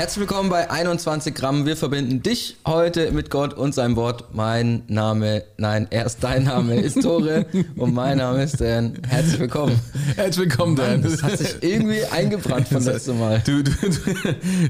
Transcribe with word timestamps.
Herzlich 0.00 0.20
willkommen 0.20 0.48
bei 0.48 0.70
21 0.70 1.34
Gramm. 1.34 1.66
Wir 1.66 1.76
verbinden 1.76 2.22
dich 2.22 2.56
heute 2.66 3.12
mit 3.12 3.28
Gott 3.28 3.52
und 3.52 3.74
seinem 3.74 3.96
Wort. 3.96 4.34
Mein 4.34 4.82
Name, 4.88 5.42
nein, 5.58 5.88
erst 5.90 6.24
dein 6.24 6.44
Name 6.44 6.80
ist 6.80 7.02
Tore 7.02 7.44
und 7.76 7.92
mein 7.92 8.16
Name 8.16 8.44
ist 8.44 8.58
Dan. 8.62 8.94
Herzlich 9.06 9.38
willkommen. 9.38 9.78
Herzlich 10.16 10.48
willkommen, 10.48 10.74
Dan. 10.74 11.02
Das 11.02 11.22
hat 11.22 11.36
sich 11.36 11.54
irgendwie 11.62 12.02
eingebrannt 12.06 12.68
von 12.68 12.82
letztem 12.86 13.18
Mal. 13.18 13.42
Du, 13.44 13.62
du, 13.62 13.72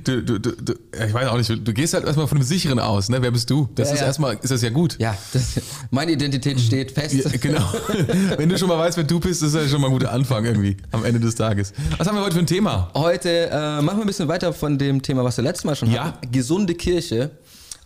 du, 0.02 0.22
du, 0.22 0.40
du, 0.40 0.50
du, 0.50 0.74
ich 1.06 1.14
weiß 1.14 1.28
auch 1.28 1.36
nicht, 1.36 1.48
du 1.48 1.72
gehst 1.74 1.94
halt 1.94 2.06
erstmal 2.06 2.26
von 2.26 2.38
dem 2.38 2.44
Sicheren 2.44 2.80
aus, 2.80 3.08
ne? 3.08 3.22
Wer 3.22 3.30
bist 3.30 3.48
du? 3.50 3.68
Das 3.76 3.86
Ja, 3.86 3.94
ist 3.94 4.00
ja. 4.00 4.06
erstmal, 4.08 4.34
ist 4.42 4.50
das 4.50 4.62
ja 4.62 4.70
gut. 4.70 4.96
Ja, 4.98 5.16
das, 5.32 5.60
meine 5.92 6.10
Identität 6.10 6.58
steht 6.58 6.90
fest. 6.90 7.14
Ja, 7.14 7.30
genau. 7.40 7.72
Wenn 8.36 8.48
du 8.48 8.58
schon 8.58 8.66
mal 8.68 8.78
weißt, 8.78 8.96
wer 8.96 9.04
du 9.04 9.20
bist, 9.20 9.44
ist 9.44 9.54
ja 9.54 9.64
schon 9.68 9.80
mal 9.80 9.86
ein 9.86 9.92
guter 9.92 10.10
Anfang 10.10 10.44
irgendwie 10.44 10.76
am 10.90 11.04
Ende 11.04 11.20
des 11.20 11.36
Tages. 11.36 11.72
Was 11.98 12.08
haben 12.08 12.16
wir 12.16 12.24
heute 12.24 12.34
für 12.34 12.40
ein 12.40 12.46
Thema? 12.48 12.90
Heute 12.94 13.48
äh, 13.48 13.80
machen 13.80 13.98
wir 13.98 14.00
ein 14.00 14.06
bisschen 14.08 14.26
weiter 14.26 14.52
von 14.52 14.76
dem 14.76 15.00
Thema, 15.02 15.19
was 15.24 15.36
wir 15.36 15.44
letztes 15.44 15.64
Mal 15.64 15.74
schon 15.76 15.90
Ja. 15.90 16.04
hatten. 16.04 16.30
Gesunde 16.32 16.74
Kirche. 16.74 17.30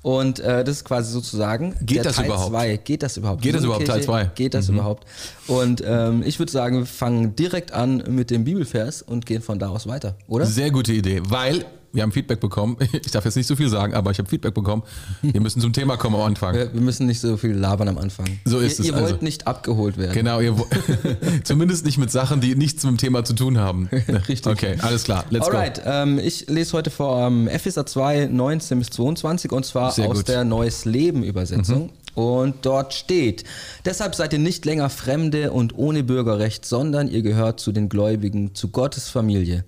Und 0.02 0.38
äh, 0.40 0.62
das 0.64 0.76
ist 0.78 0.84
quasi 0.84 1.10
sozusagen 1.10 1.74
Geht 1.80 2.04
das 2.04 2.16
Teil 2.16 2.26
überhaupt? 2.26 2.50
zwei. 2.50 2.76
Geht 2.76 3.02
das 3.02 3.16
überhaupt? 3.16 3.40
Geht 3.40 3.54
das 3.54 3.64
überhaupt, 3.64 3.86
Teil 3.86 3.94
Kirche? 3.96 4.06
zwei? 4.06 4.24
Mhm. 4.24 4.30
Geht 4.34 4.52
das 4.54 4.68
überhaupt? 4.68 5.06
Und 5.46 5.82
ähm, 5.86 6.22
ich 6.26 6.38
würde 6.38 6.52
sagen, 6.52 6.78
wir 6.80 6.86
fangen 6.86 7.34
direkt 7.36 7.72
an 7.72 8.04
mit 8.08 8.30
dem 8.30 8.44
Bibelvers 8.44 9.00
und 9.00 9.24
gehen 9.24 9.40
von 9.40 9.58
da 9.58 9.68
aus 9.70 9.86
weiter, 9.86 10.14
oder? 10.28 10.44
Sehr 10.44 10.70
gute 10.70 10.92
Idee, 10.92 11.22
weil 11.24 11.64
wir 11.94 12.02
haben 12.02 12.12
Feedback 12.12 12.40
bekommen. 12.40 12.76
Ich 13.04 13.10
darf 13.12 13.24
jetzt 13.24 13.36
nicht 13.36 13.46
so 13.46 13.56
viel 13.56 13.68
sagen, 13.68 13.94
aber 13.94 14.10
ich 14.10 14.18
habe 14.18 14.28
Feedback 14.28 14.52
bekommen. 14.54 14.82
Wir 15.22 15.40
müssen 15.40 15.60
zum 15.60 15.72
Thema 15.72 15.96
kommen 15.96 16.16
am 16.16 16.22
Anfang. 16.22 16.54
Wir, 16.54 16.72
wir 16.74 16.80
müssen 16.80 17.06
nicht 17.06 17.20
so 17.20 17.36
viel 17.36 17.52
labern 17.52 17.88
am 17.88 17.98
Anfang. 17.98 18.26
So 18.44 18.58
ist 18.58 18.78
ihr, 18.78 18.84
es 18.84 18.86
Ihr 18.90 18.94
wollt 18.94 19.04
also. 19.14 19.24
nicht 19.24 19.46
abgeholt 19.46 19.96
werden. 19.96 20.12
Genau, 20.12 20.40
ihr, 20.40 20.58
wo- 20.58 20.66
zumindest 21.44 21.84
nicht 21.86 21.98
mit 21.98 22.10
Sachen, 22.10 22.40
die 22.40 22.54
nichts 22.54 22.82
mit 22.84 22.92
dem 22.92 22.98
Thema 22.98 23.24
zu 23.24 23.34
tun 23.34 23.58
haben. 23.58 23.88
Richtig. 24.28 24.46
Okay, 24.46 24.76
alles 24.80 25.04
klar. 25.04 25.24
Let's 25.30 25.46
Alright, 25.46 25.80
ähm, 25.84 26.18
ich 26.18 26.48
lese 26.48 26.72
heute 26.72 26.90
vor 26.90 27.26
ähm, 27.26 27.48
Epheser 27.48 27.86
2, 27.86 28.26
19 28.26 28.78
bis 28.78 28.90
22 28.90 29.52
und 29.52 29.64
zwar 29.64 29.92
Sehr 29.92 30.08
aus 30.08 30.16
gut. 30.18 30.28
Mhm. 30.28 30.32
der 30.32 30.44
Neues 30.44 30.84
Leben 30.84 31.22
Übersetzung. 31.22 31.90
Und 32.14 32.54
dort 32.64 32.94
steht, 32.94 33.42
deshalb 33.84 34.14
seid 34.14 34.32
ihr 34.32 34.38
nicht 34.38 34.64
länger 34.64 34.88
Fremde 34.88 35.50
und 35.50 35.76
ohne 35.76 36.04
Bürgerrecht, 36.04 36.64
sondern 36.64 37.08
ihr 37.08 37.22
gehört 37.22 37.58
zu 37.58 37.72
den 37.72 37.88
Gläubigen, 37.88 38.54
zu 38.54 38.68
Gottes 38.68 39.08
Familie. 39.08 39.64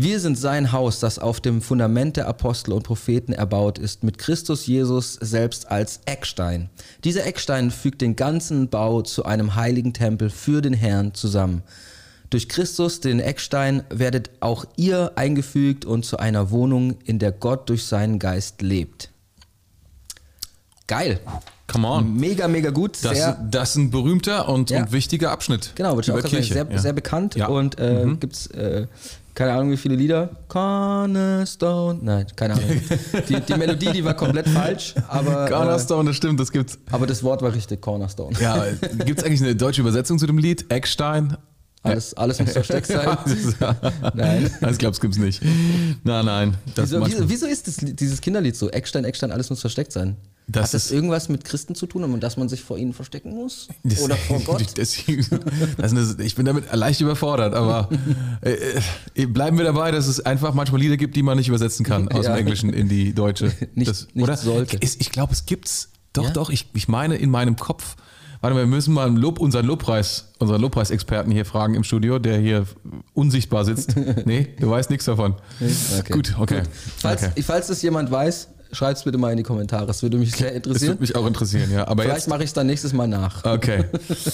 Wir 0.00 0.20
sind 0.20 0.38
sein 0.38 0.70
Haus, 0.70 1.00
das 1.00 1.18
auf 1.18 1.40
dem 1.40 1.60
Fundament 1.60 2.16
der 2.16 2.28
Apostel 2.28 2.72
und 2.72 2.84
Propheten 2.84 3.32
erbaut 3.32 3.80
ist, 3.80 4.04
mit 4.04 4.16
Christus 4.16 4.68
Jesus 4.68 5.14
selbst 5.14 5.72
als 5.72 6.02
Eckstein. 6.04 6.70
Dieser 7.02 7.26
Eckstein 7.26 7.72
fügt 7.72 8.00
den 8.00 8.14
ganzen 8.14 8.68
Bau 8.68 9.02
zu 9.02 9.24
einem 9.24 9.56
heiligen 9.56 9.94
Tempel 9.94 10.30
für 10.30 10.62
den 10.62 10.72
Herrn 10.72 11.14
zusammen. 11.14 11.64
Durch 12.30 12.48
Christus, 12.48 13.00
den 13.00 13.18
Eckstein, 13.18 13.82
werdet 13.90 14.30
auch 14.38 14.66
ihr 14.76 15.14
eingefügt 15.16 15.84
und 15.84 16.04
zu 16.04 16.16
einer 16.16 16.52
Wohnung, 16.52 16.98
in 17.04 17.18
der 17.18 17.32
Gott 17.32 17.68
durch 17.68 17.84
seinen 17.84 18.20
Geist 18.20 18.62
lebt. 18.62 19.10
Geil. 20.88 21.20
Come 21.68 21.86
on. 21.86 22.16
Mega, 22.16 22.48
mega 22.48 22.70
gut. 22.70 22.96
Das, 23.02 23.18
das 23.50 23.70
ist 23.70 23.76
ein 23.76 23.90
berühmter 23.90 24.48
und, 24.48 24.70
Ja. 24.70 24.80
und 24.80 24.90
wichtiger 24.92 25.30
Abschnitt. 25.30 25.72
genau, 25.74 25.94
würde 25.94 26.06
ich 26.06 26.10
auch 26.12 26.20
sagen, 26.28 26.42
sehr, 26.42 26.66
ja. 26.68 26.78
sehr 26.78 26.92
bekannt. 26.94 27.34
Ja. 27.36 27.48
Mhm. 27.48 27.54
Und 27.54 27.78
äh, 27.78 28.06
gibt's 28.18 28.46
äh, 28.48 28.86
keine 29.34 29.52
Ahnung, 29.52 29.70
wie 29.70 29.76
viele 29.76 29.94
Lieder. 29.94 30.30
Cornerstone. 30.48 32.00
Nein, 32.02 32.26
keine 32.34 32.54
Ahnung. 32.54 32.68
die, 33.28 33.38
die 33.40 33.54
Melodie, 33.54 33.92
die 33.92 34.04
war 34.04 34.14
komplett 34.14 34.48
falsch, 34.48 34.94
aber, 35.08 35.46
äh, 35.46 35.50
Cornerstone, 35.50 36.08
das 36.10 36.16
stimmt, 36.16 36.40
das 36.40 36.50
gibt's. 36.50 36.78
aber 36.90 37.06
das 37.06 37.22
Wort 37.22 37.42
war 37.42 37.54
richtig, 37.54 37.80
Cornerstone. 37.80 38.36
Ja, 38.40 38.64
gibt 39.04 39.20
es 39.20 39.24
eigentlich 39.24 39.42
eine 39.42 39.54
deutsche 39.54 39.82
Übersetzung 39.82 40.18
zu 40.18 40.26
dem 40.26 40.38
Lied? 40.38 40.64
Eckstein? 40.72 41.36
Alles, 41.82 42.14
alles 42.14 42.40
muss 42.40 42.50
versteckt 42.50 42.86
sein. 42.88 43.16
Nein. 44.14 44.50
Glaube, 44.78 44.92
es 44.92 45.00
gibt's 45.00 45.18
nicht. 45.18 45.40
Nein, 46.02 46.24
nein. 46.24 46.54
Das 46.74 46.90
Wieso, 46.90 47.06
wieso, 47.06 47.28
wieso 47.28 47.46
ist 47.46 47.68
das, 47.68 47.76
dieses 47.76 48.20
Kinderlied 48.20 48.56
so? 48.56 48.68
Eckstein, 48.70 49.04
Eckstein, 49.04 49.30
alles 49.30 49.50
muss 49.50 49.60
versteckt 49.60 49.92
sein. 49.92 50.16
Das 50.50 50.68
Hat 50.68 50.74
das 50.74 50.86
ist- 50.86 50.92
irgendwas 50.92 51.28
mit 51.28 51.44
Christen 51.44 51.74
zu 51.74 51.86
tun 51.86 52.04
und 52.04 52.20
dass 52.22 52.38
man 52.38 52.48
sich 52.48 52.62
vor 52.62 52.78
ihnen 52.78 52.94
verstecken 52.94 53.34
muss? 53.34 53.68
Das- 53.84 54.00
Oder 54.00 54.16
vor 54.16 54.40
Gott? 54.46 54.78
Ist 54.78 55.04
eine, 55.78 56.16
ich 56.24 56.34
bin 56.36 56.46
damit 56.46 56.72
leicht 56.74 57.00
überfordert, 57.02 57.54
aber 57.54 57.88
äh, 58.40 58.56
äh, 59.14 59.26
bleiben 59.26 59.58
wir 59.58 59.64
dabei, 59.64 59.90
dass 59.90 60.06
es 60.06 60.20
einfach 60.24 60.54
manchmal 60.54 60.80
Lieder 60.80 60.96
gibt, 60.96 61.16
die 61.16 61.22
man 61.22 61.36
nicht 61.36 61.48
übersetzen 61.48 61.84
kann 61.84 62.08
aus 62.08 62.24
Ja. 62.24 62.32
dem 62.34 62.38
Englischen 62.40 62.72
in 62.72 62.88
die 62.88 63.12
Deutsche. 63.14 63.52
Nicht- 63.74 63.90
das, 63.90 64.08
nicht 64.14 64.22
oder? 64.24 64.36
sollte. 64.36 64.76
Ist, 64.78 65.00
ich 65.00 65.10
glaube, 65.10 65.32
es 65.34 65.44
gibt's. 65.46 65.90
Doch, 66.14 66.24
Ja? 66.24 66.30
doch. 66.30 66.48
Ich, 66.50 66.66
ich 66.74 66.88
meine 66.88 67.16
in 67.16 67.30
meinem 67.30 67.56
Kopf. 67.56 67.96
Warte 68.40 68.54
mal, 68.54 68.60
wir 68.60 68.66
müssen 68.68 68.94
mal 68.94 69.14
Lob, 69.14 69.40
unseren 69.40 69.66
Lobpreis, 69.66 70.32
unseren 70.38 70.60
Lobpreisexperten 70.62 71.32
hier 71.32 71.44
fragen 71.44 71.74
im 71.74 71.82
Studio, 71.84 72.18
der 72.20 72.38
hier 72.38 72.66
unsichtbar 73.12 73.64
sitzt. 73.64 73.94
Nee, 74.24 74.54
du 74.60 74.70
weißt 74.70 74.90
nichts 74.90 75.04
davon. 75.06 75.34
Okay. 75.98 76.12
Gut, 76.12 76.36
okay. 76.38 76.62
Falls, 76.98 77.24
okay. 77.24 77.42
falls 77.42 77.66
das 77.66 77.82
jemand 77.82 78.10
weiß, 78.10 78.48
schreibt 78.72 78.98
es 78.98 79.04
bitte 79.04 79.18
mal 79.18 79.30
in 79.30 79.36
die 79.36 79.42
Kommentare. 79.42 79.86
Das 79.86 80.02
würde 80.02 80.18
mich 80.18 80.32
sehr 80.32 80.48
Das 80.48 80.56
interessieren. 80.56 80.88
würde 80.92 81.00
mich 81.02 81.16
auch 81.16 81.26
interessieren, 81.26 81.70
ja. 81.72 81.86
Aber 81.88 82.02
Vielleicht 82.02 82.28
mache 82.28 82.40
ich 82.42 82.50
es 82.50 82.52
dann 82.54 82.66
nächstes 82.66 82.92
Mal 82.92 83.08
nach. 83.08 83.44
Okay. 83.44 83.84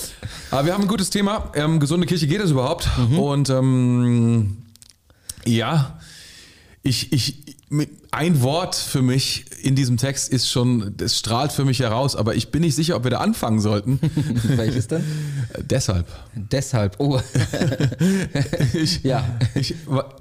Aber 0.50 0.66
wir 0.66 0.74
haben 0.74 0.82
ein 0.82 0.88
gutes 0.88 1.10
Thema. 1.10 1.50
Ähm, 1.54 1.80
gesunde 1.80 2.06
Kirche 2.06 2.26
geht 2.26 2.40
es 2.40 2.50
überhaupt? 2.50 2.88
Mhm. 3.10 3.18
Und 3.18 3.50
ähm, 3.50 4.56
ja, 5.46 5.98
ich, 6.82 7.12
ich, 7.12 7.56
ein 8.10 8.42
Wort 8.42 8.74
für 8.76 9.02
mich 9.02 9.46
in 9.62 9.74
diesem 9.74 9.96
Text 9.96 10.28
ist 10.28 10.50
schon, 10.50 10.94
das 10.96 11.18
strahlt 11.18 11.50
für 11.50 11.64
mich 11.64 11.80
heraus, 11.80 12.14
aber 12.14 12.34
ich 12.34 12.50
bin 12.50 12.60
nicht 12.60 12.74
sicher, 12.76 12.96
ob 12.96 13.04
wir 13.04 13.10
da 13.10 13.18
anfangen 13.18 13.60
sollten. 13.60 13.98
Welches 14.44 14.86
denn? 14.88 15.00
Äh, 15.52 15.62
Deshalb. 15.64 16.06
Deshalb. 16.34 16.96
Oh. 16.98 17.20
Ich, 18.74 19.02
Ja. 19.02 19.24
Ich, 19.54 19.74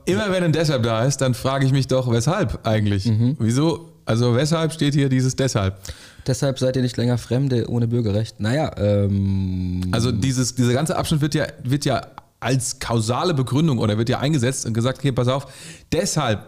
immer 0.05 0.31
wenn 0.31 0.43
ein 0.43 0.53
Deshalb 0.53 0.83
da 0.83 1.03
ist, 1.05 1.17
dann 1.17 1.33
frage 1.33 1.65
ich 1.65 1.71
mich 1.71 1.87
doch, 1.87 2.09
weshalb 2.11 2.65
eigentlich? 2.65 3.05
Mhm. 3.05 3.35
Wieso? 3.39 3.89
Also 4.05 4.35
weshalb 4.35 4.71
steht 4.73 4.93
hier 4.93 5.09
dieses 5.09 5.35
Deshalb? 5.35 5.79
Deshalb 6.27 6.59
seid 6.59 6.75
ihr 6.75 6.81
nicht 6.81 6.97
länger 6.97 7.17
Fremde 7.17 7.69
ohne 7.69 7.87
Bürgerrecht. 7.87 8.39
Naja, 8.39 8.71
ähm, 8.77 9.81
Also 9.91 10.11
dieses, 10.11 10.55
dieser 10.55 10.73
ganze 10.73 10.95
Abschnitt 10.95 11.21
wird 11.21 11.35
ja, 11.35 11.47
wird 11.63 11.85
ja 11.85 12.01
als 12.39 12.79
kausale 12.79 13.33
Begründung 13.33 13.77
oder 13.79 13.97
wird 13.97 14.09
ja 14.09 14.19
eingesetzt 14.19 14.65
und 14.65 14.73
gesagt, 14.73 14.99
okay, 14.99 15.11
pass 15.11 15.27
auf, 15.27 15.47
deshalb, 15.91 16.45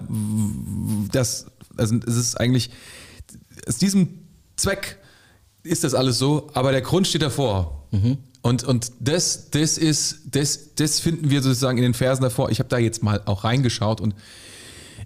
das, 1.12 1.46
also 1.78 1.96
es 2.06 2.18
ist 2.18 2.40
eigentlich, 2.40 2.70
aus 3.68 3.78
diesem 3.78 4.10
Zweck 4.58 4.98
ist 5.64 5.84
das 5.84 5.94
alles 5.94 6.18
so, 6.20 6.50
aber 6.54 6.72
der 6.72 6.82
Grund 6.82 7.08
steht 7.08 7.22
davor. 7.22 7.88
Und, 8.42 8.64
und 8.64 8.92
das, 9.00 9.50
das 9.50 9.78
ist, 9.78 10.20
das, 10.32 10.76
das 10.76 11.00
finden 11.00 11.30
wir 11.30 11.42
sozusagen 11.42 11.78
in 11.78 11.84
den 11.84 11.94
Versen 11.94 12.22
davor. 12.22 12.52
Ich 12.52 12.60
habe 12.60 12.70
da 12.70 12.78
jetzt 12.78 13.02
mal 13.02 13.22
auch 13.26 13.44
reingeschaut 13.44 14.02
und 14.02 14.14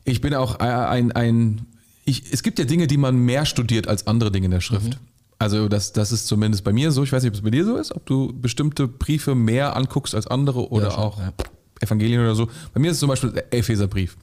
ich 0.03 0.21
bin 0.21 0.33
auch 0.33 0.55
ein, 0.55 1.11
ein 1.11 1.65
ich, 2.09 2.23
es 2.31 2.43
gibt 2.43 2.59
ja 2.59 2.65
Dinge, 2.65 2.87
die 2.87 2.97
man 2.97 3.17
mehr 3.17 3.45
studiert 3.45 3.87
als 3.87 4.07
andere 4.07 4.31
Dinge 4.31 4.45
in 4.45 4.51
der 4.51 4.61
Schrift. 4.61 4.99
Also 5.37 5.69
das, 5.69 5.93
das 5.93 6.11
ist 6.11 6.27
zumindest 6.27 6.63
bei 6.63 6.73
mir 6.73 6.91
so. 6.91 7.03
Ich 7.03 7.13
weiß 7.13 7.23
nicht, 7.23 7.31
ob 7.31 7.35
es 7.35 7.41
bei 7.41 7.49
dir 7.49 7.63
so 7.63 7.77
ist, 7.77 7.95
ob 7.95 8.05
du 8.05 8.33
bestimmte 8.33 8.87
Briefe 8.87 9.35
mehr 9.35 9.75
anguckst 9.75 10.13
als 10.13 10.27
andere 10.27 10.69
oder 10.69 10.91
schon, 10.91 10.99
auch 10.99 11.17
ja. 11.19 11.31
Evangelien 11.79 12.19
oder 12.21 12.35
so. 12.35 12.49
Bei 12.73 12.79
mir 12.81 12.89
ist 12.91 12.95
es 12.95 12.99
zum 12.99 13.09
Beispiel 13.09 13.31
der 13.31 13.53
Epheserbrief. 13.53 14.17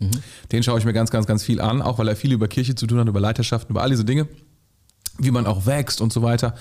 Den 0.53 0.63
schaue 0.63 0.79
ich 0.79 0.85
mir 0.85 0.93
ganz, 0.93 1.11
ganz, 1.11 1.27
ganz 1.27 1.43
viel 1.43 1.61
an, 1.61 1.81
auch 1.81 1.99
weil 1.99 2.09
er 2.09 2.17
viel 2.17 2.33
über 2.33 2.49
Kirche 2.49 2.75
zu 2.75 2.87
tun 2.87 2.99
hat, 2.99 3.09
über 3.09 3.21
Leiterschaften, 3.21 3.73
über 3.73 3.83
all 3.83 3.91
diese 3.91 4.05
Dinge, 4.05 4.29
wie 5.19 5.31
man 5.31 5.47
auch 5.47 5.65
wächst 5.65 6.03
und 6.03 6.13
so 6.13 6.21
weiter. 6.21 6.55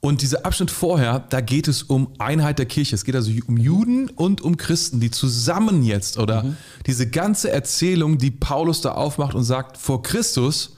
Und 0.00 0.22
dieser 0.22 0.44
Abschnitt 0.46 0.70
vorher, 0.70 1.20
da 1.30 1.40
geht 1.40 1.68
es 1.68 1.82
um 1.82 2.12
Einheit 2.18 2.58
der 2.58 2.66
Kirche. 2.66 2.94
Es 2.94 3.04
geht 3.04 3.16
also 3.16 3.30
um 3.46 3.56
Juden 3.56 4.08
und 4.10 4.40
um 4.40 4.56
Christen, 4.56 5.00
die 5.00 5.10
zusammen 5.10 5.82
jetzt 5.82 6.18
oder 6.18 6.44
diese 6.86 7.08
ganze 7.08 7.50
Erzählung, 7.50 8.18
die 8.18 8.30
Paulus 8.30 8.80
da 8.80 8.92
aufmacht 8.92 9.34
und 9.34 9.44
sagt, 9.44 9.76
vor 9.76 10.02
Christus, 10.02 10.76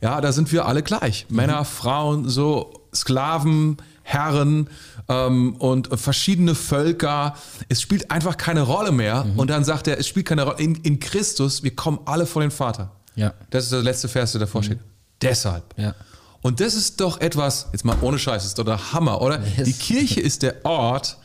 ja, 0.00 0.20
da 0.20 0.32
sind 0.32 0.52
wir 0.52 0.66
alle 0.66 0.82
gleich. 0.82 1.26
Männer, 1.28 1.64
Frauen, 1.64 2.28
so 2.28 2.72
Sklaven, 2.94 3.76
Herren 4.02 4.68
ähm, 5.08 5.54
und 5.56 5.88
verschiedene 5.98 6.54
Völker. 6.54 7.34
Es 7.68 7.82
spielt 7.82 8.10
einfach 8.10 8.36
keine 8.36 8.62
Rolle 8.62 8.92
mehr. 8.92 9.26
Und 9.36 9.50
dann 9.50 9.64
sagt 9.64 9.88
er, 9.88 9.98
es 9.98 10.08
spielt 10.08 10.26
keine 10.26 10.44
Rolle. 10.44 10.58
In, 10.58 10.74
in 10.76 11.00
Christus, 11.00 11.62
wir 11.62 11.74
kommen 11.74 12.00
alle 12.06 12.26
vor 12.26 12.42
den 12.42 12.50
Vater. 12.50 12.92
Ja. 13.14 13.34
Das 13.50 13.64
ist 13.64 13.72
der 13.72 13.82
letzte 13.82 14.08
Vers, 14.08 14.32
der 14.32 14.40
davor 14.40 14.62
steht. 14.62 14.78
Deshalb. 15.20 15.64
Ja. 15.76 15.94
Und 16.42 16.60
das 16.60 16.74
ist 16.74 17.00
doch 17.00 17.20
etwas, 17.20 17.66
jetzt 17.72 17.84
mal 17.84 17.96
ohne 18.00 18.18
Scheiß, 18.18 18.42
das 18.42 18.46
ist 18.52 18.58
doch 18.58 18.64
der 18.64 18.92
Hammer, 18.92 19.20
oder? 19.20 19.40
Yes. 19.56 19.64
Die 19.66 19.72
Kirche 19.72 20.20
ist 20.20 20.42
der 20.42 20.64
Ort, 20.64 21.18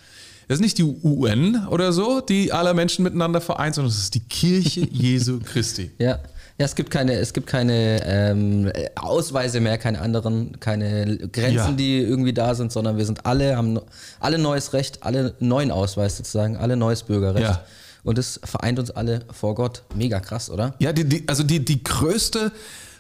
das 0.47 0.57
ist 0.57 0.61
nicht 0.61 0.77
die 0.77 0.83
UN 0.83 1.65
oder 1.69 1.91
so, 1.93 2.21
die 2.21 2.51
alle 2.51 2.73
Menschen 2.73 3.03
miteinander 3.03 3.41
vereint, 3.41 3.75
sondern 3.75 3.91
es 3.91 3.97
ist 3.99 4.13
die 4.13 4.19
Kirche 4.19 4.81
Jesu 4.91 5.39
Christi. 5.39 5.91
Ja. 5.97 6.19
Ja, 6.57 6.63
es 6.65 6.75
gibt 6.75 6.89
keine, 6.89 7.15
es 7.15 7.33
gibt 7.33 7.47
keine 7.47 7.99
ähm, 8.05 8.71
Ausweise 8.95 9.59
mehr, 9.59 9.77
keine 9.77 9.99
anderen, 9.99 10.57
keine 10.61 11.17
Grenzen, 11.27 11.53
Ja. 11.53 11.71
die 11.73 11.97
irgendwie 11.99 12.31
da 12.31 12.55
sind, 12.55 12.71
sondern 12.71 12.95
wir 12.95 13.05
sind 13.05 13.25
alle, 13.25 13.57
haben 13.57 13.77
alle 14.21 14.37
neues 14.37 14.71
Recht, 14.71 15.03
alle 15.03 15.35
neuen 15.41 15.69
Ausweis 15.69 16.15
sozusagen, 16.15 16.55
alle 16.55 16.77
neues 16.77 17.03
Bürgerrecht. 17.03 17.43
Ja. 17.43 17.65
Und 18.05 18.17
das 18.17 18.39
vereint 18.41 18.79
uns 18.79 18.89
alle 18.89 19.25
vor 19.33 19.53
Gott. 19.55 19.83
Mega 19.95 20.21
krass, 20.21 20.49
oder? 20.49 20.75
Ja, 20.79 20.93
die, 20.93 21.03
die, 21.03 21.27
also 21.27 21.43
die, 21.43 21.59
die 21.65 21.83
größte 21.83 22.53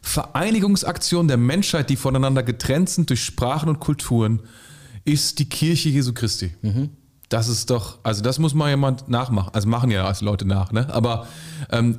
Vereinigungsaktion 0.05 1.27
der 1.27 1.37
Menschheit, 1.37 1.89
die 1.89 1.95
voneinander 1.95 2.43
getrennt 2.43 2.89
sind 2.89 3.09
durch 3.09 3.23
Sprachen 3.23 3.69
und 3.69 3.79
Kulturen, 3.79 4.41
ist 5.03 5.39
die 5.39 5.49
Kirche 5.49 5.89
Jesu 5.89 6.13
Christi. 6.13 6.51
Mhm. 6.61 6.89
Das 7.29 7.47
ist 7.47 7.69
doch, 7.71 7.97
also 8.03 8.21
das 8.21 8.37
muss 8.37 8.53
mal 8.53 8.69
jemand 8.69 9.09
nachmachen. 9.09 9.49
Also 9.53 9.67
machen 9.67 9.89
ja 9.89 10.05
als 10.05 10.21
Leute 10.21 10.45
nach, 10.45 10.71
ne? 10.71 10.93
Aber 10.93 11.27
ähm, 11.71 11.97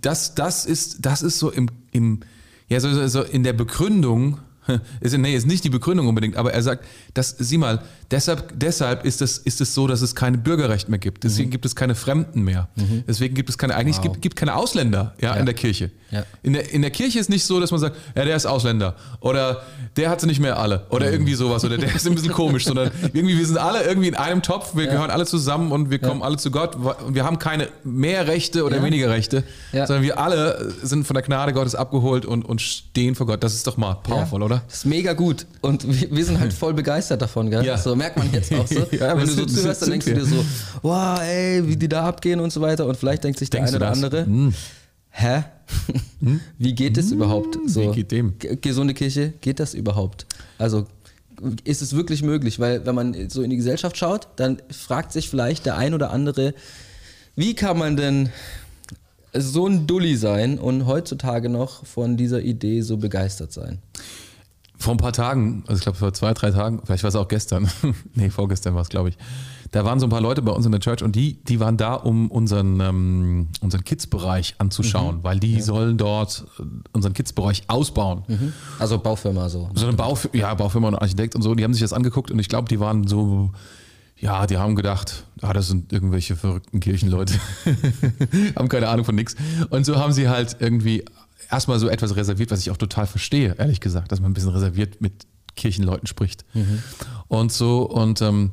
das, 0.00 0.34
das 0.34 0.64
ist, 0.64 1.04
das 1.04 1.20
ist 1.22 1.38
so 1.38 1.50
im, 1.50 1.68
im 1.92 2.20
ja, 2.68 2.80
so, 2.80 2.90
so- 2.92 3.06
so 3.06 3.22
in 3.22 3.42
der 3.42 3.52
Begründung, 3.52 4.38
ist, 5.00 5.16
nee, 5.18 5.34
ist 5.36 5.46
nicht 5.46 5.62
die 5.64 5.68
Begründung 5.70 6.08
unbedingt, 6.08 6.36
aber 6.36 6.54
er 6.54 6.62
sagt, 6.62 6.84
das, 7.12 7.36
sieh 7.38 7.58
mal, 7.58 7.82
deshalb, 8.12 8.52
deshalb 8.54 9.04
ist 9.04 9.20
es, 9.22 9.38
ist 9.38 9.60
es 9.60 9.74
so, 9.74 9.86
dass 9.88 10.02
es 10.02 10.14
keine 10.14 10.38
Bürgerrecht 10.38 10.88
mehr 10.88 10.98
gibt. 10.98 11.24
Deswegen 11.24 11.50
gibt 11.50 11.64
es 11.64 11.74
keine 11.74 11.94
Fremden 11.94 12.42
mehr. 12.42 12.68
Deswegen 13.08 13.34
gibt 13.34 13.48
es 13.48 13.58
keine, 13.58 13.74
eigentlich 13.74 13.96
Wow. 13.96 14.02
gibt, 14.04 14.22
gibt 14.22 14.36
keine 14.36 14.54
Ausländer 14.54 15.14
ja, 15.20 15.34
in 15.34 15.46
der 15.46 15.54
Kirche. 15.54 15.90
Ja. 16.10 16.24
In, 16.42 16.52
der, 16.52 16.70
in 16.72 16.82
der 16.82 16.90
Kirche 16.90 17.18
ist 17.18 17.30
nicht 17.30 17.44
so, 17.44 17.58
dass 17.58 17.70
man 17.70 17.80
sagt, 17.80 17.96
ja, 18.14 18.24
der 18.24 18.36
ist 18.36 18.46
Ausländer 18.46 18.96
oder 19.20 19.62
der 19.96 20.10
hat 20.10 20.20
sie 20.20 20.26
nicht 20.26 20.40
mehr 20.40 20.58
alle 20.58 20.86
oder 20.90 21.10
irgendwie 21.10 21.34
sowas 21.34 21.64
oder 21.64 21.78
der 21.78 21.94
ist 21.94 22.06
ein 22.06 22.14
bisschen 22.14 22.32
komisch, 22.32 22.64
sondern 22.66 22.90
irgendwie, 23.12 23.38
wir 23.38 23.46
sind 23.46 23.56
alle 23.58 23.82
irgendwie 23.84 24.08
in 24.08 24.14
einem 24.14 24.42
Topf, 24.42 24.76
wir 24.76 24.86
gehören 24.86 25.10
alle 25.10 25.24
zusammen 25.26 25.72
und 25.72 25.90
wir 25.90 25.98
kommen 25.98 26.22
alle 26.22 26.36
zu 26.36 26.50
Gott. 26.50 26.76
Und 26.76 27.14
wir 27.14 27.24
haben 27.24 27.38
keine 27.38 27.68
mehr 27.84 28.26
Rechte 28.28 28.64
oder 28.64 28.76
Ja. 28.76 28.82
weniger 28.84 29.08
Rechte, 29.10 29.42
Ja. 29.72 29.86
sondern 29.86 30.04
wir 30.04 30.18
alle 30.18 30.72
sind 30.82 31.06
von 31.06 31.14
der 31.14 31.22
Gnade 31.22 31.52
Gottes 31.54 31.74
abgeholt 31.74 32.26
und, 32.26 32.44
und 32.44 32.60
stehen 32.60 33.14
vor 33.14 33.26
Gott. 33.26 33.42
Das 33.42 33.54
ist 33.54 33.66
doch 33.66 33.76
mal 33.78 33.94
powerful, 34.02 34.40
ja. 34.40 34.46
oder? 34.46 34.62
Das 34.66 34.78
ist 34.78 34.84
mega 34.86 35.14
gut. 35.14 35.46
Und 35.62 35.86
wir, 36.00 36.10
wir 36.14 36.24
sind 36.24 36.40
halt 36.40 36.52
voll 36.62 36.74
begeistert 36.74 37.22
davon, 37.22 37.50
gell? 37.50 37.64
Ja. 37.64 37.78
So 37.78 37.96
merkt 38.02 38.16
man 38.16 38.32
jetzt 38.32 38.52
auch 38.52 38.66
so. 38.66 38.86
Ja, 38.92 39.16
Wenn 39.16 39.26
du 39.26 39.32
so 39.32 39.46
zuhörst, 39.46 39.82
dann 39.82 39.90
denkst 39.90 40.06
du 40.06 40.14
dir 40.14 40.24
so, 40.24 40.44
wow, 40.82 41.20
ey, 41.20 41.66
wie 41.66 41.76
die 41.76 41.88
da 41.88 42.04
abgehen 42.04 42.40
und 42.40 42.52
so 42.52 42.60
weiter. 42.60 42.86
Und 42.86 42.96
vielleicht 42.96 43.24
denkt 43.24 43.38
sich 43.38 43.48
der 43.50 43.60
Denkst 43.60 43.74
eine 43.74 43.76
oder 43.78 43.88
das? 43.90 44.26
andere, 44.26 44.52
hä? 45.10 45.44
Wie 46.58 46.74
geht 46.74 46.96
es 46.98 47.12
überhaupt? 47.12 47.58
So, 47.66 47.80
Wie 47.80 47.94
geht 47.96 48.10
dem? 48.12 48.34
Gesunde 48.60 48.94
Kirche, 48.94 49.32
geht 49.40 49.60
das 49.60 49.74
überhaupt? 49.74 50.26
Also 50.58 50.86
ist 51.64 51.82
es 51.82 51.94
wirklich 51.94 52.22
möglich? 52.22 52.58
Weil 52.58 52.84
wenn 52.86 52.94
man 52.94 53.28
so 53.30 53.42
in 53.42 53.50
die 53.50 53.56
Gesellschaft 53.56 53.96
schaut, 53.96 54.28
dann 54.36 54.60
fragt 54.70 55.12
sich 55.12 55.28
vielleicht 55.28 55.66
der 55.66 55.76
ein 55.76 55.94
oder 55.94 56.10
andere, 56.10 56.54
wie 57.36 57.54
kann 57.54 57.78
man 57.78 57.96
denn 57.96 58.28
so 59.34 59.66
ein 59.66 59.86
Dulli 59.86 60.16
sein 60.16 60.58
und 60.58 60.86
heutzutage 60.86 61.48
noch 61.48 61.86
von 61.86 62.16
dieser 62.16 62.42
Idee 62.42 62.82
so 62.82 62.96
begeistert 62.98 63.52
sein? 63.52 63.78
Vor 64.82 64.94
ein 64.94 64.96
paar 64.96 65.12
Tagen, 65.12 65.62
also 65.68 65.78
ich 65.78 65.82
glaube 65.84 65.96
vor 65.96 66.12
zwei, 66.12 66.34
drei 66.34 66.50
Tagen, 66.50 66.80
vielleicht 66.84 67.04
war 67.04 67.08
es 67.08 67.14
auch 67.14 67.28
gestern, 67.28 67.70
nee, 68.14 68.30
vorgestern 68.30 68.74
war 68.74 68.82
es, 68.82 68.88
glaube 68.88 69.10
ich, 69.10 69.18
da 69.70 69.84
waren 69.84 70.00
so 70.00 70.06
ein 70.06 70.10
paar 70.10 70.20
Leute 70.20 70.42
bei 70.42 70.50
uns 70.50 70.66
in 70.66 70.72
der 70.72 70.80
Church 70.80 71.04
und 71.04 71.14
die, 71.14 71.42
die 71.44 71.60
waren 71.60 71.76
da, 71.76 71.94
um 71.94 72.30
unseren, 72.32 72.80
ähm, 72.80 73.48
unseren 73.60 73.84
Kids-Bereich 73.84 74.56
anzuschauen, 74.58 75.20
weil 75.22 75.38
die 75.38 75.60
sollen 75.60 75.96
dort 75.96 76.44
unseren 76.92 77.14
Kids-Bereich 77.14 77.62
ausbauen. 77.68 78.24
Also 78.80 78.98
Baufirma 78.98 79.48
so. 79.48 79.70
So 79.74 79.86
eine 79.86 79.96
Bauf 79.96 80.28
ja, 80.32 80.52
Baufirma 80.52 80.88
und 80.88 80.96
Architekt 80.96 81.36
und 81.36 81.42
so, 81.42 81.54
die 81.54 81.62
haben 81.62 81.72
sich 81.72 81.82
das 81.82 81.92
angeguckt 81.92 82.32
und 82.32 82.40
ich 82.40 82.48
glaube, 82.48 82.68
die 82.68 82.80
waren 82.80 83.06
so, 83.06 83.52
ja, 84.18 84.46
die 84.46 84.58
haben 84.58 84.76
gedacht, 84.76 85.24
ah, 85.40 85.52
das 85.52 85.68
sind 85.68 85.92
irgendwelche 85.92 86.36
verrückten 86.36 86.80
Kirchenleute, 86.80 87.34
haben 88.56 88.68
keine 88.68 88.88
Ahnung 88.88 89.04
von 89.06 89.14
nix. 89.14 89.36
Und 89.70 89.86
so 89.86 89.96
haben 89.96 90.12
sie 90.12 90.28
halt 90.28 90.56
irgendwie 90.60 91.04
erstmal 91.52 91.78
so 91.78 91.88
etwas 91.88 92.16
reserviert, 92.16 92.50
was 92.50 92.60
ich 92.60 92.70
auch 92.70 92.76
total 92.76 93.06
verstehe, 93.06 93.54
ehrlich 93.58 93.80
gesagt, 93.80 94.10
dass 94.10 94.20
man 94.20 94.30
ein 94.30 94.34
bisschen 94.34 94.50
reserviert 94.50 95.00
mit 95.00 95.26
Kirchenleuten 95.54 96.06
spricht. 96.06 96.44
Und 97.28 97.52
so, 97.52 97.82
und 97.82 98.22
ähm, 98.22 98.52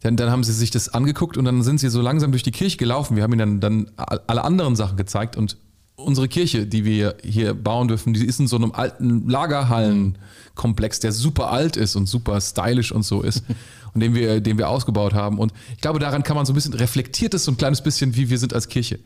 dann, 0.00 0.16
dann 0.16 0.30
haben 0.30 0.44
sie 0.44 0.52
sich 0.52 0.70
das 0.70 0.88
angeguckt 0.88 1.36
und 1.36 1.44
dann 1.44 1.62
sind 1.62 1.80
sie 1.80 1.88
so 1.88 2.00
langsam 2.00 2.30
durch 2.30 2.44
die 2.44 2.52
Kirche 2.52 2.76
gelaufen. 2.76 3.16
Wir 3.16 3.24
haben 3.24 3.32
ihnen 3.32 3.60
dann, 3.60 3.86
dann 3.96 4.06
alle 4.26 4.44
anderen 4.44 4.76
Sachen 4.76 4.96
gezeigt 4.96 5.36
und 5.36 5.56
unsere 5.98 6.28
Kirche, 6.28 6.66
die 6.66 6.84
wir 6.84 7.16
hier 7.22 7.54
bauen 7.54 7.88
dürfen, 7.88 8.14
die 8.14 8.24
ist 8.24 8.40
in 8.40 8.46
so 8.46 8.56
einem 8.56 8.72
alten 8.72 9.28
Lagerhallenkomplex, 9.28 11.00
der 11.00 11.12
super 11.12 11.50
alt 11.50 11.76
ist 11.76 11.96
und 11.96 12.06
super 12.06 12.40
stylisch 12.40 12.92
und 12.92 13.04
so 13.04 13.22
ist 13.22 13.42
und 13.94 14.00
den 14.00 14.14
wir, 14.14 14.40
den 14.40 14.58
wir 14.58 14.68
ausgebaut 14.68 15.12
haben. 15.14 15.38
Und 15.38 15.52
ich 15.74 15.80
glaube, 15.80 15.98
daran 15.98 16.22
kann 16.22 16.36
man 16.36 16.46
so 16.46 16.52
ein 16.52 16.54
bisschen, 16.54 16.74
reflektiert 16.74 17.34
es 17.34 17.44
so 17.44 17.52
ein 17.52 17.56
kleines 17.56 17.82
bisschen, 17.82 18.16
wie 18.16 18.30
wir 18.30 18.38
sind 18.38 18.54
als 18.54 18.68
Kirche. 18.68 19.00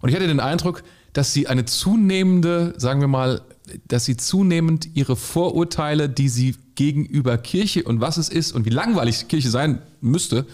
Und 0.00 0.08
ich 0.08 0.14
hatte 0.14 0.26
den 0.26 0.40
Eindruck, 0.40 0.82
dass 1.12 1.32
sie 1.32 1.46
eine 1.48 1.64
zunehmende, 1.64 2.74
sagen 2.76 3.00
wir 3.00 3.08
mal, 3.08 3.42
dass 3.86 4.04
sie 4.04 4.16
zunehmend 4.16 4.88
ihre 4.94 5.16
Vorurteile, 5.16 6.08
die 6.08 6.28
sie 6.28 6.56
gegenüber 6.74 7.36
Kirche 7.38 7.82
und 7.84 8.00
was 8.00 8.16
es 8.16 8.28
ist 8.28 8.52
und 8.52 8.64
wie 8.64 8.70
langweilig 8.70 9.28
Kirche 9.28 9.50
sein 9.50 9.82
müsste 10.00 10.46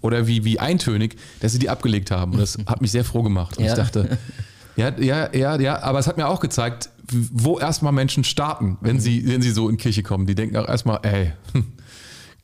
oder 0.00 0.26
wie, 0.26 0.44
wie 0.44 0.58
eintönig, 0.60 1.16
dass 1.40 1.52
sie 1.52 1.58
die 1.58 1.70
abgelegt 1.70 2.10
haben. 2.10 2.32
Und 2.32 2.38
das 2.40 2.58
hat 2.66 2.82
mich 2.82 2.90
sehr 2.92 3.04
froh 3.04 3.22
gemacht. 3.22 3.56
Und 3.58 3.64
Ja. 3.64 3.70
ich 3.72 3.76
dachte, 3.76 4.18
ja, 4.76 4.92
ja, 4.98 5.34
ja, 5.34 5.60
ja, 5.60 5.82
aber 5.82 5.98
es 5.98 6.06
hat 6.06 6.16
mir 6.16 6.28
auch 6.28 6.40
gezeigt, 6.40 6.90
wo 7.10 7.58
erstmal 7.58 7.92
Menschen 7.92 8.24
starten, 8.24 8.78
wenn 8.80 9.00
sie, 9.00 9.26
wenn 9.28 9.42
sie 9.42 9.50
so 9.50 9.68
in 9.68 9.76
Kirche 9.76 10.02
kommen. 10.02 10.26
Die 10.26 10.34
denken 10.34 10.56
auch 10.56 10.68
erstmal, 10.68 11.00
ey, 11.02 11.32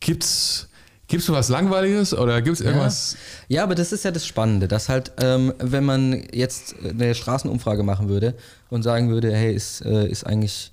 gibt's, 0.00 0.68
gibt's 1.06 1.28
was 1.30 1.48
Langweiliges 1.48 2.12
oder 2.12 2.42
gibt's 2.42 2.60
irgendwas? 2.60 3.16
Ja. 3.48 3.56
ja, 3.56 3.62
aber 3.62 3.74
das 3.74 3.92
ist 3.92 4.04
ja 4.04 4.10
das 4.10 4.26
Spannende, 4.26 4.68
dass 4.68 4.88
halt, 4.88 5.12
ähm, 5.20 5.54
wenn 5.58 5.84
man 5.84 6.24
jetzt 6.32 6.74
eine 6.82 7.14
Straßenumfrage 7.14 7.82
machen 7.82 8.08
würde 8.08 8.34
und 8.68 8.82
sagen 8.82 9.10
würde, 9.10 9.34
hey, 9.34 9.54
ist, 9.54 9.84
äh, 9.84 10.06
ist 10.08 10.26
eigentlich, 10.26 10.72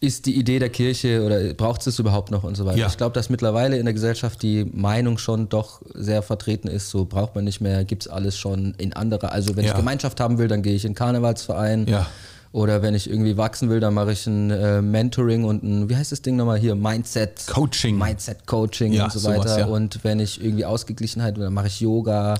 ist 0.00 0.26
die 0.26 0.36
Idee 0.38 0.60
der 0.60 0.68
Kirche 0.68 1.24
oder 1.24 1.54
braucht 1.54 1.80
es 1.80 1.86
das 1.86 1.98
überhaupt 1.98 2.30
noch 2.30 2.44
und 2.44 2.56
so 2.56 2.64
weiter. 2.64 2.78
Ja. 2.78 2.86
Ich 2.86 2.96
glaube, 2.96 3.14
dass 3.14 3.30
mittlerweile 3.30 3.78
in 3.78 3.84
der 3.84 3.94
Gesellschaft 3.94 4.42
die 4.42 4.64
Meinung 4.64 5.18
schon 5.18 5.48
doch 5.48 5.82
sehr 5.92 6.22
vertreten 6.22 6.68
ist, 6.68 6.90
so 6.90 7.04
braucht 7.04 7.34
man 7.34 7.44
nicht 7.44 7.60
mehr, 7.60 7.84
gibt 7.84 8.04
es 8.06 8.08
alles 8.08 8.38
schon 8.38 8.74
in 8.78 8.92
anderer. 8.92 9.32
Also 9.32 9.56
wenn 9.56 9.64
Ja. 9.64 9.72
ich 9.72 9.76
Gemeinschaft 9.76 10.20
haben 10.20 10.38
will, 10.38 10.46
dann 10.46 10.62
gehe 10.62 10.74
ich 10.74 10.84
in 10.84 10.94
Karnevalsverein. 10.94 11.88
Ja. 11.88 12.06
Oder 12.52 12.80
wenn 12.80 12.94
ich 12.94 13.10
irgendwie 13.10 13.36
wachsen 13.36 13.68
will, 13.68 13.78
dann 13.80 13.92
mache 13.92 14.12
ich 14.12 14.26
ein 14.26 14.50
äh, 14.50 14.80
Mentoring 14.80 15.44
und 15.44 15.62
ein, 15.64 15.88
wie 15.90 15.96
heißt 15.96 16.12
das 16.12 16.22
Ding 16.22 16.36
nochmal 16.36 16.58
hier, 16.58 16.74
Mindset. 16.76 17.46
Coaching. 17.48 17.98
Mindset 17.98 18.46
Coaching 18.46 18.98
und 19.02 19.12
so 19.12 19.18
sowas, 19.18 19.38
weiter. 19.40 19.58
ja. 19.58 19.66
Und 19.66 20.02
wenn 20.04 20.18
ich 20.20 20.42
irgendwie 20.42 20.64
Ausgeglichenheit 20.64 21.36
will, 21.36 21.44
dann 21.44 21.52
mache 21.54 21.66
ich 21.66 21.80
Yoga 21.80 22.36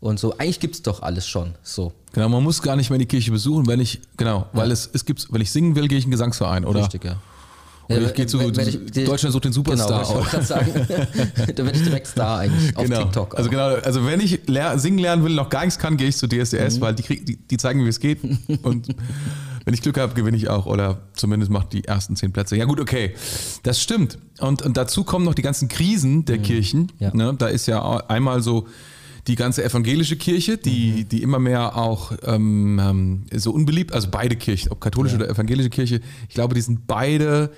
und 0.00 0.18
so. 0.18 0.36
Eigentlich 0.38 0.60
gibt 0.60 0.74
es 0.76 0.82
doch 0.82 1.02
alles 1.02 1.26
schon. 1.26 1.54
So. 1.62 1.92
Genau, 2.12 2.28
man 2.28 2.42
muss 2.42 2.62
gar 2.62 2.76
nicht 2.76 2.90
mehr 2.90 2.98
die 2.98 3.06
Kirche 3.06 3.30
besuchen, 3.30 3.66
wenn 3.66 3.80
ich, 3.80 4.00
genau, 4.16 4.46
weil 4.52 4.70
es, 4.70 4.88
es 4.92 5.04
gibt, 5.04 5.26
wenn 5.32 5.40
ich 5.40 5.50
singen 5.50 5.74
will, 5.76 5.88
gehe 5.88 5.98
ich 5.98 6.04
in 6.04 6.08
den 6.10 6.12
Gesangsverein 6.12 6.64
oder, 6.64 6.80
Richtig, 6.82 7.04
ja. 7.04 7.16
oder 7.88 8.00
Ja, 8.00 8.06
ich 8.08 8.14
gehe 8.14 8.26
zu, 8.26 8.38
wenn- 8.38 8.56
wenn 8.56 8.68
ich- 8.68 9.04
Deutschland 9.06 9.32
sucht 9.32 9.44
den 9.44 9.52
Superstar. 9.52 10.04
Genau, 10.06 10.20
ich 10.40 10.46
sagen. 10.46 10.72
da 10.86 11.64
werde 11.64 11.72
ich 11.78 11.82
direkt 11.84 12.06
Star 12.06 12.38
eigentlich 12.40 12.76
auf 12.76 12.84
genau. 12.84 13.02
TikTok. 13.02 13.36
Also 13.36 13.48
auch. 13.48 13.50
genau, 13.50 13.74
also 13.74 14.06
wenn 14.06 14.20
ich 14.20 14.40
ler 14.46 14.78
singen 14.78 14.98
lernen 14.98 15.24
will, 15.24 15.34
noch 15.34 15.48
gar 15.50 15.64
nichts 15.64 15.78
kann, 15.78 15.96
gehe 15.96 16.08
ich 16.08 16.16
zu 16.16 16.26
DSDS, 16.28 16.76
Mhm. 16.76 16.80
weil 16.80 16.94
die, 16.94 17.02
krieg, 17.02 17.26
die, 17.26 17.36
die 17.36 17.56
zeigen 17.56 17.80
mir, 17.80 17.84
wie 17.86 17.90
es 17.90 18.00
geht. 18.00 18.20
Und 18.62 18.88
wenn 19.64 19.74
ich 19.74 19.82
Glück 19.82 19.98
habe, 19.98 20.14
gewinne 20.14 20.36
ich 20.36 20.48
auch. 20.48 20.64
Oder 20.66 20.98
zumindest 21.14 21.50
macht 21.52 21.72
die 21.74 21.84
ersten 21.84 22.16
zehn 22.16 22.32
Plätze. 22.32 22.56
Ja 22.56 22.64
gut, 22.64 22.80
okay. 22.80 23.14
Das 23.64 23.82
stimmt. 23.82 24.18
Und, 24.40 24.62
und 24.62 24.76
dazu 24.78 25.04
kommen 25.04 25.24
noch 25.26 25.34
die 25.34 25.42
ganzen 25.42 25.68
Krisen 25.68 26.24
der 26.24 26.38
Kirchen. 26.38 26.80
Mhm. 26.82 26.88
Ja. 26.98 27.14
Ne? 27.14 27.34
Da 27.36 27.48
ist 27.48 27.66
ja 27.66 27.82
einmal 28.08 28.42
so 28.42 28.66
die 29.28 29.36
ganze 29.36 29.62
evangelische 29.62 30.16
Kirche, 30.16 30.56
die, 30.58 31.04
Mhm. 31.04 31.08
die 31.10 31.22
immer 31.22 31.38
mehr 31.38 31.76
auch 31.76 32.12
ähm, 32.24 32.80
ähm, 32.82 33.22
so 33.34 33.52
unbeliebt, 33.52 33.92
also 33.92 34.08
beide 34.10 34.34
Kirchen, 34.36 34.72
ob 34.72 34.80
katholische 34.80 35.16
oder 35.16 35.28
evangelische 35.28 35.70
Kirche, 35.70 36.00
ich 36.28 36.34
glaube, 36.34 36.54
die 36.54 36.60
sind 36.62 36.86
beide 36.86 37.50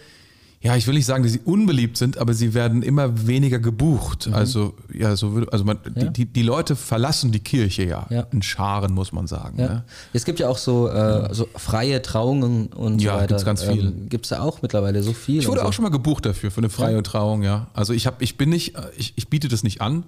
ja, 0.63 0.77
ich 0.77 0.87
will 0.87 0.93
nicht 0.93 1.07
sagen, 1.07 1.23
dass 1.23 1.33
sie 1.33 1.41
unbeliebt 1.43 1.97
sind, 1.97 2.19
aber 2.19 2.35
sie 2.35 2.53
werden 2.53 2.83
immer 2.83 3.27
weniger 3.27 3.59
gebucht. 3.59 4.29
Also, 4.31 4.75
ja, 4.93 5.17
so 5.17 5.33
würde, 5.33 5.51
also 5.55 5.65
man, 5.65 5.79
Ja. 5.97 6.05
die, 6.05 6.11
die, 6.13 6.27
die 6.27 6.43
Leute 6.43 6.77
verlassen 6.77 7.33
die 7.33 7.41
Kirche 7.41 7.85
ja, 7.85 8.07
Ja. 8.11 8.27
in 8.31 8.43
Scharen, 8.43 8.93
muss 8.93 9.11
man 9.11 9.27
sagen. 9.27 9.59
Ja. 9.59 9.69
Ne? 9.69 9.85
Es 10.13 10.27
gibt 10.27 10.39
ja 10.39 10.51
auch 10.51 10.59
so, 10.59 10.87
äh, 10.91 11.33
so 11.33 11.49
freie 11.57 12.03
Trauungen 12.03 12.67
und 12.67 13.01
Ja, 13.01 13.13
so 13.13 13.17
weiter. 13.21 13.27
gibt's 13.29 13.45
ganz 13.47 13.63
viel. 13.63 13.87
Ähm, 13.87 14.09
gibt 14.11 14.27
es 14.27 14.31
ja 14.33 14.43
auch 14.43 14.61
mittlerweile 14.61 15.03
so 15.03 15.15
viel. 15.15 15.39
Ich 15.41 15.49
wurde 15.49 15.61
so. 15.63 15.67
auch 15.67 15.73
schon 15.73 15.83
mal 15.85 15.89
gebucht 15.89 16.27
dafür, 16.27 16.51
für 16.51 16.59
eine 16.61 16.69
freie 16.69 17.03
Trauung, 17.03 17.43
ja. 17.43 17.69
Also 17.73 17.95
ich 17.95 18.07
habe, 18.07 18.23
ich 18.23 18.37
bin 18.37 18.51
nicht, 18.51 18.75
ich, 18.99 19.15
ich 19.17 19.29
biete 19.29 19.49
das 19.49 19.63
nicht 19.63 19.81
an, 19.81 20.05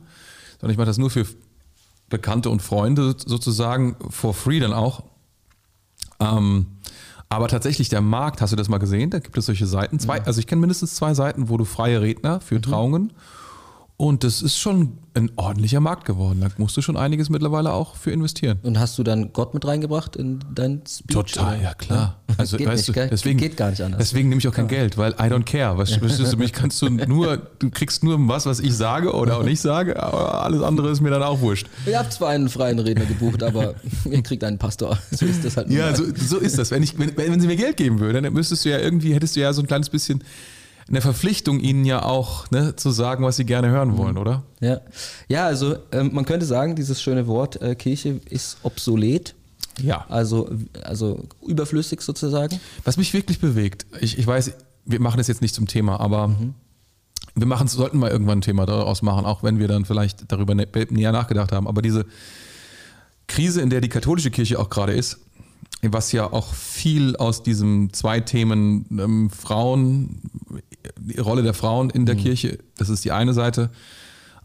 sondern 0.61 0.73
ich 0.73 0.77
mache 0.77 0.87
das 0.89 0.99
nur 0.99 1.09
für 1.09 1.25
Bekannte 2.13 2.51
und 2.51 2.63
Freunde 2.63 3.17
sozusagen, 3.19 3.97
for 4.11 4.35
free 4.35 4.61
dann 4.61 4.73
auch. 4.73 5.03
Ähm, 6.21 6.67
aber 7.31 7.49
tatsächlich, 7.49 7.89
der 7.89 8.03
Markt, 8.03 8.43
hast 8.43 8.53
du 8.53 8.57
das 8.57 8.69
mal 8.69 8.77
gesehen? 8.77 9.09
Da 9.09 9.19
gibt 9.19 9.37
es 9.39 9.47
solche 9.47 9.67
Seiten. 9.67 9.99
Zwei, 9.99 10.23
Also 10.23 10.39
ich 10.39 10.47
kenne 10.47 10.61
mindestens 10.61 10.95
zwei 10.95 11.15
Seiten, 11.15 11.49
wo 11.49 11.57
du 11.57 11.65
freie 11.65 12.03
Redner 12.03 12.41
für 12.41 12.61
Trauungen. 12.61 13.15
Und 13.97 14.25
das 14.25 14.43
ist 14.43 14.59
schon 14.59 14.99
ein 15.15 15.31
ordentlicher 15.37 15.81
Markt 15.81 16.05
geworden. 16.05 16.41
Da 16.41 16.49
musst 16.59 16.77
du 16.77 16.83
schon 16.83 16.97
einiges 16.97 17.31
mittlerweile 17.31 17.73
auch 17.73 17.97
für 17.97 18.11
investieren. 18.11 18.59
Und 18.63 18.79
hast 18.79 18.99
du 18.99 19.03
dann 19.03 19.33
Gott 19.33 19.55
mit 19.55 19.65
reingebracht 19.65 20.17
in 20.17 20.41
dein 20.53 20.83
Speech? 20.87 21.15
Total, 21.15 21.55
oder? 21.55 21.63
ja 21.63 21.75
klar. 21.75 22.21
Also 22.39 22.57
Geht 22.57 22.67
weißt 22.67 22.89
nicht, 22.89 22.97
du, 22.97 23.09
deswegen 23.09 23.39
Geht 23.39 23.57
gar 23.57 23.71
nicht 23.71 23.83
anders. 23.83 23.99
Deswegen 23.99 24.29
nehme 24.29 24.41
ich 24.41 24.49
auch 24.49 24.53
kein 24.53 24.69
Geld, 24.69 24.99
weil 24.99 25.13
I 25.13 25.25
don't 25.25 25.45
care. 25.45 25.79
Was, 25.79 25.91
du, 25.91 26.37
mich 26.37 26.53
kannst 26.53 26.83
du 26.83 26.89
nur, 27.09 27.39
du 27.59 27.71
kriegst 27.71 28.03
nur 28.03 28.17
was, 28.29 28.47
was 28.47 28.61
ich 28.61 28.75
sage 28.75 29.13
oder 29.13 29.39
auch 29.39 29.45
nicht 29.45 29.61
sage, 29.61 30.03
aber 30.03 30.43
alles 30.43 30.63
andere 30.63 30.91
ist 30.91 31.01
mir 31.01 31.11
dann 31.11 31.23
auch 31.23 31.41
wurscht. 31.41 31.69
Ihr 31.87 31.99
habt 31.99 32.13
zwar 32.13 32.31
einen 32.31 32.49
freien 32.49 32.79
Redner 32.79 33.05
gebucht, 33.05 33.43
aber 33.43 33.75
ihr 34.11 34.23
kriegt 34.23 34.45
einen 34.45 34.59
Pastor. 34.59 34.99
So 35.11 35.27
ist 35.27 35.45
das 35.45 35.57
halt. 35.57 35.71
Ja, 35.71 35.87
mal. 35.87 35.97
so, 35.97 36.05
so 36.15 36.39
ist 36.39 36.59
das. 36.59 36.71
Wenn, 36.71 36.83
ich, 36.83 36.99
wenn, 36.99 37.17
wenn 37.17 37.41
sie 37.41 37.47
mir 37.47 37.57
Geld 37.57 37.77
geben 37.77 38.01
würden, 38.01 38.25
dann 38.25 38.33
müsstest 38.33 38.65
du 38.65 38.71
ja 38.71 38.79
irgendwie, 38.79 39.15
hättest 39.15 39.37
du 39.37 39.41
ja 39.41 39.53
so 39.53 39.63
ein 39.63 39.67
kleines 39.67 39.91
bisschen 39.91 40.23
eine 40.89 41.01
Verpflichtung, 41.01 41.61
ihnen 41.61 41.85
ja 41.85 42.03
auch 42.03 42.51
ne, 42.51 42.77
zu 42.77 42.91
sagen, 42.91 43.25
was 43.25 43.37
sie 43.37 43.45
gerne 43.45 43.71
hören 43.71 43.97
wollen, 43.97 44.19
oder? 44.19 44.43
Ja, 44.61 44.81
ja 45.29 45.47
also 45.47 45.77
ähm, 45.93 46.11
man 46.13 46.25
könnte 46.25 46.47
sagen, 46.47 46.75
dieses 46.77 47.01
schöne 47.01 47.27
Wort 47.27 47.61
äh, 47.63 47.75
Kirche 47.75 48.21
ist 48.29 48.59
obsolet, 48.63 49.35
Ja. 49.81 50.05
also, 50.09 50.51
also 50.83 51.25
überflüssig 51.47 52.03
sozusagen. 52.03 52.61
Was 52.85 52.97
mich 52.97 53.13
wirklich 53.15 53.41
bewegt, 53.41 53.87
ich, 54.01 54.19
ich 54.19 54.27
weiß, 54.27 54.53
wir 54.85 55.01
machen 55.01 55.19
das 55.19 55.29
jetzt 55.29 55.43
nicht 55.43 55.55
zum 55.55 55.67
Thema, 55.67 56.01
aber 56.01 56.35
wir 57.35 57.47
machen, 57.47 57.69
sollten 57.69 57.99
mal 57.99 58.11
irgendwann 58.11 58.39
ein 58.39 58.43
Thema 58.43 58.67
daraus 58.67 59.03
machen, 59.03 59.25
auch 59.25 59.43
wenn 59.43 59.59
wir 59.59 59.69
dann 59.69 59.85
vielleicht 59.85 60.31
darüber 60.31 60.55
nä 60.55 60.67
näher 60.91 61.13
nachgedacht 61.13 61.53
haben. 61.53 61.67
Aber 61.67 61.83
diese 61.83 62.07
Krise, 63.27 63.63
in 63.63 63.71
der 63.71 63.81
die 63.81 63.89
katholische 63.89 64.31
Kirche 64.31 64.59
auch 64.59 64.69
gerade 64.69 64.93
ist, 64.93 65.21
was 65.83 66.13
ja 66.13 66.33
auch 66.33 66.53
viel 66.53 67.17
aus 67.17 67.43
diesem 67.43 67.93
zwei 67.93 68.21
Themen 68.21 68.87
ähm, 68.91 69.31
Frauen, 69.31 70.21
die 70.99 71.19
Rolle 71.19 71.43
der 71.43 71.55
Frauen 71.55 71.91
in 71.91 72.07
der 72.07 72.15
mhm. 72.15 72.21
Kirche, 72.21 72.59
das 72.77 72.89
ist 72.89 73.05
die 73.05 73.13
eine 73.13 73.33
Seite, 73.33 73.71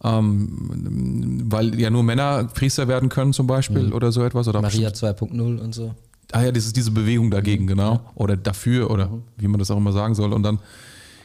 ähm, 0.03 1.43
weil 1.51 1.79
ja 1.79 1.89
nur 1.89 2.03
Männer 2.03 2.45
Priester 2.45 2.87
werden 2.87 3.09
können 3.09 3.33
zum 3.33 3.47
Beispiel 3.47 3.83
mhm. 3.83 3.93
oder 3.93 4.11
so 4.11 4.23
etwas. 4.23 4.47
Oder 4.47 4.61
Maria 4.61 4.89
2.0 4.89 5.57
und 5.57 5.73
so. 5.73 5.95
Ah 6.31 6.43
ja, 6.43 6.51
das 6.51 6.65
ist 6.65 6.75
diese 6.75 6.91
Bewegung 6.91 7.31
dagegen, 7.31 7.63
mhm. 7.63 7.67
genau. 7.67 8.01
Oder 8.15 8.37
dafür 8.37 8.91
oder 8.91 9.07
mhm. 9.07 9.23
wie 9.37 9.47
man 9.47 9.59
das 9.59 9.71
auch 9.71 9.77
immer 9.77 9.93
sagen 9.93 10.13
soll. 10.15 10.33
Und 10.33 10.43
dann 10.43 10.59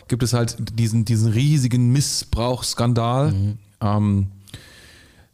gibt 0.09 0.23
es 0.23 0.33
halt 0.33 0.57
diesen, 0.79 1.05
diesen 1.05 1.33
riesigen 1.33 1.93
Missbrauchsskandal. 1.93 3.33
Mhm. 3.33 3.59
Ähm, 3.81 4.27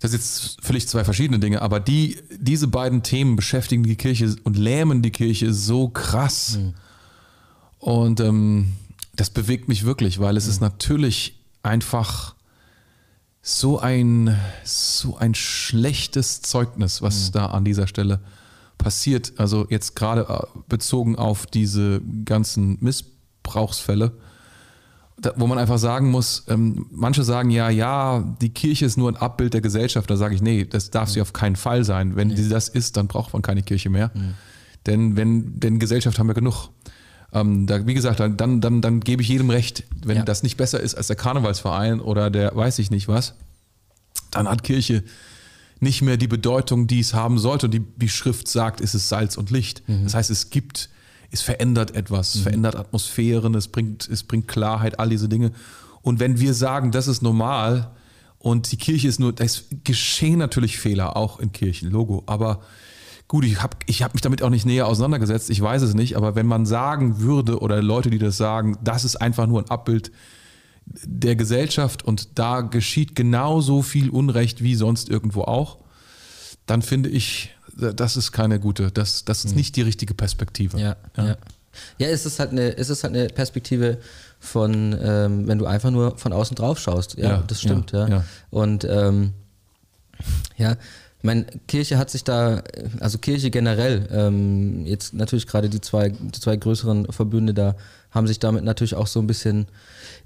das 0.00 0.12
ist 0.12 0.16
jetzt 0.16 0.64
völlig 0.64 0.86
zwei 0.86 1.04
verschiedene 1.04 1.40
Dinge, 1.40 1.60
aber 1.60 1.80
die, 1.80 2.18
diese 2.38 2.68
beiden 2.68 3.02
Themen 3.02 3.34
beschäftigen 3.34 3.82
die 3.82 3.96
Kirche 3.96 4.36
und 4.44 4.56
lähmen 4.56 5.02
die 5.02 5.10
Kirche 5.10 5.52
so 5.52 5.88
krass. 5.88 6.58
Mhm. 6.58 6.74
Und 7.80 8.20
ähm, 8.20 8.72
das 9.16 9.30
bewegt 9.30 9.68
mich 9.68 9.84
wirklich, 9.84 10.20
weil 10.20 10.36
es 10.36 10.46
mhm. 10.46 10.50
ist 10.52 10.60
natürlich 10.60 11.40
einfach 11.62 12.34
so 13.56 13.78
ein, 13.78 14.36
so 14.64 15.16
ein 15.16 15.34
schlechtes 15.34 16.42
Zeugnis, 16.42 17.00
was 17.00 17.28
mhm. 17.28 17.32
da 17.32 17.46
an 17.46 17.64
dieser 17.64 17.86
Stelle 17.86 18.20
passiert. 18.76 19.32
Also 19.38 19.66
jetzt 19.70 19.96
gerade 19.96 20.26
äh, 20.28 20.58
bezogen 20.68 21.16
auf 21.16 21.46
diese 21.46 22.00
ganzen 22.24 22.78
Missbrauchsfälle 22.80 24.12
wo 25.36 25.46
man 25.46 25.58
einfach 25.58 25.78
sagen 25.78 26.10
muss, 26.10 26.44
ähm, 26.48 26.86
manche 26.90 27.24
sagen 27.24 27.50
ja, 27.50 27.70
ja, 27.70 28.20
die 28.40 28.50
Kirche 28.50 28.86
ist 28.86 28.96
nur 28.96 29.10
ein 29.10 29.16
Abbild 29.16 29.52
der 29.52 29.60
Gesellschaft. 29.60 30.08
Da 30.08 30.16
sage 30.16 30.34
ich, 30.34 30.42
nee, 30.42 30.64
das 30.64 30.90
darf 30.90 31.08
sie 31.08 31.20
auf 31.20 31.32
keinen 31.32 31.56
Fall 31.56 31.84
sein. 31.84 32.14
Wenn 32.14 32.36
sie 32.36 32.48
das 32.48 32.68
ist, 32.68 32.96
dann 32.96 33.08
braucht 33.08 33.32
man 33.32 33.42
keine 33.42 33.62
Kirche 33.62 33.90
mehr. 33.90 34.12
Mhm. 34.14 34.34
Denn 34.86 35.16
wenn, 35.16 35.58
denn 35.58 35.78
Gesellschaft 35.80 36.18
haben 36.18 36.28
wir 36.28 36.34
genug. 36.34 36.68
Ähm, 37.32 37.66
da, 37.66 37.86
wie 37.86 37.94
gesagt, 37.94 38.20
dann, 38.20 38.36
dann, 38.36 38.60
dann, 38.60 38.80
dann 38.80 39.00
gebe 39.00 39.22
ich 39.22 39.28
jedem 39.28 39.50
recht, 39.50 39.84
wenn 40.04 40.18
ja. 40.18 40.22
das 40.24 40.42
nicht 40.42 40.56
besser 40.56 40.80
ist 40.80 40.94
als 40.94 41.08
der 41.08 41.16
Karnevalsverein 41.16 42.00
oder 42.00 42.30
der 42.30 42.54
weiß 42.56 42.78
ich 42.78 42.90
nicht 42.90 43.08
was, 43.08 43.34
dann 44.30 44.48
hat 44.48 44.62
Kirche 44.62 45.04
nicht 45.80 46.02
mehr 46.02 46.16
die 46.16 46.26
Bedeutung, 46.26 46.86
die 46.86 47.00
es 47.00 47.14
haben 47.14 47.38
sollte. 47.38 47.66
Und 47.66 47.72
die, 47.72 47.84
die 47.96 48.08
Schrift 48.08 48.48
sagt, 48.48 48.80
es 48.80 48.94
ist 48.94 49.08
Salz 49.08 49.36
und 49.36 49.50
Licht. 49.50 49.82
Mhm. 49.88 50.04
Das 50.04 50.14
heißt, 50.14 50.30
es 50.30 50.50
gibt 50.50 50.88
es 51.30 51.42
verändert 51.42 51.94
etwas, 51.94 52.30
es 52.30 52.40
mhm. 52.40 52.42
verändert 52.44 52.76
Atmosphären, 52.76 53.54
es 53.54 53.68
bringt, 53.68 54.08
es 54.08 54.22
bringt 54.22 54.48
Klarheit, 54.48 54.98
all 54.98 55.10
diese 55.10 55.28
Dinge. 55.28 55.52
Und 56.02 56.20
wenn 56.20 56.40
wir 56.40 56.54
sagen, 56.54 56.90
das 56.90 57.06
ist 57.06 57.22
normal 57.22 57.90
und 58.38 58.72
die 58.72 58.76
Kirche 58.76 59.08
ist 59.08 59.20
nur, 59.20 59.34
es 59.38 59.64
geschehen 59.84 60.38
natürlich 60.38 60.78
Fehler, 60.78 61.16
auch 61.16 61.38
in 61.38 61.52
Kirchen, 61.52 61.90
Logo, 61.90 62.22
aber 62.26 62.62
gut, 63.28 63.44
ich 63.44 63.62
habe 63.62 63.76
ich 63.86 64.02
hab 64.02 64.14
mich 64.14 64.22
damit 64.22 64.42
auch 64.42 64.50
nicht 64.50 64.66
näher 64.66 64.86
auseinandergesetzt, 64.86 65.50
ich 65.50 65.60
weiß 65.60 65.82
es 65.82 65.94
nicht, 65.94 66.16
aber 66.16 66.34
wenn 66.34 66.46
man 66.46 66.66
sagen 66.66 67.20
würde 67.20 67.60
oder 67.60 67.82
Leute, 67.82 68.10
die 68.10 68.18
das 68.18 68.36
sagen, 68.38 68.78
das 68.82 69.04
ist 69.04 69.16
einfach 69.16 69.46
nur 69.46 69.60
ein 69.60 69.70
Abbild 69.70 70.10
der 70.86 71.36
Gesellschaft 71.36 72.02
und 72.02 72.38
da 72.38 72.62
geschieht 72.62 73.14
genauso 73.14 73.82
viel 73.82 74.08
Unrecht 74.08 74.62
wie 74.62 74.74
sonst 74.74 75.10
irgendwo 75.10 75.42
auch, 75.42 75.78
dann 76.64 76.80
finde 76.80 77.10
ich, 77.10 77.54
das 77.76 78.16
ist 78.16 78.32
keine 78.32 78.58
gute, 78.58 78.90
das, 78.90 79.26
das 79.26 79.44
ist 79.44 79.50
hm. 79.50 79.58
nicht 79.58 79.76
die 79.76 79.82
richtige 79.82 80.14
Perspektive. 80.14 80.78
Ja, 80.78 80.96
ja. 81.16 81.26
ja. 81.26 81.36
ja 81.98 82.08
es, 82.08 82.24
ist 82.24 82.38
halt 82.38 82.50
eine, 82.50 82.76
es 82.78 82.88
ist 82.88 83.04
halt 83.04 83.14
eine 83.14 83.26
Perspektive 83.26 83.98
von, 84.40 84.96
ähm, 85.00 85.46
wenn 85.46 85.58
du 85.58 85.66
einfach 85.66 85.90
nur 85.90 86.16
von 86.16 86.32
außen 86.32 86.56
drauf 86.56 86.78
schaust. 86.78 87.18
Ja, 87.18 87.28
ja 87.28 87.44
das 87.46 87.60
stimmt. 87.60 87.92
Ja, 87.92 88.08
ja. 88.08 88.24
Und 88.50 88.84
ähm, 88.84 89.34
ja, 90.56 90.76
ich 91.18 91.24
meine, 91.24 91.46
Kirche 91.66 91.98
hat 91.98 92.10
sich 92.10 92.22
da, 92.22 92.62
also 93.00 93.18
Kirche 93.18 93.50
generell, 93.50 94.08
ähm, 94.12 94.86
jetzt 94.86 95.14
natürlich 95.14 95.48
gerade 95.48 95.68
die 95.68 95.80
zwei, 95.80 96.10
die 96.10 96.40
zwei 96.40 96.56
größeren 96.56 97.10
Verbünde 97.10 97.54
da, 97.54 97.74
haben 98.12 98.28
sich 98.28 98.38
damit 98.38 98.62
natürlich 98.62 98.94
auch 98.94 99.08
so 99.08 99.18
ein 99.20 99.26
bisschen 99.26 99.66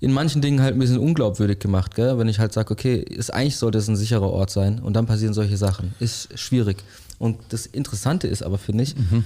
in 0.01 0.13
manchen 0.13 0.43
Dingen 0.43 0.61
halt 0.61 0.75
ein 0.75 0.79
bisschen 0.79 0.99
unglaubwürdig 0.99 1.61
gemacht, 1.61 1.95
gell? 1.95 2.19
wenn 2.19 2.29
ich 2.29 2.39
halt 2.39 2.53
sage, 2.53 2.73
okay, 2.73 2.97
ist, 2.97 3.33
eigentlich 3.33 3.57
sollte 3.57 3.79
es 3.79 3.89
ein 3.89 3.97
sicherer 3.97 4.31
Ort 4.31 4.51
sein 4.51 4.81
und 4.81 4.95
dann 4.95 5.07
passieren 5.07 5.33
solche 5.33 5.57
Sachen. 5.57 5.95
Ist 5.99 6.39
schwierig. 6.39 6.85
Und 7.19 7.39
das 7.49 7.65
Interessante 7.67 8.27
ist 8.27 8.43
aber, 8.43 8.59
finde 8.59 8.85
ich, 8.85 8.95
mhm. 8.95 9.25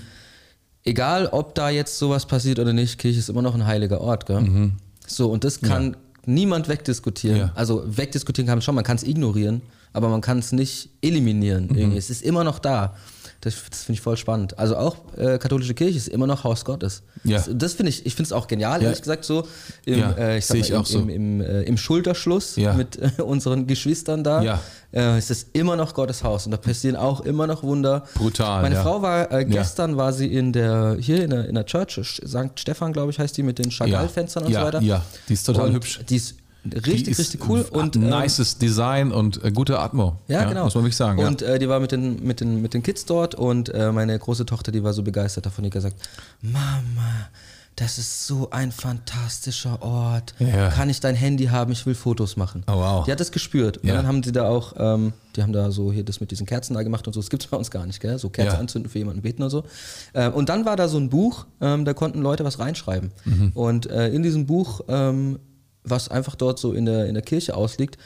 egal 0.85 1.27
ob 1.27 1.57
da 1.57 1.69
jetzt 1.71 1.99
sowas 1.99 2.27
passiert 2.27 2.61
oder 2.61 2.73
nicht, 2.73 2.99
Kirche 2.99 3.19
ist 3.19 3.29
immer 3.29 3.43
noch 3.43 3.55
ein 3.55 3.67
heiliger 3.67 4.01
Ort. 4.01 4.27
Gell? 4.27 4.41
Mhm. 4.41 4.73
So, 5.07 5.31
und 5.31 5.43
das 5.43 5.61
kann 5.61 5.93
ja. 5.93 5.99
niemand 6.27 6.69
wegdiskutieren. 6.69 7.39
Ja. 7.39 7.53
Also 7.55 7.83
wegdiskutieren 7.87 8.47
kann 8.47 8.59
man 8.59 8.63
schon, 8.63 8.75
man 8.75 8.85
kann 8.85 8.97
es 8.97 9.03
ignorieren, 9.03 9.63
aber 9.97 10.09
man 10.09 10.21
kann 10.21 10.39
es 10.39 10.53
nicht 10.53 10.91
eliminieren. 11.01 11.69
Mhm. 11.73 11.97
Es 11.97 12.11
ist 12.11 12.23
immer 12.23 12.45
noch 12.45 12.59
da. 12.59 12.95
Das, 13.41 13.55
das 13.71 13.85
finde 13.85 13.99
ich 13.99 14.01
voll 14.01 14.17
spannend. 14.17 14.59
Also 14.59 14.77
auch 14.77 14.97
äh, 15.17 15.39
katholische 15.39 15.73
Kirche 15.75 15.97
ist 15.97 16.09
immer 16.09 16.27
noch 16.27 16.45
Haus 16.45 16.65
Gottes. 16.65 17.03
Ja. 17.23 17.39
Das, 17.39 17.49
das 17.53 17.75
finde 17.75 17.91
ich, 17.91 18.05
ich 18.05 18.15
finde 18.15 18.27
es 18.27 18.33
auch 18.33 18.47
genial, 18.47 18.81
ja. 18.81 18.87
ehrlich 18.87 19.01
gesagt, 19.01 19.25
so 19.25 19.47
im, 19.85 19.99
ja, 20.01 20.11
äh, 20.13 20.39
ich 20.39 20.47
sag 20.47 20.57
mal, 20.57 20.61
ich 20.63 20.71
im, 20.71 20.77
auch 20.77 20.87
so. 20.87 20.99
im, 20.99 21.09
im, 21.09 21.41
äh, 21.41 21.63
im 21.63 21.77
Schulterschluss 21.77 22.57
mit 22.57 22.99
äh, 22.99 23.23
unseren 23.23 23.67
Geschwistern 23.67 24.25
da. 24.25 24.61
Äh, 24.93 25.19
es 25.19 25.31
ist 25.31 25.49
immer 25.53 25.77
noch 25.77 25.95
Gottes 25.95 26.25
Haus 26.25 26.47
und 26.47 26.53
da 26.53 26.57
passieren 26.57 26.97
auch 26.97 27.21
immer 27.21 27.47
noch 27.47 27.63
Wunder. 27.63 28.05
Brutal. 28.15 28.63
Meine 28.63 28.77
Frau 28.77 29.01
war 29.01 29.31
äh, 29.31 29.45
gestern 29.45 29.97
war 29.97 30.13
sie 30.13 30.27
in 30.27 30.53
der 30.53 30.97
hier 30.99 31.23
in 31.23 31.31
der, 31.31 31.49
in 31.49 31.55
der 31.55 31.67
Church, 31.67 32.01
St. 32.03 32.51
Stefan, 32.57 32.93
glaube 32.93 33.13
ich, 33.13 33.19
heißt 33.19 33.37
die 33.37 33.43
mit 33.43 33.59
den 33.59 33.71
Chagall-Fenstern 33.71 34.45
und 34.45 34.53
so 34.53 34.61
weiter. 34.61 34.83
Ja, 34.83 35.03
die 35.29 35.35
ist 35.35 35.45
total 35.45 35.69
und 35.69 35.75
hübsch. 35.75 36.01
Die 36.09 36.17
ist 36.17 36.35
Richtig, 36.75 37.19
richtig 37.19 37.49
cool. 37.49 37.63
Und, 37.71 37.97
ähm, 37.97 38.09
nices 38.09 38.59
Design 38.59 39.13
und 39.13 39.43
äh, 39.45 39.51
gute 39.51 39.79
Atmo. 39.79 40.19
Ja, 40.29 40.43
ja, 40.43 40.49
genau. 40.49 40.65
Muss 40.65 40.75
man 40.75 40.85
wirklich 40.85 40.97
sagen. 40.97 41.19
Und 41.25 41.41
ja. 41.41 41.49
äh, 41.49 41.59
die 41.59 41.69
war 41.69 41.81
mit 41.81 41.93
den, 41.93 42.25
mit, 42.25 42.41
den, 42.41 42.63
mit 42.63 42.75
den 42.75 42.83
Kids 42.83 43.05
dort 43.05 43.35
und 43.35 43.69
äh, 43.71 43.93
meine 43.93 44.19
große 44.19 44.47
Tochter, 44.47 44.73
die 44.73 44.83
war 44.83 44.93
so 44.93 45.03
begeistert 45.03 45.47
davon, 45.47 45.65
die 45.65 45.69
hat 45.69 45.75
gesagt, 45.75 45.97
Mama, 46.43 47.29
das 47.77 47.99
ist 47.99 48.27
so 48.27 48.49
ein 48.51 48.73
fantastischer 48.73 49.83
Ort. 49.83 50.35
Ja. 50.39 50.71
Kann 50.71 50.89
ich 50.89 51.01
dein 51.01 51.15
Handy 51.15 51.47
haben? 51.47 51.73
Ich 51.73 51.85
will 51.85 51.95
Fotos 51.95 52.39
machen. 52.39 52.65
Oh, 52.67 52.73
wow. 52.73 53.05
Die 53.05 53.13
hat 53.13 53.21
das 53.21 53.31
gespürt. 53.31 53.77
Und 53.79 53.89
dann 53.91 54.07
haben 54.07 54.23
die 54.23 54.33
da 54.33 54.49
auch, 54.49 54.73
ähm, 54.79 55.13
die 55.37 55.43
haben 55.43 55.53
da 55.53 55.71
so 55.71 55.93
hier 55.93 56.03
das 56.03 56.21
mit 56.21 56.31
diesen 56.31 56.47
Kerzen 56.47 56.73
da 56.73 56.83
gemacht 56.83 57.07
und 57.07 57.13
so. 57.13 57.21
Das 57.21 57.29
gibt 57.29 57.45
es 57.45 57.51
bei 57.51 57.57
uns 57.59 57.71
gar 57.71 57.85
nicht, 57.85 58.01
gell? 58.01 58.19
So 58.19 58.31
Kerzen 58.31 58.57
anzünden 58.57 58.91
für 58.91 58.99
jemanden 58.99 59.21
beten 59.21 59.43
und 59.43 59.51
so. 59.51 59.65
Ähm, 60.15 60.33
und 60.33 60.49
dann 60.49 60.65
war 60.65 60.77
da 60.77 60.89
so 60.89 60.97
ein 60.97 61.11
Buch, 61.11 61.45
ähm, 61.61 61.85
da 61.85 61.93
konnten 61.93 62.23
Leute 62.23 62.45
was 62.45 62.59
reinschreiben. 62.59 63.13
Mhm. 63.27 63.53
Und 63.53 63.91
äh, 63.91 64.09
in 64.09 64.23
diesem 64.23 64.47
Buch 64.47 64.81
ähm, 64.89 65.39
was 65.87 66.09
einfach 66.09 66.35
dort 66.35 66.59
so 66.59 66.73
in 66.73 66.87
der, 66.87 67.07
in 67.07 67.15
der 67.15 67.23
Kirche 67.23 67.57
ausliegt, 67.57 67.99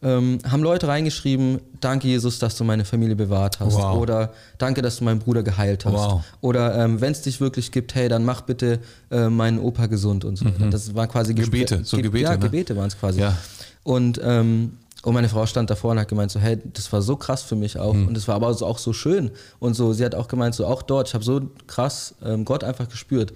ähm, 0.00 0.38
haben 0.48 0.62
Leute 0.62 0.86
reingeschrieben, 0.86 1.60
danke 1.80 2.06
Jesus, 2.06 2.38
dass 2.38 2.56
du 2.56 2.62
meine 2.62 2.84
Familie 2.84 3.16
bewahrt 3.16 3.58
hast. 3.58 3.74
Wow. 3.74 3.98
Oder 3.98 4.32
danke, 4.56 4.80
dass 4.80 4.98
du 4.98 5.04
meinen 5.04 5.18
Bruder 5.18 5.42
geheilt 5.42 5.84
hast. 5.84 5.92
Wow. 5.92 6.22
Oder 6.40 6.84
ähm, 6.84 7.00
wenn 7.00 7.12
es 7.12 7.22
dich 7.22 7.40
wirklich 7.40 7.72
gibt, 7.72 7.94
hey, 7.96 8.08
dann 8.08 8.24
mach 8.24 8.42
bitte 8.42 8.78
äh, 9.10 9.28
meinen 9.28 9.58
Opa 9.58 9.86
gesund 9.86 10.24
und 10.24 10.36
so. 10.36 10.44
Mhm. 10.44 10.70
Das 10.70 10.94
war 10.94 11.08
quasi 11.08 11.34
Gebete, 11.34 11.80
so 11.84 11.96
Gebete. 11.96 12.24
Ja, 12.24 12.30
ne? 12.32 12.38
Gebete 12.38 12.76
waren 12.76 12.86
es 12.86 12.98
quasi. 12.98 13.20
Ja. 13.20 13.36
Und, 13.82 14.20
ähm, 14.22 14.78
und 15.02 15.14
meine 15.14 15.28
Frau 15.28 15.46
stand 15.46 15.68
davor 15.70 15.92
und 15.92 15.98
hat 15.98 16.08
gemeint 16.08 16.30
so, 16.30 16.38
hey, 16.38 16.58
das 16.72 16.92
war 16.92 17.02
so 17.02 17.16
krass 17.16 17.42
für 17.42 17.56
mich 17.56 17.76
auch. 17.76 17.94
Mhm. 17.94 18.08
Und 18.08 18.16
es 18.16 18.28
war 18.28 18.36
aber 18.36 18.48
auch 18.48 18.78
so 18.78 18.92
schön. 18.92 19.32
Und 19.58 19.74
so, 19.74 19.92
sie 19.92 20.04
hat 20.04 20.14
auch 20.14 20.28
gemeint, 20.28 20.54
so 20.54 20.64
auch 20.64 20.82
dort, 20.82 21.08
ich 21.08 21.14
habe 21.14 21.24
so 21.24 21.40
krass 21.66 22.14
ähm, 22.24 22.44
Gott 22.44 22.62
einfach 22.62 22.88
gespürt. 22.88 23.32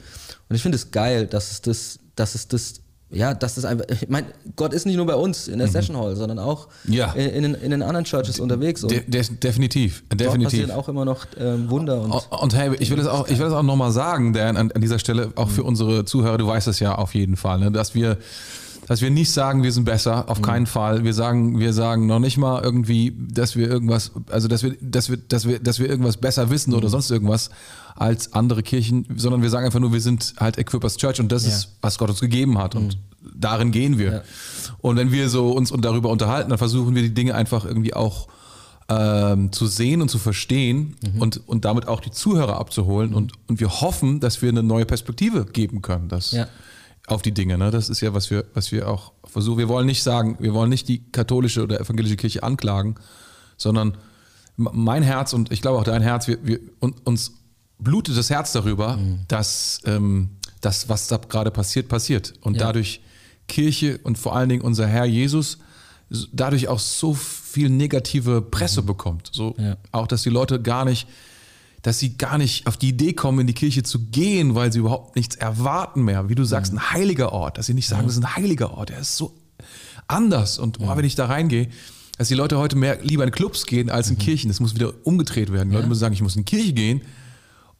Und 0.48 0.54
ich 0.54 0.62
finde 0.62 0.76
es 0.76 0.92
geil, 0.92 1.26
dass 1.26 1.50
es 1.50 1.60
das, 1.60 1.98
dass 2.14 2.36
es 2.36 2.46
das 2.46 2.81
ja, 3.12 3.34
das 3.34 3.58
ist 3.58 3.64
einfach, 3.64 3.84
ich 3.88 4.08
meine, 4.08 4.28
Gott 4.56 4.72
ist 4.72 4.86
nicht 4.86 4.96
nur 4.96 5.06
bei 5.06 5.14
uns 5.14 5.46
in 5.46 5.58
der 5.58 5.68
mhm. 5.68 5.72
Session 5.72 5.96
Hall, 5.96 6.16
sondern 6.16 6.38
auch 6.38 6.68
ja. 6.84 7.12
in, 7.12 7.44
in, 7.44 7.54
in, 7.54 7.70
den 7.70 7.82
anderen 7.82 8.04
Churches 8.04 8.40
unterwegs. 8.40 8.80
De, 8.82 9.02
de, 9.06 9.22
definitiv, 9.42 10.02
definitiv. 10.08 10.26
Dort 10.26 10.42
passieren 10.42 10.70
auch 10.70 10.88
immer 10.88 11.04
noch 11.04 11.26
ähm, 11.38 11.68
Wunder. 11.68 12.00
Und, 12.00 12.12
und, 12.30 12.56
hey, 12.56 12.74
ich 12.78 12.90
will 12.90 12.96
das 12.96 13.06
auch, 13.06 13.28
ich 13.28 13.38
will 13.38 13.46
das 13.46 13.54
auch 13.54 13.62
nochmal 13.62 13.92
sagen, 13.92 14.32
Dan, 14.32 14.56
an, 14.56 14.72
an, 14.72 14.80
dieser 14.80 14.98
Stelle, 14.98 15.30
auch 15.34 15.48
mhm. 15.48 15.50
für 15.50 15.64
unsere 15.64 16.04
Zuhörer, 16.04 16.38
du 16.38 16.46
weißt 16.46 16.66
das 16.66 16.80
ja 16.80 16.94
auf 16.94 17.14
jeden 17.14 17.36
Fall, 17.36 17.58
ne, 17.58 17.70
dass 17.70 17.94
wir 17.94 18.16
dass 18.86 19.00
wir 19.00 19.10
nicht 19.10 19.30
sagen, 19.30 19.62
wir 19.62 19.72
sind 19.72 19.84
besser, 19.84 20.28
auf 20.28 20.38
mhm. 20.38 20.42
keinen 20.42 20.66
Fall. 20.66 21.04
Wir 21.04 21.14
sagen, 21.14 21.58
wir 21.58 21.72
sagen 21.72 22.06
noch 22.06 22.18
nicht 22.18 22.36
mal 22.36 22.62
irgendwie, 22.62 23.16
dass 23.16 23.56
wir 23.56 23.68
irgendwas, 23.68 24.12
also 24.30 24.48
dass 24.48 24.62
wir, 24.62 24.76
dass 24.80 25.08
wir, 25.08 25.16
dass 25.16 25.46
wir, 25.46 25.58
dass 25.60 25.78
wir 25.78 25.88
irgendwas 25.88 26.16
besser 26.16 26.50
wissen 26.50 26.70
mhm. 26.70 26.76
oder 26.76 26.88
sonst 26.88 27.10
irgendwas 27.10 27.50
als 27.94 28.32
andere 28.32 28.62
Kirchen, 28.62 29.06
sondern 29.16 29.42
wir 29.42 29.50
sagen 29.50 29.66
einfach 29.66 29.80
nur, 29.80 29.92
wir 29.92 30.00
sind 30.00 30.34
halt 30.38 30.58
Equippers 30.58 30.96
Church 30.96 31.20
und 31.20 31.30
das 31.30 31.44
ja. 31.44 31.50
ist, 31.50 31.76
was 31.80 31.98
Gott 31.98 32.10
uns 32.10 32.20
gegeben 32.20 32.58
hat. 32.58 32.74
Und 32.74 32.96
mhm 32.96 33.12
darin 33.34 33.70
gehen 33.70 33.98
wir. 33.98 34.12
Ja. 34.12 34.22
Und 34.80 34.96
wenn 34.96 35.12
wir 35.12 35.28
so 35.28 35.52
uns 35.52 35.72
darüber 35.78 36.10
unterhalten, 36.10 36.50
dann 36.50 36.58
versuchen 36.58 36.94
wir 36.94 37.02
die 37.02 37.14
Dinge 37.14 37.34
einfach 37.34 37.64
irgendwie 37.64 37.94
auch 37.94 38.28
ähm, 38.88 39.52
zu 39.52 39.66
sehen 39.66 40.02
und 40.02 40.10
zu 40.10 40.18
verstehen 40.18 40.96
mhm. 41.02 41.20
und, 41.20 41.48
und 41.48 41.64
damit 41.64 41.88
auch 41.88 42.00
die 42.00 42.10
Zuhörer 42.10 42.58
abzuholen. 42.58 43.14
Und, 43.14 43.32
und 43.48 43.60
wir 43.60 43.80
hoffen, 43.80 44.20
dass 44.20 44.42
wir 44.42 44.48
eine 44.48 44.62
neue 44.62 44.86
Perspektive 44.86 45.44
geben 45.46 45.82
können 45.82 46.08
das, 46.08 46.32
ja. 46.32 46.46
Auf 47.06 47.22
die 47.22 47.32
Dinge. 47.32 47.58
Ne? 47.58 47.70
Das 47.70 47.88
ist 47.88 48.00
ja, 48.00 48.14
was 48.14 48.30
wir, 48.30 48.44
was 48.54 48.72
wir 48.72 48.88
auch 48.88 49.12
versuchen. 49.24 49.58
Wir 49.58 49.68
wollen 49.68 49.86
nicht 49.86 50.02
sagen, 50.02 50.36
wir 50.40 50.54
wollen 50.54 50.70
nicht 50.70 50.88
die 50.88 51.02
katholische 51.10 51.62
oder 51.62 51.80
evangelische 51.80 52.16
Kirche 52.16 52.42
anklagen, 52.42 52.96
sondern 53.56 53.96
mein 54.56 55.02
Herz 55.02 55.32
und 55.32 55.50
ich 55.50 55.62
glaube 55.62 55.78
auch 55.78 55.84
dein 55.84 56.02
Herz, 56.02 56.28
wir, 56.28 56.38
wir, 56.46 56.60
uns 57.04 57.32
blutet 57.78 58.16
das 58.16 58.30
Herz 58.30 58.52
darüber, 58.52 58.96
mhm. 58.96 59.20
dass 59.28 59.80
ähm, 59.84 60.30
das, 60.60 60.88
was 60.88 61.08
da 61.08 61.16
gerade 61.16 61.50
passiert, 61.50 61.88
passiert. 61.88 62.34
Und 62.42 62.54
ja. 62.54 62.66
dadurch 62.66 63.00
Kirche 63.48 63.98
und 64.04 64.18
vor 64.18 64.36
allen 64.36 64.48
Dingen 64.48 64.62
unser 64.62 64.86
Herr 64.86 65.04
Jesus 65.04 65.58
dadurch 66.32 66.68
auch 66.68 66.78
so 66.78 67.14
viel 67.14 67.70
negative 67.70 68.42
Presse 68.42 68.82
mhm. 68.82 68.86
bekommt. 68.86 69.30
So 69.32 69.54
ja. 69.58 69.76
auch, 69.92 70.06
dass 70.06 70.22
die 70.22 70.30
Leute 70.30 70.60
gar 70.60 70.84
nicht, 70.84 71.08
dass 71.82 71.98
sie 71.98 72.16
gar 72.16 72.38
nicht 72.38 72.66
auf 72.66 72.76
die 72.76 72.90
Idee 72.90 73.12
kommen, 73.12 73.40
in 73.40 73.46
die 73.46 73.54
Kirche 73.54 73.82
zu 73.82 74.06
gehen, 74.06 74.54
weil 74.54 74.72
sie 74.72 74.78
überhaupt 74.78 75.16
nichts 75.16 75.34
erwarten 75.36 76.02
mehr. 76.02 76.28
Wie 76.28 76.34
du 76.34 76.44
sagst, 76.44 76.72
mhm. 76.72 76.78
ein 76.78 76.90
heiliger 76.92 77.32
Ort, 77.32 77.58
dass 77.58 77.66
sie 77.66 77.74
nicht 77.74 77.88
sagen, 77.88 78.02
ja. 78.02 78.06
das 78.06 78.16
ist 78.16 78.24
ein 78.24 78.36
heiliger 78.36 78.72
Ort, 78.72 78.90
der 78.90 79.00
ist 79.00 79.16
so 79.16 79.34
anders. 80.06 80.58
Und 80.58 80.80
oh, 80.80 80.96
wenn 80.96 81.04
ich 81.04 81.16
da 81.16 81.26
reingehe, 81.26 81.68
dass 82.18 82.28
die 82.28 82.34
Leute 82.34 82.58
heute 82.58 82.76
mehr 82.76 82.98
lieber 83.02 83.24
in 83.24 83.32
Clubs 83.32 83.66
gehen 83.66 83.90
als 83.90 84.08
in 84.08 84.14
mhm. 84.14 84.20
Kirchen. 84.20 84.48
Das 84.48 84.60
muss 84.60 84.74
wieder 84.74 84.92
umgedreht 85.04 85.52
werden. 85.52 85.70
Die 85.70 85.76
Leute 85.76 85.88
müssen 85.88 86.00
sagen, 86.00 86.14
ich 86.14 86.22
muss 86.22 86.36
in 86.36 86.44
die 86.44 86.56
Kirche 86.56 86.72
gehen. 86.72 87.02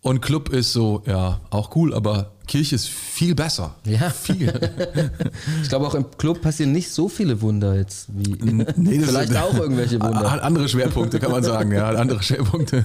Und 0.02 0.21
Club 0.21 0.49
ist 0.49 0.73
so, 0.73 1.02
ja, 1.06 1.40
auch 1.50 1.76
cool, 1.76 1.94
aber 1.94 2.32
Kirche 2.49 2.75
ist 2.75 2.88
viel 2.88 3.37
besser. 3.37 3.76
Ja. 3.85 4.11
Viel. 4.11 4.52
ich 5.62 5.68
glaube, 5.68 5.87
auch 5.87 5.94
im 5.94 6.04
Club 6.18 6.42
passieren 6.42 6.73
nicht 6.73 6.90
so 6.90 7.09
viele 7.09 7.40
Wunder 7.40 7.76
jetzt 7.76 8.09
wie. 8.09 8.37
Nee, 8.76 8.99
Vielleicht 9.04 9.37
auch 9.37 9.54
irgendwelche 9.54 10.00
Wunder. 10.00 10.28
Hat 10.28 10.42
andere 10.42 10.68
Schwerpunkte, 10.68 11.21
kann 11.21 11.30
man 11.30 11.44
sagen, 11.44 11.71
ja, 11.71 11.87
hat 11.87 11.97
andere 11.97 12.21
Schwerpunkte. 12.21 12.85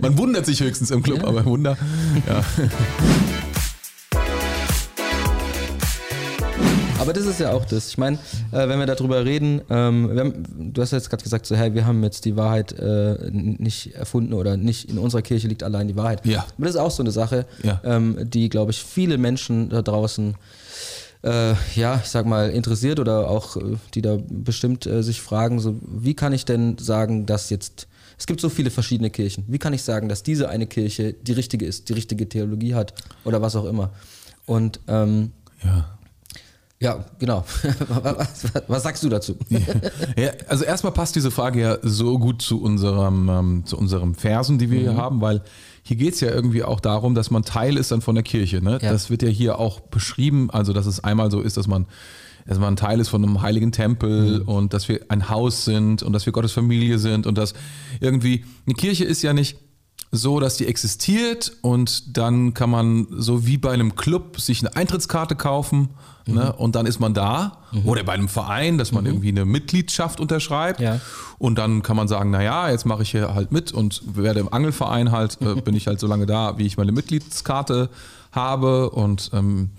Man 0.00 0.16
wundert 0.16 0.46
sich 0.46 0.60
höchstens 0.60 0.90
im 0.90 1.02
Club, 1.02 1.18
ja. 1.18 1.28
aber 1.28 1.44
Wunder, 1.44 1.76
ja. 2.26 2.42
Aber 7.04 7.12
das 7.12 7.26
ist 7.26 7.38
ja 7.38 7.52
auch 7.52 7.66
das. 7.66 7.88
Ich 7.88 7.98
meine, 7.98 8.16
äh, 8.50 8.66
wenn 8.66 8.78
wir 8.78 8.86
darüber 8.86 9.26
reden, 9.26 9.60
ähm, 9.68 10.10
haben, 10.18 10.72
du 10.72 10.80
hast 10.80 10.92
jetzt 10.92 11.10
gerade 11.10 11.22
gesagt, 11.22 11.44
so, 11.44 11.54
hey, 11.54 11.74
wir 11.74 11.84
haben 11.84 12.02
jetzt 12.02 12.24
die 12.24 12.34
Wahrheit 12.34 12.72
äh, 12.72 13.30
nicht 13.30 13.94
erfunden 13.94 14.32
oder 14.32 14.56
nicht 14.56 14.88
in 14.88 14.96
unserer 14.96 15.20
Kirche 15.20 15.46
liegt 15.46 15.62
allein 15.62 15.86
die 15.86 15.96
Wahrheit. 15.96 16.24
Ja. 16.24 16.46
Aber 16.56 16.64
das 16.64 16.76
ist 16.76 16.80
auch 16.80 16.90
so 16.90 17.02
eine 17.02 17.10
Sache, 17.10 17.44
ja. 17.62 17.78
ähm, 17.84 18.16
die, 18.22 18.48
glaube 18.48 18.70
ich, 18.70 18.82
viele 18.82 19.18
Menschen 19.18 19.68
da 19.68 19.82
draußen 19.82 20.34
äh, 21.24 21.54
ja, 21.74 22.00
ich 22.02 22.08
sag 22.08 22.24
mal, 22.24 22.48
interessiert 22.48 22.98
oder 22.98 23.28
auch 23.28 23.58
äh, 23.58 23.76
die 23.92 24.00
da 24.00 24.16
bestimmt 24.26 24.86
äh, 24.86 25.02
sich 25.02 25.20
fragen, 25.20 25.60
so, 25.60 25.78
wie 25.82 26.14
kann 26.14 26.32
ich 26.32 26.46
denn 26.46 26.78
sagen, 26.78 27.26
dass 27.26 27.50
jetzt, 27.50 27.86
es 28.16 28.26
gibt 28.26 28.40
so 28.40 28.48
viele 28.48 28.70
verschiedene 28.70 29.10
Kirchen, 29.10 29.44
wie 29.46 29.58
kann 29.58 29.74
ich 29.74 29.82
sagen, 29.82 30.08
dass 30.08 30.22
diese 30.22 30.48
eine 30.48 30.66
Kirche 30.66 31.12
die 31.12 31.32
richtige 31.32 31.66
ist, 31.66 31.90
die 31.90 31.92
richtige 31.92 32.30
Theologie 32.30 32.74
hat 32.74 32.94
oder 33.24 33.42
was 33.42 33.56
auch 33.56 33.66
immer. 33.66 33.90
Und 34.46 34.80
ähm, 34.88 35.32
ja. 35.62 35.93
Ja, 36.80 37.04
genau. 37.18 37.44
Was, 37.88 38.44
was, 38.66 38.82
sagst 38.82 39.02
du 39.02 39.08
dazu? 39.08 39.36
Ja, 40.16 40.30
also 40.48 40.64
erstmal 40.64 40.92
passt 40.92 41.16
diese 41.16 41.30
Frage 41.30 41.60
ja 41.60 41.78
so 41.82 42.18
gut 42.18 42.42
zu 42.42 42.60
unserem, 42.60 43.28
ähm, 43.28 43.62
zu 43.64 43.78
unserem 43.78 44.14
Versen, 44.14 44.58
die 44.58 44.70
wir 44.70 44.80
mhm. 44.80 44.82
hier 44.82 44.96
haben, 44.96 45.20
weil 45.20 45.42
hier 45.82 45.96
geht 45.96 46.14
es 46.14 46.20
ja 46.20 46.30
irgendwie 46.30 46.62
auch 46.62 46.80
darum, 46.80 47.14
dass 47.14 47.30
man 47.30 47.42
Teil 47.42 47.76
ist 47.76 47.90
dann 47.90 48.00
von 48.00 48.14
der 48.14 48.24
Kirche. 48.24 48.62
Ne? 48.62 48.78
Ja. 48.82 48.90
Das 48.90 49.08
wird 49.08 49.22
ja 49.22 49.28
hier 49.28 49.58
auch 49.58 49.80
beschrieben, 49.80 50.50
also 50.50 50.72
dass 50.72 50.86
es 50.86 51.02
einmal 51.02 51.30
so 51.30 51.40
ist, 51.40 51.56
dass 51.56 51.66
man 51.66 51.86
dass 52.46 52.58
man 52.58 52.76
Teil 52.76 53.00
ist 53.00 53.08
von 53.08 53.24
einem 53.24 53.40
heiligen 53.40 53.72
Tempel 53.72 54.40
mhm. 54.40 54.48
und 54.48 54.74
dass 54.74 54.86
wir 54.88 55.00
ein 55.08 55.30
Haus 55.30 55.64
sind 55.64 56.02
und 56.02 56.12
dass 56.12 56.26
wir 56.26 56.32
Gottes 56.34 56.52
Familie 56.52 56.98
sind 56.98 57.26
und 57.26 57.38
dass 57.38 57.54
irgendwie 58.00 58.44
eine 58.66 58.74
Kirche 58.74 59.04
ist 59.04 59.22
ja 59.22 59.32
nicht 59.32 59.56
so, 60.16 60.38
dass 60.38 60.56
die 60.56 60.66
existiert 60.66 61.56
und 61.60 62.16
dann 62.16 62.54
kann 62.54 62.70
man 62.70 63.06
so 63.10 63.46
wie 63.46 63.58
bei 63.58 63.72
einem 63.72 63.96
Club 63.96 64.40
sich 64.40 64.60
eine 64.60 64.76
Eintrittskarte 64.76 65.34
kaufen 65.34 65.90
mhm. 66.26 66.34
ne, 66.34 66.52
und 66.52 66.76
dann 66.76 66.86
ist 66.86 67.00
man 67.00 67.14
da 67.14 67.58
mhm. 67.72 67.86
oder 67.86 68.04
bei 68.04 68.12
einem 68.12 68.28
Verein, 68.28 68.78
dass 68.78 68.92
man 68.92 69.04
mhm. 69.04 69.10
irgendwie 69.10 69.28
eine 69.28 69.44
Mitgliedschaft 69.44 70.20
unterschreibt 70.20 70.80
ja. 70.80 71.00
und 71.38 71.58
dann 71.58 71.82
kann 71.82 71.96
man 71.96 72.06
sagen, 72.06 72.30
naja, 72.30 72.70
jetzt 72.70 72.86
mache 72.86 73.02
ich 73.02 73.10
hier 73.10 73.34
halt 73.34 73.50
mit 73.50 73.72
und 73.72 74.02
werde 74.16 74.40
im 74.40 74.52
Angelverein 74.52 75.10
halt, 75.10 75.38
äh, 75.40 75.60
bin 75.60 75.74
ich 75.74 75.86
halt 75.86 75.98
so 75.98 76.06
lange 76.06 76.26
da, 76.26 76.58
wie 76.58 76.66
ich 76.66 76.76
meine 76.76 76.92
Mitgliedskarte 76.92 77.90
habe 78.30 78.90
und 78.90 79.30
ähm, 79.32 79.70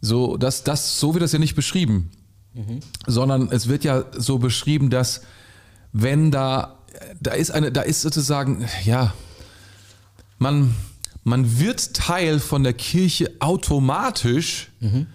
so, 0.00 0.36
das, 0.36 0.62
das, 0.62 1.00
so 1.00 1.14
wird 1.14 1.22
das 1.22 1.32
ja 1.32 1.38
nicht 1.38 1.54
beschrieben, 1.54 2.10
mhm. 2.54 2.80
sondern 3.06 3.48
es 3.50 3.68
wird 3.68 3.84
ja 3.84 4.04
so 4.12 4.38
beschrieben, 4.38 4.90
dass 4.90 5.22
wenn 5.92 6.30
da, 6.30 6.76
da 7.20 7.32
ist 7.32 7.50
eine, 7.50 7.72
da 7.72 7.82
ist 7.82 8.02
sozusagen, 8.02 8.66
ja, 8.84 9.12
man, 10.40 10.74
man 11.22 11.60
wird 11.60 11.94
Teil 11.94 12.40
von 12.40 12.64
der 12.64 12.72
Kirche 12.72 13.30
automatisch 13.38 14.72
mhm. 14.80 15.06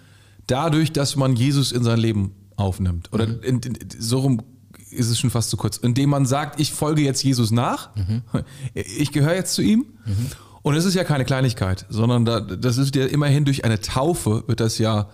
dadurch, 0.46 0.92
dass 0.92 1.16
man 1.16 1.36
Jesus 1.36 1.72
in 1.72 1.84
sein 1.84 1.98
Leben 1.98 2.32
aufnimmt. 2.56 3.12
Oder 3.12 3.26
mhm. 3.26 3.42
in, 3.42 3.60
in, 3.60 3.78
so 3.98 4.20
rum 4.20 4.42
ist 4.90 5.10
es 5.10 5.18
schon 5.18 5.30
fast 5.30 5.50
zu 5.50 5.56
kurz. 5.56 5.76
Indem 5.76 6.10
man 6.10 6.24
sagt, 6.24 6.60
ich 6.60 6.72
folge 6.72 7.02
jetzt 7.02 7.22
Jesus 7.22 7.50
nach, 7.50 7.94
mhm. 7.96 8.22
ich 8.74 9.12
gehöre 9.12 9.34
jetzt 9.34 9.54
zu 9.54 9.62
ihm. 9.62 9.86
Mhm. 10.06 10.30
Und 10.62 10.74
es 10.74 10.84
ist 10.84 10.94
ja 10.94 11.04
keine 11.04 11.24
Kleinigkeit, 11.24 11.86
sondern 11.90 12.24
da, 12.24 12.40
das 12.40 12.76
ist 12.76 12.94
ja 12.96 13.06
immerhin 13.06 13.44
durch 13.44 13.64
eine 13.64 13.80
Taufe 13.80 14.44
wird 14.46 14.60
das 14.60 14.78
ja, 14.78 15.08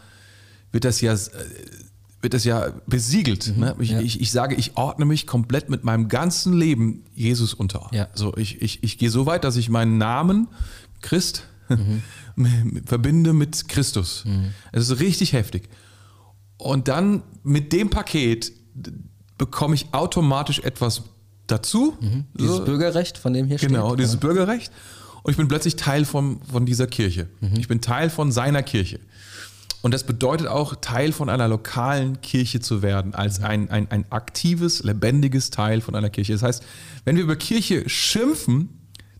wird 0.71 0.85
das 0.85 1.01
ja 1.03 1.15
wird 2.23 2.35
das 2.35 2.45
ja 2.45 2.73
besiegelt. 2.87 3.55
Mhm, 3.55 3.61
ne? 3.61 3.77
ich, 3.81 3.91
ja. 3.91 4.01
Ich, 4.01 4.21
ich, 4.21 4.31
sage, 4.31 4.55
ich 4.55 4.77
ordne 4.77 5.05
mich 5.05 5.27
komplett 5.27 5.69
mit 5.69 5.85
meinem 5.85 6.09
ganzen 6.09 6.55
Leben 6.55 7.05
Jesus 7.15 7.53
unter. 7.53 7.89
Ja. 7.93 8.09
So, 8.15 8.37
ich, 8.37 8.63
ich, 8.63 8.83
ich 8.83 8.97
gehe 8.97 9.11
so 9.11 9.27
weit, 9.27 9.45
dass 9.45 9.57
ich 9.57 9.69
meinen 9.69 9.99
Namen 9.99 10.49
Christ 11.01 11.45
mhm. 11.69 12.83
verbinde 12.87 13.33
mit 13.33 13.69
Christus. 13.69 14.25
Mhm. 14.25 14.53
Es 14.71 14.89
ist 14.89 15.01
richtig 15.01 15.33
heftig. 15.33 15.69
Und 16.59 16.87
dann 16.87 17.25
mit 17.43 17.73
dem 17.73 17.91
Paket 17.91 18.53
bekomme 19.37 19.75
ich 19.75 19.93
automatisch 19.93 20.61
etwas 20.61 21.03
dazu. 21.49 21.97
Mhm. 22.01 22.27
Dieses 22.39 22.59
so. 22.59 22.65
Bürgerrecht, 22.65 23.19
von 23.19 23.33
dem 23.33 23.47
hier 23.47 23.59
steht. 23.59 23.71
Genau, 23.71 23.97
dieses 23.97 24.17
Bürgerrecht. 24.17 24.71
Und 25.25 25.33
ich 25.33 25.37
bin 25.37 25.49
plötzlich 25.49 25.77
Teil 25.77 26.05
von, 26.05 26.41
von 26.43 26.67
dieser 26.67 26.87
Kirche. 26.87 27.29
Mhm. 27.41 27.57
Ich 27.57 27.69
bin 27.69 27.81
Teil 27.81 28.11
von 28.11 28.31
seiner 28.31 28.63
Kirche. 28.63 29.01
Und 29.83 29.93
das 29.93 30.05
bedeutet 30.05 30.47
auch, 30.47 30.77
Teil 30.81 31.13
von 31.13 31.29
einer 31.29 31.49
lokalen 31.49 32.21
Kirche 32.21 32.61
zu 32.61 32.83
werden, 32.83 33.15
als 33.15 33.41
mhm. 33.41 33.45
ein, 33.45 33.71
ein, 33.71 33.91
ein 33.91 34.05
aktives, 34.11 34.83
lebendiges 34.85 35.51
Teil 35.51 35.81
von 35.81 35.95
einer 35.95 36.09
Kirche. 36.09 36.33
Das 36.33 36.43
heißt, 36.43 36.65
wenn 37.05 37.17
wir 37.17 37.25
über 37.25 37.37
Kirche 37.37 37.89
schimpfen, 37.89 38.71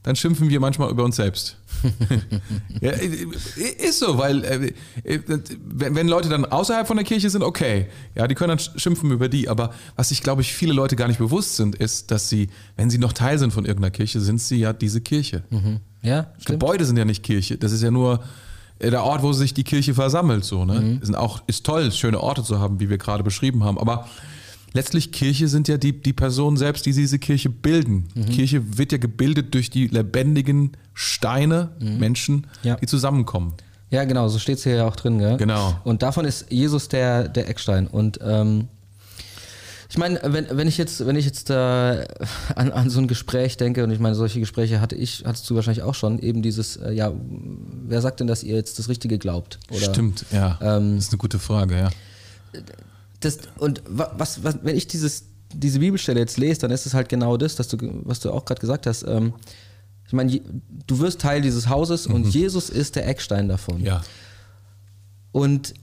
dann 0.05 0.17
schimpfen 0.17 0.49
wir 0.49 0.59
manchmal 0.59 0.91
über 0.91 1.05
uns 1.05 1.17
selbst. 1.17 1.59
ja, 2.81 2.91
ist 2.91 4.01
so, 4.01 4.19
weil 4.19 4.45
äh, 4.45 4.73
äh, 5.05 5.21
wenn 5.65 6.09
Leute 6.09 6.29
dann 6.29 6.45
außerhalb 6.45 6.87
von 6.89 6.97
der 6.97 7.07
Kirche 7.07 7.31
sind, 7.31 7.43
okay, 7.43 7.87
ja, 8.15 8.27
die 8.27 8.35
können 8.35 8.57
dann 8.57 8.81
schimpfen 8.81 9.11
über 9.13 9.29
die. 9.29 9.49
Aber 9.49 9.73
was 9.95 10.09
sich, 10.09 10.23
glaube 10.23 10.43
ich, 10.43 10.53
viele 10.53 10.73
Leute 10.73 10.97
gar 10.97 11.07
nicht 11.07 11.19
bewusst 11.19 11.57
sind, 11.57 11.77
ist, 11.77 12.11
dass 12.11 12.29
sie, 12.29 12.49
wenn 12.77 12.91
sie 12.91 12.99
noch 12.99 13.13
Teil 13.13 13.39
sind 13.39 13.53
von 13.53 13.65
irgendeiner 13.65 13.93
Kirche, 13.93 14.21
sind 14.21 14.41
sie 14.41 14.57
ja 14.57 14.73
diese 14.73 15.01
Kirche. 15.01 15.45
Mhm. 15.51 15.81
Ja, 16.03 16.33
Gebäude 16.47 16.85
sind 16.85 16.97
ja 16.97 17.05
nicht 17.05 17.23
Kirche. 17.23 17.57
Das 17.57 17.71
ist 17.71 17.83
ja 17.83 17.93
nur 17.93 18.25
der 18.91 19.05
Ort, 19.05 19.23
wo 19.23 19.33
sich 19.33 19.55
die 19.55 19.65
Kirche 19.65 19.95
versammelt. 19.95 20.45
So, 20.45 20.65
ne? 20.65 20.81
Mhm. 20.81 21.01
Sind 21.03 21.15
auch, 21.15 21.43
ist 21.47 21.65
toll, 21.65 21.93
schöne 21.93 22.21
Orte 22.21 22.43
zu 22.43 22.59
haben, 22.59 22.81
wie 22.81 22.91
wir 22.91 22.99
gerade 22.99 23.23
beschrieben 23.23 23.65
haben. 23.65 23.79
Aber 23.79 24.07
letztlich 24.73 25.13
Kirche 25.13 25.49
sind 25.49 25.69
ja 25.69 25.77
die, 25.77 26.01
die 26.01 26.13
Personen 26.13 26.57
selbst, 26.57 26.87
die 26.87 26.93
diese 26.93 27.19
Kirche 27.19 27.51
bilden. 27.51 28.09
Mhm. 28.15 28.27
Kirche 28.27 28.79
wird 28.79 28.93
ja 28.93 28.99
gebildet 28.99 29.55
durch 29.55 29.71
die 29.71 29.87
lebendigen 29.87 30.73
Steine, 30.95 31.71
mhm. 31.81 31.99
Menschen, 31.99 32.47
ja. 32.63 32.77
die 32.77 32.87
zusammenkommen. 32.87 33.55
Ja, 33.91 34.05
genau, 34.05 34.29
so 34.29 34.39
steht 34.39 34.57
es 34.57 34.65
hier 34.65 34.77
ja 34.77 34.87
auch 34.87 34.97
drin. 34.97 35.19
Gell? 35.19 35.37
Genau. 35.37 35.75
Und 35.85 36.03
davon 36.03 36.25
ist 36.25 36.51
Jesus 36.51 36.89
der, 36.89 37.29
der 37.29 37.49
Eckstein. 37.49 37.87
Und 37.87 38.19
ähm, 38.23 38.69
ich 39.93 39.99
meine, 39.99 40.21
wenn, 40.25 40.47
wenn 40.51 40.69
ich 40.69 40.79
jetzt, 40.79 41.07
wenn 41.07 41.17
ich 41.17 41.27
jetzt 41.27 41.51
äh, 41.51 41.55
an, 41.55 42.73
an 42.73 42.89
so 42.89 42.99
ein 42.99 43.09
Gespräch 43.09 43.59
denke, 43.59 43.85
und 43.85 43.91
ich 43.91 43.99
meine, 43.99 44.15
solche 44.15 44.41
Gespräche 44.41 44.81
hatte 44.81 44.97
ich, 44.97 45.25
hattest 45.27 45.51
du 45.51 45.55
wahrscheinlich 45.55 45.83
auch 45.83 45.95
schon, 45.95 46.19
eben 46.19 46.41
dieses, 46.41 46.79
äh, 46.79 46.93
ja, 46.93 47.13
wer 47.13 48.01
sagt 48.01 48.21
denn, 48.21 48.27
dass 48.27 48.43
ihr 48.43 48.57
jetzt 48.57 48.79
das 48.79 48.89
Richtige 48.89 49.19
glaubt? 49.19 49.59
Oder, 49.69 49.93
Stimmt, 49.93 50.25
ja. 50.33 50.59
Ähm, 50.63 50.97
das 50.97 51.05
ist 51.05 51.13
eine 51.13 51.19
gute 51.19 51.39
Frage, 51.39 51.77
ja. 51.77 51.91
Das, 53.21 53.41
und 53.59 53.83
was, 53.87 54.43
was, 54.43 54.61
wenn 54.63 54.79
ich 54.79 54.87
dieses, 54.87 55.25
diese 55.53 55.81
Bibelstelle 55.81 56.21
jetzt 56.21 56.39
lese, 56.39 56.61
dann 56.61 56.71
ist 56.71 56.87
es 56.87 56.95
halt 56.95 57.11
genau 57.11 57.37
das, 57.37 57.57
dass 57.57 57.69
du, 57.69 57.77
was 58.05 58.19
du 58.21 58.33
auch 58.33 58.47
gerade 58.47 58.63
gesagt 58.63 58.87
hast. 58.87 59.03
Ähm, 59.07 59.35
ich 60.07 60.15
meine, 60.15 60.41
du 60.87 61.01
wirst 61.01 61.21
Teil 61.21 61.43
dieses 61.43 61.69
Hauses 61.69 62.09
mhm. 62.09 62.15
und 62.15 62.29
Jesus 62.29 62.71
ist 62.71 62.97
der 62.97 63.07
Eckstein 63.07 63.47
davon. 63.47 63.85
Ja. 63.85 64.01
Und 65.33 65.75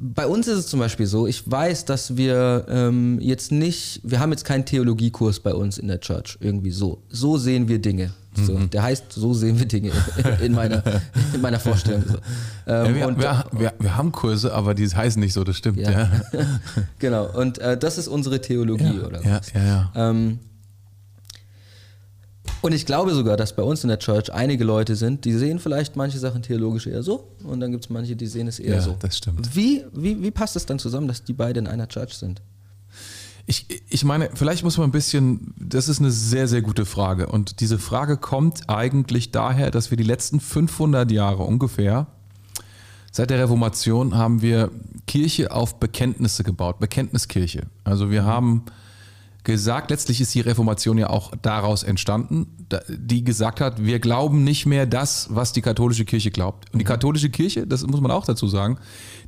bei 0.00 0.26
uns 0.26 0.46
ist 0.48 0.58
es 0.58 0.66
zum 0.66 0.80
Beispiel 0.80 1.06
so, 1.06 1.26
ich 1.26 1.50
weiß, 1.50 1.84
dass 1.84 2.16
wir 2.16 2.66
ähm, 2.68 3.18
jetzt 3.20 3.52
nicht, 3.52 4.00
wir 4.04 4.20
haben 4.20 4.30
jetzt 4.30 4.44
keinen 4.44 4.64
Theologiekurs 4.64 5.40
bei 5.40 5.54
uns 5.54 5.78
in 5.78 5.88
der 5.88 6.00
Church, 6.00 6.38
irgendwie 6.40 6.70
so. 6.70 7.02
So 7.08 7.36
sehen 7.36 7.68
wir 7.68 7.78
Dinge. 7.80 8.12
So, 8.34 8.54
mhm. 8.54 8.70
Der 8.70 8.82
heißt, 8.82 9.12
so 9.12 9.34
sehen 9.34 9.58
wir 9.58 9.66
Dinge 9.66 9.90
in 10.40 10.52
meiner, 10.52 10.82
in 11.34 11.40
meiner 11.40 11.58
Vorstellung. 11.58 12.04
So. 12.06 12.18
Ähm, 12.66 12.96
ja, 12.96 13.08
wir, 13.08 13.18
wir, 13.18 13.44
wir, 13.52 13.72
wir, 13.78 13.96
haben 13.96 14.12
Kurse, 14.12 14.54
aber 14.54 14.74
die 14.74 14.86
heißen 14.86 15.18
nicht 15.18 15.32
so, 15.32 15.42
das 15.42 15.56
stimmt. 15.56 15.78
Ja. 15.78 15.90
ja. 15.90 16.10
genau, 16.98 17.26
und 17.36 17.58
äh, 17.58 17.76
das 17.76 17.98
ist 17.98 18.06
unsere 18.06 18.40
Theologie, 18.40 19.00
oder 19.00 19.18
was? 19.24 19.52
Ja, 19.52 19.60
ja, 19.60 19.66
ja. 19.66 20.10
Ähm, 20.10 20.38
und 22.62 22.72
ich 22.72 22.86
glaube 22.86 23.14
sogar, 23.14 23.36
dass 23.36 23.54
bei 23.54 23.62
uns 23.62 23.82
in 23.82 23.88
der 23.88 23.98
Church 23.98 24.32
einige 24.32 24.64
Leute 24.64 24.96
sind, 24.96 25.24
die 25.24 25.32
sehen 25.32 25.58
vielleicht 25.58 25.96
manche 25.96 26.18
Sachen 26.18 26.42
theologisch 26.42 26.86
eher 26.86 27.02
so 27.02 27.28
und 27.44 27.60
dann 27.60 27.72
gibt 27.72 27.84
es 27.84 27.90
manche, 27.90 28.16
die 28.16 28.26
sehen 28.26 28.48
es 28.48 28.58
eher 28.58 28.76
ja, 28.76 28.80
so. 28.82 28.96
das 29.00 29.18
stimmt. 29.18 29.54
Wie, 29.54 29.84
wie, 29.92 30.22
wie 30.22 30.30
passt 30.30 30.56
es 30.56 30.66
dann 30.66 30.78
zusammen, 30.78 31.08
dass 31.08 31.24
die 31.24 31.32
beide 31.32 31.60
in 31.60 31.66
einer 31.66 31.88
Church 31.88 32.14
sind? 32.14 32.42
Ich, 33.46 33.66
ich 33.88 34.04
meine, 34.04 34.28
vielleicht 34.34 34.62
muss 34.62 34.76
man 34.76 34.88
ein 34.88 34.92
bisschen, 34.92 35.54
das 35.58 35.88
ist 35.88 36.00
eine 36.00 36.10
sehr, 36.10 36.48
sehr 36.48 36.60
gute 36.60 36.84
Frage. 36.84 37.28
Und 37.28 37.60
diese 37.60 37.78
Frage 37.78 38.18
kommt 38.18 38.68
eigentlich 38.68 39.30
daher, 39.30 39.70
dass 39.70 39.90
wir 39.90 39.96
die 39.96 40.04
letzten 40.04 40.38
500 40.38 41.10
Jahre 41.10 41.44
ungefähr 41.44 42.08
Seit 43.10 43.30
der 43.30 43.40
Reformation 43.40 44.16
haben 44.16 44.42
wir 44.42 44.70
Kirche 45.06 45.50
auf 45.50 45.80
Bekenntnisse 45.80 46.44
gebaut, 46.44 46.78
Bekenntniskirche. 46.78 47.62
Also 47.82 48.10
wir 48.10 48.24
haben 48.24 48.64
gesagt, 49.44 49.90
letztlich 49.90 50.20
ist 50.20 50.34
die 50.34 50.40
Reformation 50.40 50.98
ja 50.98 51.10
auch 51.10 51.32
daraus 51.40 51.82
entstanden, 51.82 52.66
die 52.88 53.24
gesagt 53.24 53.60
hat, 53.60 53.84
wir 53.84 53.98
glauben 53.98 54.44
nicht 54.44 54.66
mehr 54.66 54.86
das, 54.86 55.28
was 55.30 55.52
die 55.52 55.62
katholische 55.62 56.04
Kirche 56.04 56.30
glaubt. 56.30 56.72
Und 56.72 56.80
die 56.80 56.84
katholische 56.84 57.30
Kirche, 57.30 57.66
das 57.66 57.86
muss 57.86 58.00
man 58.00 58.10
auch 58.10 58.26
dazu 58.26 58.46
sagen, 58.46 58.78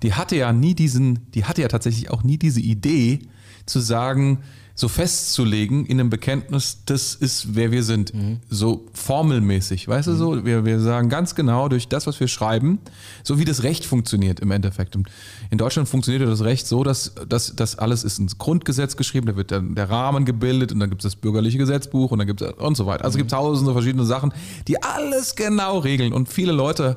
die 0.02 0.14
hatte 0.14 0.36
ja 0.36 0.52
nie 0.52 0.74
diesen, 0.74 1.30
die 1.32 1.44
hatte 1.44 1.62
ja 1.62 1.68
tatsächlich 1.68 2.10
auch 2.10 2.22
nie 2.22 2.38
diese 2.38 2.60
Idee 2.60 3.20
zu 3.66 3.80
sagen, 3.80 4.40
so 4.80 4.88
festzulegen 4.88 5.84
in 5.84 6.00
einem 6.00 6.08
Bekenntnis, 6.08 6.84
das 6.86 7.14
ist, 7.14 7.54
wer 7.54 7.70
wir 7.70 7.82
sind. 7.82 8.14
Mhm. 8.14 8.40
So 8.48 8.86
formelmäßig, 8.94 9.86
weißt 9.86 10.08
mhm. 10.08 10.12
du 10.12 10.16
so? 10.16 10.44
Wir, 10.46 10.64
wir 10.64 10.80
sagen 10.80 11.10
ganz 11.10 11.34
genau 11.34 11.68
durch 11.68 11.86
das, 11.88 12.06
was 12.06 12.18
wir 12.18 12.28
schreiben, 12.28 12.78
so 13.22 13.38
wie 13.38 13.44
das 13.44 13.62
Recht 13.62 13.84
funktioniert 13.84 14.40
im 14.40 14.50
Endeffekt. 14.50 14.96
Und 14.96 15.10
in 15.50 15.58
Deutschland 15.58 15.86
funktioniert 15.86 16.26
das 16.26 16.42
Recht 16.42 16.66
so, 16.66 16.82
dass 16.82 17.12
das 17.28 17.78
alles 17.78 18.04
ist 18.04 18.18
ins 18.18 18.38
Grundgesetz 18.38 18.96
geschrieben, 18.96 19.26
da 19.26 19.36
wird 19.36 19.50
dann 19.50 19.74
der 19.74 19.90
Rahmen 19.90 20.24
gebildet 20.24 20.72
und 20.72 20.80
dann 20.80 20.88
gibt 20.88 21.04
es 21.04 21.12
das 21.12 21.20
bürgerliche 21.20 21.58
Gesetzbuch 21.58 22.10
und 22.10 22.18
dann 22.18 22.26
gibt 22.26 22.40
es 22.40 22.50
und 22.54 22.74
so 22.74 22.86
weiter. 22.86 23.04
Also 23.04 23.18
mhm. 23.18 23.20
es 23.20 23.22
gibt 23.24 23.30
tausende 23.32 23.74
verschiedene 23.74 24.06
Sachen, 24.06 24.32
die 24.66 24.82
alles 24.82 25.36
genau 25.36 25.80
regeln. 25.80 26.14
Und 26.14 26.30
viele 26.30 26.52
Leute 26.52 26.96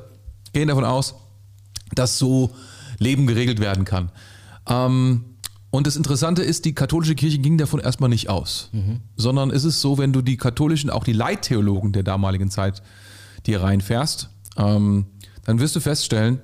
gehen 0.54 0.68
davon 0.68 0.86
aus, 0.86 1.16
dass 1.94 2.16
so 2.16 2.54
Leben 2.98 3.26
geregelt 3.26 3.60
werden 3.60 3.84
kann. 3.84 4.10
Ähm, 4.66 5.33
und 5.74 5.88
das 5.88 5.96
Interessante 5.96 6.44
ist, 6.44 6.66
die 6.66 6.72
katholische 6.72 7.16
Kirche 7.16 7.38
ging 7.38 7.58
davon 7.58 7.80
erstmal 7.80 8.08
nicht 8.08 8.28
aus, 8.28 8.68
mhm. 8.70 9.00
sondern 9.16 9.50
es 9.50 9.64
ist 9.64 9.80
so, 9.80 9.98
wenn 9.98 10.12
du 10.12 10.22
die 10.22 10.36
katholischen, 10.36 10.88
auch 10.88 11.02
die 11.02 11.12
Leittheologen 11.12 11.90
der 11.90 12.04
damaligen 12.04 12.48
Zeit 12.48 12.80
dir 13.44 13.60
reinfährst, 13.60 14.30
ähm, 14.56 15.06
dann 15.44 15.58
wirst 15.58 15.74
du 15.74 15.80
feststellen, 15.80 16.40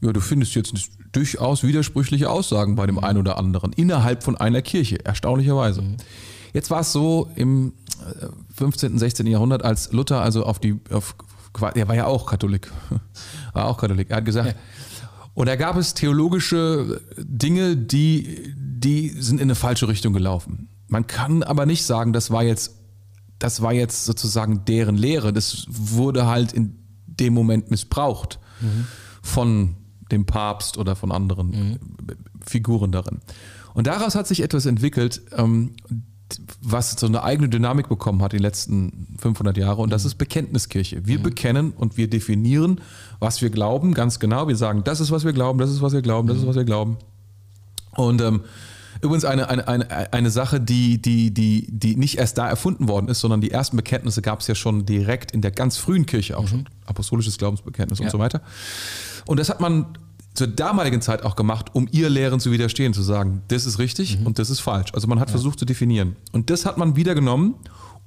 ja, 0.00 0.12
du 0.12 0.20
findest 0.20 0.54
jetzt 0.54 0.72
durchaus 1.10 1.64
widersprüchliche 1.64 2.30
Aussagen 2.30 2.76
bei 2.76 2.86
dem 2.86 2.94
mhm. 2.94 3.02
einen 3.02 3.18
oder 3.18 3.38
anderen 3.38 3.72
innerhalb 3.72 4.22
von 4.22 4.36
einer 4.36 4.62
Kirche, 4.62 5.04
erstaunlicherweise. 5.04 5.82
Mhm. 5.82 5.96
Jetzt 6.52 6.70
war 6.70 6.82
es 6.82 6.92
so 6.92 7.28
im 7.34 7.72
15., 8.54 8.94
äh, 8.94 8.98
16. 9.00 9.26
Jahrhundert, 9.26 9.64
als 9.64 9.90
Luther 9.90 10.20
also 10.20 10.44
auf 10.46 10.60
die, 10.60 10.78
auf, 10.92 11.16
er 11.74 11.88
war 11.88 11.96
ja 11.96 12.06
auch 12.06 12.24
Katholik, 12.24 12.70
war 13.52 13.64
auch 13.64 13.78
Katholik, 13.78 14.10
er 14.10 14.18
hat 14.18 14.24
gesagt, 14.24 14.46
ja 14.46 14.54
und 15.40 15.46
da 15.46 15.56
gab 15.56 15.78
es 15.78 15.94
theologische 15.94 17.00
Dinge, 17.16 17.74
die, 17.74 18.52
die 18.58 19.08
sind 19.08 19.38
in 19.38 19.44
eine 19.44 19.54
falsche 19.54 19.88
Richtung 19.88 20.12
gelaufen. 20.12 20.68
Man 20.86 21.06
kann 21.06 21.42
aber 21.42 21.64
nicht 21.64 21.86
sagen, 21.86 22.12
das 22.12 22.30
war 22.30 22.42
jetzt, 22.42 22.74
das 23.38 23.62
war 23.62 23.72
jetzt 23.72 24.04
sozusagen 24.04 24.66
deren 24.66 24.98
Lehre. 24.98 25.32
Das 25.32 25.64
wurde 25.66 26.26
halt 26.26 26.52
in 26.52 26.76
dem 27.06 27.32
Moment 27.32 27.70
missbraucht 27.70 28.38
mhm. 28.60 28.86
von 29.22 29.76
dem 30.12 30.26
Papst 30.26 30.76
oder 30.76 30.94
von 30.94 31.10
anderen 31.10 31.48
mhm. 31.48 31.78
Figuren 32.44 32.92
darin. 32.92 33.20
Und 33.72 33.86
daraus 33.86 34.16
hat 34.16 34.26
sich 34.26 34.42
etwas 34.42 34.66
entwickelt, 34.66 35.22
ähm, 35.34 35.74
was 36.60 36.92
so 36.92 37.06
eine 37.06 37.22
eigene 37.22 37.48
Dynamik 37.48 37.88
bekommen 37.88 38.22
hat 38.22 38.32
die 38.32 38.38
letzten 38.38 39.16
500 39.18 39.56
Jahre 39.56 39.80
und 39.80 39.90
das 39.90 40.04
mhm. 40.04 40.08
ist 40.08 40.14
Bekenntniskirche. 40.16 41.06
Wir 41.06 41.18
mhm. 41.18 41.22
bekennen 41.22 41.70
und 41.72 41.96
wir 41.96 42.10
definieren, 42.10 42.80
was 43.20 43.42
wir 43.42 43.50
glauben, 43.50 43.94
ganz 43.94 44.18
genau. 44.18 44.48
Wir 44.48 44.56
sagen, 44.56 44.82
das 44.82 44.98
ist, 44.98 45.10
was 45.10 45.24
wir 45.24 45.32
glauben, 45.32 45.58
das 45.58 45.70
ist, 45.70 45.82
was 45.82 45.92
wir 45.92 46.02
glauben, 46.02 46.26
das 46.26 46.38
ist, 46.38 46.46
was 46.46 46.56
wir 46.56 46.64
glauben. 46.64 46.96
Und 47.94 48.20
ähm, 48.22 48.42
übrigens 49.02 49.24
eine, 49.24 49.48
eine, 49.48 49.68
eine, 49.68 50.12
eine 50.12 50.30
Sache, 50.30 50.60
die, 50.60 51.00
die, 51.00 51.32
die, 51.32 51.66
die 51.70 51.96
nicht 51.96 52.18
erst 52.18 52.38
da 52.38 52.48
erfunden 52.48 52.88
worden 52.88 53.08
ist, 53.08 53.20
sondern 53.20 53.40
die 53.40 53.50
ersten 53.50 53.76
Bekenntnisse 53.76 54.22
gab 54.22 54.40
es 54.40 54.46
ja 54.46 54.54
schon 54.54 54.86
direkt 54.86 55.32
in 55.32 55.42
der 55.42 55.50
ganz 55.50 55.76
frühen 55.76 56.06
Kirche 56.06 56.38
auch 56.38 56.44
mhm. 56.44 56.48
schon. 56.48 56.68
Apostolisches 56.86 57.36
Glaubensbekenntnis 57.38 57.98
ja. 57.98 58.06
und 58.06 58.10
so 58.10 58.18
weiter. 58.18 58.40
Und 59.26 59.38
das 59.38 59.50
hat 59.50 59.60
man 59.60 59.86
zur 60.32 60.46
damaligen 60.46 61.02
Zeit 61.02 61.22
auch 61.22 61.36
gemacht, 61.36 61.74
um 61.74 61.88
ihr 61.90 62.08
Lehren 62.08 62.40
zu 62.40 62.52
widerstehen, 62.52 62.94
zu 62.94 63.02
sagen, 63.02 63.42
das 63.48 63.66
ist 63.66 63.78
richtig 63.78 64.18
mhm. 64.18 64.28
und 64.28 64.38
das 64.38 64.48
ist 64.48 64.60
falsch. 64.60 64.94
Also 64.94 65.08
man 65.08 65.20
hat 65.20 65.28
ja. 65.28 65.32
versucht 65.32 65.58
zu 65.58 65.66
definieren. 65.66 66.16
Und 66.32 66.48
das 66.50 66.64
hat 66.64 66.78
man 66.78 66.96
wieder 66.96 67.14
genommen, 67.14 67.56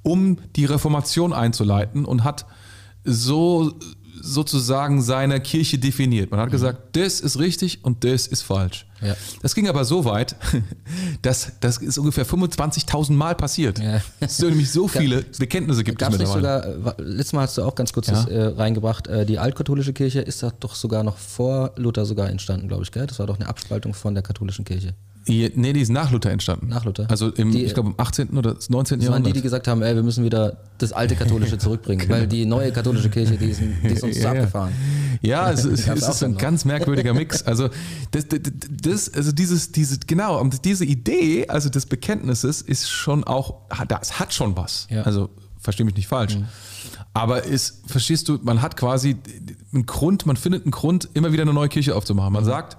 um 0.02 0.38
die 0.56 0.65
Reformation 0.65 1.34
einzuleiten 1.34 2.06
und 2.06 2.23
hat 2.23 2.45
so 3.04 3.73
sozusagen 4.23 5.01
seine 5.01 5.41
Kirche 5.41 5.77
definiert. 5.77 6.31
Man 6.31 6.39
hat 6.39 6.47
mhm. 6.47 6.53
gesagt, 6.53 6.95
das 6.95 7.19
ist 7.19 7.38
richtig 7.38 7.83
und 7.83 8.03
das 8.05 8.25
ist 8.25 8.41
falsch. 8.41 8.86
Ja. 9.01 9.15
Das 9.41 9.53
ging 9.53 9.67
aber 9.67 9.83
so 9.83 10.05
weit, 10.05 10.38
dass 11.21 11.51
das 11.59 11.77
ist 11.77 11.97
ungefähr 11.97 12.25
25.000 12.25 13.12
Mal 13.12 13.36
passiert. 13.36 13.79
Ja. 13.79 14.01
Es 14.21 14.38
sind 14.38 14.49
nämlich 14.49 14.71
so 14.71 14.88
viele 14.88 15.23
Bekenntnisse 15.38 15.83
gibt 15.83 16.01
es 16.01 16.09
mittlerweile. 16.09 16.73
Sogar, 16.73 16.95
letztes 16.99 17.33
Mal 17.33 17.41
hast 17.41 17.57
du 17.57 17.63
auch 17.63 17.75
ganz 17.75 17.91
kurz 17.91 18.07
ja. 18.07 18.13
das, 18.13 18.25
äh, 18.27 18.41
reingebracht, 18.43 19.07
äh, 19.07 19.25
die 19.25 19.39
altkatholische 19.39 19.91
Kirche 19.91 20.21
ist 20.21 20.45
doch 20.59 20.75
sogar 20.75 21.03
noch 21.03 21.17
vor 21.17 21.73
Luther 21.75 22.05
sogar 22.05 22.29
entstanden, 22.29 22.69
glaube 22.69 22.83
ich. 22.83 22.91
Gell? 22.91 23.05
Das 23.05 23.19
war 23.19 23.27
doch 23.27 23.36
eine 23.39 23.49
Abspaltung 23.49 23.93
von 23.93 24.13
der 24.13 24.23
katholischen 24.23 24.63
Kirche. 24.63 24.95
Nee, 25.25 25.73
die 25.73 25.79
ist 25.79 25.89
nach 25.89 26.12
Luther 26.12 26.31
entstanden. 26.31 26.67
Nach 26.67 26.83
Luther. 26.83 27.09
Also 27.09 27.29
im, 27.29 27.51
die, 27.51 27.63
ich 27.63 27.73
glaube 27.73 27.89
im 27.89 27.95
18. 27.97 28.38
oder 28.38 28.55
19. 28.55 28.69
Jahrhundert. 28.69 29.01
Das 29.01 29.09
waren 29.09 29.23
die, 29.23 29.33
die 29.33 29.41
gesagt 29.41 29.67
haben, 29.67 29.81
ey, 29.81 29.95
wir 29.95 30.03
müssen 30.03 30.23
wieder 30.23 30.57
das 30.77 30.91
alte 30.91 31.15
Katholische 31.15 31.57
zurückbringen, 31.59 32.01
genau. 32.01 32.19
weil 32.19 32.27
die 32.27 32.45
neue 32.45 32.71
katholische 32.71 33.09
Kirche, 33.09 33.38
die 33.38 33.47
ist, 33.47 33.62
die 33.62 33.88
ist 33.88 34.03
uns 34.03 34.17
ja, 34.21 34.31
abgefahren. 34.31 34.73
Ja, 35.21 35.49
es, 35.51 35.63
es, 35.65 35.88
es 35.88 36.07
ist 36.07 36.23
ein 36.23 36.38
ganz 36.38 36.65
merkwürdiger 36.65 37.13
Mix. 37.13 37.43
Also, 37.43 37.69
das, 38.12 38.25
das, 38.81 39.13
also 39.13 39.31
dieses, 39.31 39.71
diese, 39.71 39.99
genau, 39.99 40.43
diese 40.43 40.83
Idee, 40.83 41.47
also 41.47 41.69
des 41.69 41.86
Bekenntnisses 41.86 42.62
ist 42.62 42.89
schon 42.89 43.23
auch, 43.23 43.62
das 43.88 44.19
hat 44.19 44.33
schon 44.33 44.57
was. 44.57 44.88
Ja. 44.89 45.03
Also, 45.03 45.29
verstehe 45.59 45.86
mich 45.86 45.95
nicht 45.95 46.07
falsch. 46.07 46.36
Mhm. 46.36 46.47
Aber 47.13 47.43
ist, 47.43 47.83
verstehst 47.86 48.27
du, 48.27 48.39
man 48.41 48.62
hat 48.62 48.75
quasi 48.75 49.15
einen 49.71 49.86
Grund, 49.86 50.25
man 50.25 50.36
findet 50.36 50.63
einen 50.63 50.71
Grund, 50.71 51.07
immer 51.13 51.31
wieder 51.31 51.43
eine 51.43 51.53
neue 51.53 51.69
Kirche 51.69 51.95
aufzumachen. 51.95 52.33
Man 52.33 52.43
mhm. 52.43 52.47
sagt, 52.47 52.77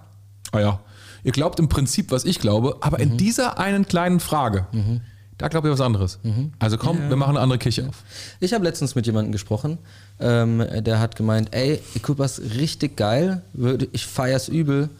ah 0.52 0.61
ja, 0.61 0.80
Ihr 1.24 1.32
glaubt 1.32 1.58
im 1.58 1.68
Prinzip, 1.68 2.10
was 2.10 2.24
ich 2.24 2.38
glaube, 2.38 2.76
aber 2.80 2.98
mhm. 2.98 3.02
in 3.12 3.16
dieser 3.16 3.58
einen 3.58 3.87
kleinen 3.87 4.20
Frage, 4.20 4.66
mhm. 4.72 5.00
da 5.38 5.48
glaubt 5.48 5.66
ihr 5.66 5.72
was 5.72 5.80
anderes. 5.80 6.18
Mhm. 6.22 6.52
Also 6.58 6.76
komm, 6.76 6.98
ja. 6.98 7.08
wir 7.08 7.16
machen 7.16 7.30
eine 7.30 7.40
andere 7.40 7.58
Kirche 7.58 7.88
auf. 7.88 8.04
Ich 8.40 8.52
habe 8.52 8.64
letztens 8.64 8.94
mit 8.94 9.06
jemandem 9.06 9.32
gesprochen, 9.32 9.78
ähm, 10.20 10.62
der 10.80 11.00
hat 11.00 11.16
gemeint, 11.16 11.48
ey, 11.52 11.80
Ikupas 11.94 12.40
richtig 12.56 12.96
geil, 12.96 13.42
ich 13.92 14.06
feier's 14.06 14.48
übel, 14.48 14.90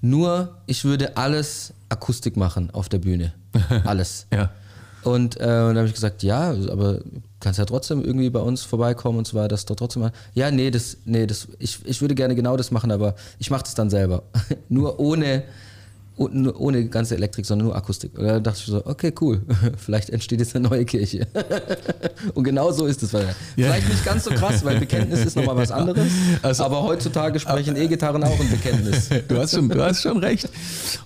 nur 0.00 0.56
ich 0.66 0.84
würde 0.84 1.16
alles 1.16 1.74
Akustik 1.88 2.36
machen 2.36 2.70
auf 2.70 2.88
der 2.88 2.98
Bühne. 2.98 3.32
Alles. 3.84 4.26
ja. 4.32 4.50
Und, 5.06 5.36
äh, 5.36 5.44
und 5.44 5.46
dann 5.46 5.76
habe 5.76 5.86
ich 5.86 5.94
gesagt, 5.94 6.24
ja, 6.24 6.50
aber 6.50 6.98
kannst 7.38 7.60
ja 7.60 7.64
trotzdem 7.64 8.04
irgendwie 8.04 8.28
bei 8.28 8.40
uns 8.40 8.62
vorbeikommen 8.62 9.18
und 9.18 9.32
weiter, 9.34 9.46
das 9.46 9.64
doch 9.64 9.76
trotzdem 9.76 10.02
mal. 10.02 10.12
Ja, 10.34 10.50
nee, 10.50 10.68
das, 10.68 10.96
nee, 11.04 11.28
das, 11.28 11.46
ich, 11.60 11.78
ich 11.84 12.00
würde 12.00 12.16
gerne 12.16 12.34
genau 12.34 12.56
das 12.56 12.72
machen, 12.72 12.90
aber 12.90 13.14
ich 13.38 13.48
mache 13.48 13.62
das 13.62 13.76
dann 13.76 13.88
selber. 13.88 14.24
nur 14.68 14.98
ohne, 14.98 15.44
ohne, 16.16 16.88
ganze 16.88 17.14
Elektrik, 17.14 17.46
sondern 17.46 17.68
nur 17.68 17.76
Akustik. 17.76 18.18
Und 18.18 18.24
dann 18.24 18.42
dachte 18.42 18.58
ich 18.58 18.66
so, 18.66 18.84
okay, 18.84 19.12
cool, 19.20 19.42
vielleicht 19.76 20.10
entsteht 20.10 20.40
jetzt 20.40 20.56
eine 20.56 20.68
neue 20.68 20.84
Kirche. 20.84 21.28
und 22.34 22.42
genau 22.42 22.72
so 22.72 22.86
ist 22.86 23.04
es. 23.04 23.12
Ja. 23.12 23.20
Vielleicht 23.54 23.88
nicht 23.88 24.04
ganz 24.04 24.24
so 24.24 24.30
krass, 24.30 24.64
weil 24.64 24.80
Bekenntnis 24.80 25.24
ist 25.24 25.36
nochmal 25.36 25.56
was 25.56 25.70
anderes. 25.70 26.10
Also, 26.42 26.64
aber 26.64 26.82
heutzutage 26.82 27.38
sprechen 27.38 27.76
E-Gitarren 27.76 28.24
auch 28.24 28.40
ein 28.40 28.50
Bekenntnis. 28.50 29.08
du, 29.28 29.38
hast 29.38 29.54
schon, 29.54 29.68
du 29.68 29.84
hast 29.84 30.02
schon 30.02 30.16
recht. 30.16 30.48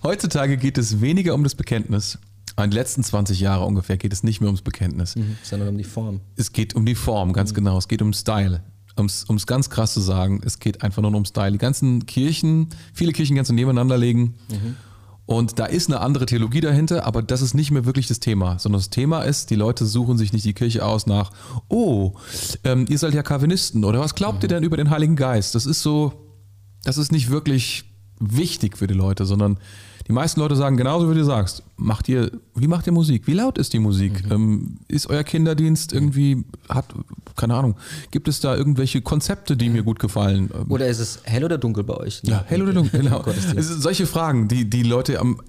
Heutzutage 0.02 0.56
geht 0.56 0.78
es 0.78 1.02
weniger 1.02 1.34
um 1.34 1.44
das 1.44 1.54
Bekenntnis 1.54 2.16
in 2.56 2.70
den 2.70 2.72
letzten 2.72 3.02
20 3.02 3.40
Jahren 3.40 3.66
ungefähr 3.66 3.96
geht 3.96 4.12
es 4.12 4.22
nicht 4.22 4.40
mehr 4.40 4.48
ums 4.48 4.62
Bekenntnis. 4.62 5.16
Mhm, 5.16 5.36
sondern 5.42 5.68
um 5.68 5.78
die 5.78 5.84
Form. 5.84 6.20
Es 6.36 6.52
geht 6.52 6.74
um 6.74 6.84
die 6.84 6.94
Form, 6.94 7.32
ganz 7.32 7.50
mhm. 7.52 7.56
genau. 7.56 7.78
Es 7.78 7.88
geht 7.88 8.02
um 8.02 8.12
Style. 8.12 8.62
Um 8.96 9.06
es 9.06 9.46
ganz 9.46 9.70
krass 9.70 9.94
zu 9.94 10.00
sagen, 10.00 10.42
es 10.44 10.58
geht 10.58 10.82
einfach 10.82 11.00
nur 11.00 11.14
um 11.14 11.24
Style. 11.24 11.52
Die 11.52 11.58
ganzen 11.58 12.04
Kirchen, 12.04 12.68
viele 12.92 13.12
Kirchen 13.12 13.36
kannst 13.36 13.50
du 13.50 13.54
nebeneinander 13.54 13.96
legen. 13.96 14.34
Mhm. 14.50 14.76
Und 15.30 15.60
da 15.60 15.66
ist 15.66 15.88
eine 15.88 16.00
andere 16.00 16.26
Theologie 16.26 16.60
dahinter, 16.60 17.06
aber 17.06 17.22
das 17.22 17.40
ist 17.40 17.54
nicht 17.54 17.70
mehr 17.70 17.84
wirklich 17.86 18.08
das 18.08 18.18
Thema, 18.18 18.58
sondern 18.58 18.80
das 18.80 18.90
Thema 18.90 19.22
ist, 19.22 19.50
die 19.50 19.54
Leute 19.54 19.86
suchen 19.86 20.18
sich 20.18 20.32
nicht 20.32 20.44
die 20.44 20.54
Kirche 20.54 20.84
aus 20.84 21.06
nach, 21.06 21.30
oh, 21.68 22.14
ähm, 22.64 22.84
ihr 22.88 22.98
seid 22.98 23.14
ja 23.14 23.22
Calvinisten 23.22 23.84
oder 23.84 24.00
was 24.00 24.16
glaubt 24.16 24.38
mhm. 24.38 24.42
ihr 24.42 24.48
denn 24.48 24.64
über 24.64 24.76
den 24.76 24.90
Heiligen 24.90 25.14
Geist? 25.14 25.54
Das 25.54 25.66
ist 25.66 25.82
so, 25.82 26.12
das 26.82 26.98
ist 26.98 27.12
nicht 27.12 27.30
wirklich 27.30 27.84
wichtig 28.18 28.76
für 28.76 28.88
die 28.88 28.94
Leute, 28.94 29.24
sondern 29.24 29.58
die 30.10 30.14
meisten 30.14 30.40
Leute 30.40 30.56
sagen 30.56 30.76
genauso, 30.76 31.08
wie 31.08 31.14
du 31.14 31.24
sagst. 31.24 31.62
Macht 31.76 32.08
ihr, 32.08 32.32
wie 32.56 32.66
macht 32.66 32.84
ihr 32.88 32.92
Musik? 32.92 33.28
Wie 33.28 33.32
laut 33.32 33.58
ist 33.58 33.72
die 33.72 33.78
Musik? 33.78 34.26
Mhm. 34.26 34.32
Ähm, 34.32 34.76
ist 34.88 35.08
euer 35.08 35.22
Kinderdienst 35.22 35.92
irgendwie, 35.92 36.44
hat, 36.68 36.86
keine 37.36 37.54
Ahnung, 37.54 37.76
gibt 38.10 38.26
es 38.26 38.40
da 38.40 38.56
irgendwelche 38.56 39.02
Konzepte, 39.02 39.56
die 39.56 39.68
mir 39.68 39.84
gut 39.84 40.00
gefallen? 40.00 40.50
Oder 40.68 40.88
ist 40.88 40.98
es 40.98 41.20
hell 41.22 41.44
oder 41.44 41.58
dunkel 41.58 41.84
bei 41.84 41.94
euch? 41.94 42.22
Ja, 42.24 42.42
hell 42.48 42.60
oder 42.62 42.72
dunkel, 42.72 43.02
genau. 43.02 43.24
es 43.56 43.68
sind 43.68 43.80
solche 43.80 44.04
Fragen, 44.04 44.48
die 44.48 44.68
die 44.68 44.82
Leute 44.82 45.20
am, 45.20 45.40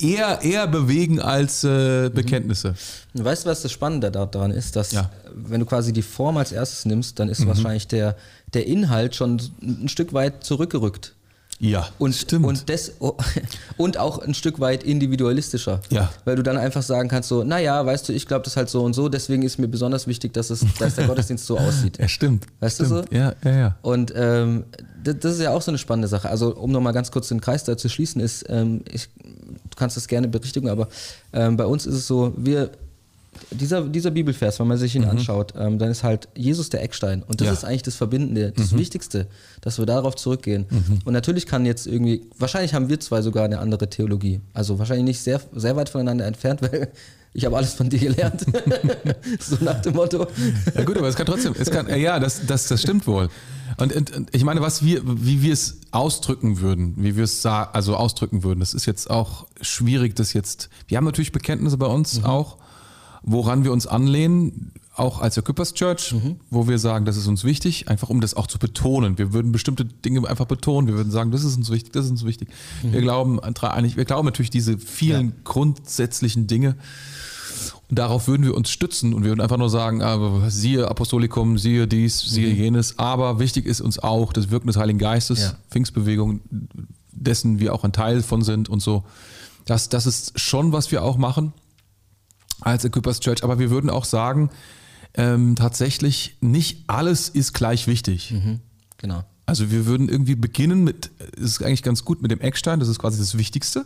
eher, 0.00 0.40
eher 0.40 0.66
bewegen 0.66 1.20
als 1.20 1.62
äh, 1.62 2.08
mhm. 2.08 2.14
Bekenntnisse. 2.14 2.74
Mhm. 3.12 3.24
Weißt 3.26 3.44
du, 3.44 3.50
was 3.50 3.60
das 3.60 3.70
Spannende 3.70 4.10
daran 4.10 4.50
ist? 4.50 4.76
Dass, 4.76 4.92
ja. 4.92 5.10
wenn 5.34 5.60
du 5.60 5.66
quasi 5.66 5.92
die 5.92 6.00
Form 6.00 6.38
als 6.38 6.52
erstes 6.52 6.86
nimmst, 6.86 7.18
dann 7.18 7.28
ist 7.28 7.40
mhm. 7.40 7.48
wahrscheinlich 7.48 7.86
der, 7.86 8.16
der 8.54 8.66
Inhalt 8.66 9.14
schon 9.14 9.42
ein 9.60 9.90
Stück 9.90 10.14
weit 10.14 10.42
zurückgerückt. 10.42 11.14
Ja, 11.60 11.86
und, 11.98 12.14
stimmt. 12.14 12.46
Und, 12.46 12.68
des, 12.70 12.94
und 13.76 13.98
auch 13.98 14.18
ein 14.18 14.32
Stück 14.32 14.60
weit 14.60 14.82
individualistischer. 14.82 15.80
Ja. 15.90 16.10
Weil 16.24 16.36
du 16.36 16.42
dann 16.42 16.56
einfach 16.56 16.82
sagen 16.82 17.10
kannst, 17.10 17.28
so, 17.28 17.44
naja, 17.44 17.84
weißt 17.84 18.08
du, 18.08 18.14
ich 18.14 18.26
glaube 18.26 18.44
das 18.44 18.56
halt 18.56 18.70
so 18.70 18.82
und 18.82 18.94
so, 18.94 19.10
deswegen 19.10 19.42
ist 19.42 19.58
mir 19.58 19.68
besonders 19.68 20.06
wichtig, 20.06 20.32
dass, 20.32 20.48
es, 20.48 20.64
dass 20.78 20.94
der 20.94 21.06
Gottesdienst 21.06 21.46
so 21.46 21.58
aussieht. 21.58 21.98
Ja, 21.98 22.08
stimmt. 22.08 22.46
Weißt 22.60 22.76
stimmt. 22.76 22.90
du 22.90 22.94
so? 22.96 23.04
Ja, 23.10 23.34
ja, 23.44 23.50
ja. 23.50 23.76
Und 23.82 24.10
ähm, 24.16 24.64
das, 25.04 25.16
das 25.20 25.34
ist 25.34 25.42
ja 25.42 25.50
auch 25.50 25.60
so 25.60 25.70
eine 25.70 25.76
spannende 25.78 26.08
Sache. 26.08 26.30
Also, 26.30 26.56
um 26.56 26.72
nochmal 26.72 26.94
ganz 26.94 27.10
kurz 27.10 27.28
den 27.28 27.42
Kreis 27.42 27.62
da 27.64 27.76
zu 27.76 27.90
schließen, 27.90 28.22
ist, 28.22 28.46
ähm, 28.48 28.80
ich, 28.90 29.10
du 29.22 29.76
kannst 29.76 29.98
das 29.98 30.08
gerne 30.08 30.28
berichtigen, 30.28 30.70
aber 30.70 30.88
ähm, 31.34 31.58
bei 31.58 31.66
uns 31.66 31.84
ist 31.84 31.94
es 31.94 32.06
so, 32.06 32.32
wir, 32.38 32.70
dieser, 33.52 33.82
dieser 33.88 34.10
Bibelvers, 34.10 34.58
wenn 34.60 34.66
man 34.66 34.76
sich 34.78 34.94
ihn 34.96 35.04
anschaut, 35.04 35.54
ähm, 35.56 35.78
dann 35.78 35.90
ist 35.90 36.02
halt 36.02 36.28
Jesus 36.36 36.68
der 36.70 36.82
Eckstein. 36.82 37.22
Und 37.22 37.40
das 37.40 37.46
Ja. 37.46 37.52
ist 37.52 37.64
eigentlich 37.64 37.82
das 37.84 37.94
Verbindende, 37.94 38.52
das 38.56 38.76
Wichtigste, 38.76 39.28
dass 39.60 39.78
wir 39.78 39.86
darauf 39.86 40.16
zurückgehen. 40.16 40.66
Und 41.04 41.12
natürlich 41.12 41.46
kann 41.46 41.64
jetzt 41.64 41.86
irgendwie, 41.86 42.22
wahrscheinlich 42.38 42.74
haben 42.74 42.88
wir 42.88 42.98
zwei 43.00 43.22
sogar 43.22 43.44
eine 43.44 43.58
andere 43.60 43.88
Theologie. 43.88 44.40
Also 44.52 44.78
wahrscheinlich 44.78 45.04
nicht 45.06 45.20
sehr, 45.20 45.40
sehr 45.54 45.76
weit 45.76 45.88
voneinander 45.88 46.26
entfernt, 46.26 46.60
weil 46.62 46.88
ich 47.32 47.44
habe 47.44 47.56
alles 47.56 47.74
von 47.74 47.88
dir 47.88 48.00
gelernt. 48.00 48.44
so 49.40 49.56
nach 49.60 49.80
dem 49.80 49.94
Motto. 49.94 50.26
Ja 50.74 50.84
gut, 50.84 50.98
aber 50.98 51.08
es 51.08 51.14
kann 51.14 51.26
trotzdem, 51.26 51.54
es 51.58 51.70
kann, 51.70 51.88
ja, 51.98 52.18
das, 52.18 52.46
das, 52.46 52.66
das 52.68 52.80
stimmt 52.82 53.06
wohl. 53.06 53.28
Und, 53.78 53.94
und, 53.94 54.14
und 54.16 54.34
ich 54.34 54.42
meine, 54.44 54.60
was 54.60 54.84
wir, 54.84 55.02
wie 55.04 55.40
wir 55.42 55.52
es 55.52 55.78
ausdrücken 55.92 56.60
würden, 56.60 56.94
wie 56.98 57.16
wir 57.16 57.24
es 57.24 57.46
also 57.46 57.96
ausdrücken 57.96 58.42
würden, 58.42 58.60
das 58.60 58.74
ist 58.74 58.86
jetzt 58.86 59.08
auch 59.08 59.46
schwierig, 59.60 60.16
das 60.16 60.32
jetzt. 60.32 60.68
Wir 60.88 60.96
haben 60.98 61.04
natürlich 61.04 61.32
Bekenntnisse 61.32 61.78
bei 61.78 61.86
uns 61.86 62.24
auch, 62.24 62.58
woran 63.22 63.64
wir 63.64 63.72
uns 63.72 63.86
anlehnen, 63.86 64.72
auch 64.96 65.20
als 65.20 65.36
Equippers 65.38 65.72
Church, 65.74 66.14
wo 66.50 66.68
wir 66.68 66.78
sagen, 66.78 67.04
das 67.06 67.16
ist 67.16 67.26
uns 67.26 67.44
wichtig, 67.44 67.88
einfach 67.88 68.10
um 68.10 68.20
das 68.20 68.34
auch 68.34 68.46
zu 68.46 68.58
betonen. 68.58 69.16
Wir 69.18 69.32
würden 69.32 69.50
bestimmte 69.52 69.84
Dinge 69.84 70.28
einfach 70.28 70.44
betonen. 70.46 70.88
Wir 70.88 70.94
würden 70.94 71.10
sagen, 71.10 71.30
das 71.30 71.42
ist 71.42 71.56
uns 71.56 71.70
wichtig, 71.70 71.92
das 71.92 72.04
ist 72.04 72.10
uns 72.10 72.24
wichtig. 72.24 72.48
Wir 72.82 73.00
glauben 73.00 73.40
eigentlich, 73.40 73.96
wir 73.96 74.04
glauben 74.04 74.26
natürlich 74.26 74.50
diese 74.50 74.76
vielen 74.78 75.32
grundsätzlichen 75.44 76.46
Dinge. 76.46 76.76
Und 77.88 77.98
darauf 77.98 78.28
würden 78.28 78.44
wir 78.44 78.54
uns 78.54 78.70
stützen 78.70 79.14
und 79.14 79.22
wir 79.22 79.30
würden 79.30 79.40
einfach 79.40 79.56
nur 79.56 79.70
sagen, 79.70 80.02
ah, 80.02 80.48
siehe 80.48 80.86
Apostolikum, 80.88 81.58
siehe 81.58 81.88
dies, 81.88 82.20
siehe 82.20 82.52
jenes. 82.52 82.98
Aber 82.98 83.38
wichtig 83.40 83.66
ist 83.66 83.80
uns 83.80 83.98
auch 83.98 84.32
das 84.32 84.50
Wirken 84.50 84.68
des 84.68 84.76
Heiligen 84.76 84.98
Geistes, 84.98 85.40
Ja. 85.40 85.54
Pfingstbewegung, 85.70 86.40
dessen 87.10 87.58
wir 87.58 87.74
auch 87.74 87.84
ein 87.84 87.92
Teil 87.92 88.22
von 88.22 88.42
sind 88.42 88.68
und 88.68 88.80
so. 88.80 89.04
Das, 89.64 89.88
das 89.88 90.06
ist 90.06 90.38
schon, 90.38 90.72
was 90.72 90.92
wir 90.92 91.02
auch 91.02 91.16
machen 91.16 91.52
als 92.60 92.84
Equippers 92.84 93.20
Church. 93.20 93.42
Aber 93.44 93.58
wir 93.58 93.70
würden 93.70 93.90
auch 93.90 94.04
sagen, 94.04 94.50
ähm, 95.14 95.56
tatsächlich 95.56 96.36
nicht 96.40 96.84
alles 96.86 97.28
ist 97.28 97.52
gleich 97.52 97.86
wichtig. 97.86 98.34
Genau. 98.98 99.24
Also 99.46 99.70
wir 99.70 99.86
würden 99.86 100.08
irgendwie 100.08 100.36
beginnen 100.36 100.84
mit, 100.84 101.10
es 101.36 101.42
ist 101.52 101.62
eigentlich 101.62 101.82
ganz 101.82 102.04
gut 102.04 102.22
mit 102.22 102.30
dem 102.30 102.40
Eckstein, 102.40 102.78
das 102.78 102.88
ist 102.88 102.98
quasi 103.00 103.18
das 103.18 103.36
Wichtigste. 103.36 103.84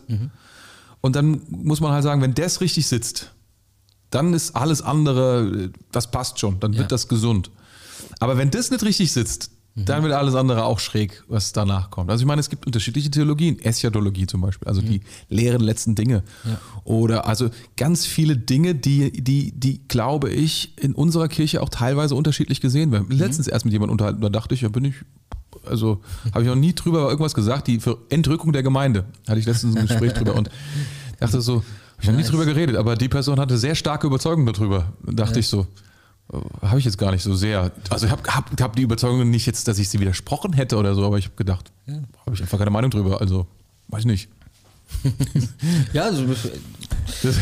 Und 1.01 1.15
dann 1.15 1.41
muss 1.49 1.81
man 1.81 1.91
halt 1.91 2.03
sagen, 2.03 2.21
wenn 2.21 2.33
das 2.35 2.61
richtig 2.61 2.87
sitzt, 2.87 3.31
dann 4.11 4.33
ist 4.33 4.55
alles 4.55 4.81
andere, 4.81 5.71
das 5.91 6.11
passt 6.11 6.39
schon, 6.39 6.59
dann 6.59 6.73
Ja. 6.73 6.79
wird 6.79 6.91
das 6.91 7.07
gesund. 7.07 7.49
Aber 8.19 8.37
wenn 8.37 8.51
das 8.51 8.69
nicht 8.71 8.83
richtig 8.83 9.11
sitzt, 9.11 9.49
dann 9.75 10.03
wird 10.03 10.13
alles 10.13 10.35
andere 10.35 10.63
auch 10.63 10.79
schräg, 10.79 11.23
was 11.27 11.51
danach 11.51 11.89
kommt. 11.89 12.09
Also 12.09 12.21
ich 12.21 12.27
meine, 12.27 12.39
es 12.39 12.49
gibt 12.49 12.65
unterschiedliche 12.65 13.11
Theologien, 13.11 13.59
Eschatologie 13.59 14.25
zum 14.25 14.39
Beispiel, 14.39 14.67
also 14.69 14.81
die 14.81 15.01
leeren 15.27 15.61
letzten 15.61 15.95
Dinge. 15.95 16.23
Oder 16.85 17.27
also 17.27 17.49
ganz 17.75 18.05
viele 18.05 18.37
Dinge, 18.37 18.73
die, 18.73 19.11
die, 19.11 19.51
die, 19.51 19.81
glaube 19.87 20.29
ich, 20.29 20.77
in 20.81 20.93
unserer 20.93 21.27
Kirche 21.27 21.61
auch 21.61 21.67
teilweise 21.67 22.15
unterschiedlich 22.15 22.61
gesehen 22.61 22.93
werden. 22.93 23.07
Letztens 23.09 23.47
erst 23.47 23.65
mit 23.65 23.73
jemandem 23.73 23.91
unterhalten, 23.93 24.21
da 24.21 24.29
dachte 24.29 24.53
ich, 24.53 24.61
ja, 24.61 24.69
bin 24.69 24.85
ich, 24.85 24.95
also 25.65 26.01
habe 26.31 26.43
ich 26.43 26.47
noch 26.47 26.55
nie 26.55 26.73
drüber 26.73 27.09
irgendwas 27.09 27.33
gesagt, 27.33 27.67
die 27.67 27.81
für 27.81 27.97
Entrückung 28.09 28.53
der 28.53 28.63
Gemeinde, 28.63 29.03
hatte 29.27 29.39
ich 29.39 29.45
letztens 29.45 29.75
ein 29.75 29.87
Gespräch 29.87 30.13
drüber 30.13 30.35
und 30.35 30.49
dachte 31.19 31.41
so, 31.41 31.55
habe 31.55 31.63
ich 32.01 32.07
noch 32.07 32.15
nie 32.15 32.21
Nice. 32.21 32.29
drüber 32.29 32.45
geredet, 32.45 32.77
aber 32.77 32.95
die 32.95 33.09
Person 33.09 33.39
hatte 33.39 33.57
sehr 33.57 33.75
starke 33.75 34.07
Überzeugung 34.07 34.45
darüber. 34.45 34.93
Dachte 35.03 35.39
ich 35.39 35.47
so, 35.47 35.67
habe 36.61 36.79
ich 36.79 36.85
jetzt 36.85 36.97
gar 36.97 37.11
nicht 37.11 37.23
so 37.23 37.35
sehr. 37.35 37.71
Also 37.89 38.07
ich 38.07 38.11
habe 38.11 38.23
hab, 38.33 38.59
hab 38.59 38.75
die 38.75 38.81
Überzeugung 38.81 39.29
nicht 39.29 39.45
jetzt, 39.45 39.67
dass 39.67 39.77
ich 39.79 39.89
sie 39.89 39.99
widersprochen 39.99 40.53
hätte 40.53 40.77
oder 40.77 40.95
so, 40.95 41.05
aber 41.05 41.17
ich 41.17 41.25
habe 41.25 41.35
gedacht, 41.35 41.71
habe 41.87 42.33
ich 42.35 42.41
einfach 42.41 42.57
keine 42.57 42.71
Meinung 42.71 42.89
drüber. 42.91 43.21
Also, 43.21 43.45
weiß 43.89 44.01
ich 44.01 44.05
nicht. 44.07 44.29
Ja, 45.93 46.03
also 46.05 46.25
Das, 47.23 47.35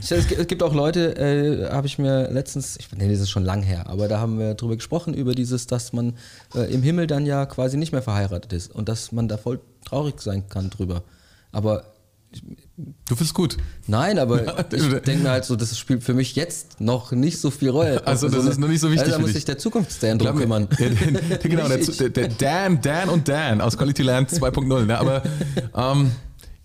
Es 0.10 0.28
gibt- 0.28 0.40
es 0.40 0.46
gibt 0.46 0.62
auch 0.62 0.74
Leute, 0.74 1.16
äh, 1.16 1.70
habe 1.72 1.86
ich 1.86 1.98
mir 1.98 2.30
letztens, 2.30 2.76
ich 2.78 2.90
nee, 2.92 3.08
das 3.10 3.20
ist 3.20 3.30
schon 3.30 3.44
lang 3.44 3.62
her, 3.62 3.88
aber 3.88 4.08
da 4.08 4.20
haben 4.20 4.38
wir 4.38 4.54
drüber 4.54 4.76
gesprochen, 4.76 5.14
über 5.14 5.34
dieses, 5.34 5.66
dass 5.66 5.92
man 5.92 6.14
äh, 6.54 6.72
im 6.72 6.82
Himmel 6.82 7.06
dann 7.06 7.26
ja 7.26 7.46
quasi 7.46 7.76
nicht 7.76 7.92
mehr 7.92 8.02
verheiratet 8.02 8.52
ist 8.52 8.72
und 8.72 8.88
dass 8.88 9.10
man 9.12 9.26
da 9.28 9.36
voll 9.38 9.60
traurig 9.84 10.20
sein 10.20 10.48
kann 10.48 10.70
drüber. 10.70 11.02
Aber 11.50 11.84
du 13.08 13.14
findest 13.16 13.34
gut. 13.34 13.56
nein, 13.86 14.18
aber 14.18 14.44
Ja, 14.46 14.64
ich 14.72 14.88
denke 15.02 15.22
mir 15.24 15.30
halt 15.30 15.44
so, 15.44 15.56
das 15.56 15.78
spielt 15.78 16.02
für 16.02 16.14
mich 16.14 16.34
jetzt 16.34 16.80
noch 16.80 17.12
nicht 17.12 17.38
so 17.38 17.50
viel 17.50 17.70
Rolle. 17.70 18.02
Also, 18.06 18.28
das 18.28 18.44
ist 18.46 18.58
noch 18.58 18.68
nicht 18.68 18.80
so 18.80 18.88
wichtig 18.88 19.06
Also, 19.06 19.18
da 19.18 19.22
muss 19.22 19.32
sich 19.32 19.44
der 19.44 19.58
Zukunftsdan 19.58 20.18
drum 20.18 20.36
kümmern. 20.36 20.68
Der, 20.78 20.90
der, 20.90 21.10
der, 21.38 21.38
genau, 21.38 21.68
der, 21.68 21.78
ich. 21.80 21.96
der, 21.96 22.28
Dan, 22.28 22.80
Dan 22.80 23.08
und 23.08 23.28
Dan 23.28 23.60
aus 23.60 23.76
Quality 23.76 24.02
Land 24.02 24.30
2.0. 24.30 24.86
Ne? 24.86 24.98
Aber 24.98 25.22
ähm, 25.74 26.10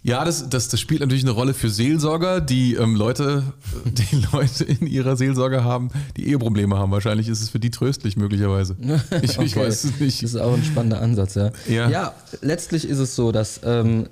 ja, 0.03 0.23
das, 0.23 0.47
das, 0.49 0.69
das 0.69 0.79
spielt 0.79 1.01
natürlich 1.01 1.23
eine 1.23 1.31
Rolle 1.31 1.53
für 1.53 1.69
Seelsorger, 1.69 2.39
die 2.39 2.75
ähm, 2.75 2.95
Leute, 2.95 3.43
die 3.85 4.25
Leute 4.31 4.63
in 4.63 4.87
ihrer 4.87 5.17
Seelsorge 5.17 5.63
haben, 5.65 5.89
die 6.15 6.27
Eheprobleme 6.29 6.77
haben. 6.77 6.91
Wahrscheinlich 6.91 7.27
ist 7.27 7.41
es 7.41 7.49
für 7.49 7.59
die 7.59 7.71
tröstlich 7.71 8.15
möglicherweise. 8.15 8.77
Ich, 9.21 9.31
ich 9.37 9.39
Okay. 9.57 9.67
weiß 9.67 9.83
es 9.83 9.99
nicht. 9.99 10.23
Das 10.23 10.29
ist 10.33 10.39
auch 10.39 10.53
ein 10.53 10.63
spannender 10.63 11.01
Ansatz, 11.01 11.35
ja. 11.35 11.51
Ja. 11.67 12.13
letztlich 12.41 12.87
ist 12.87 12.99
es 12.99 13.15
so, 13.15 13.31
dass, 13.33 13.59
ähm, 13.65 14.07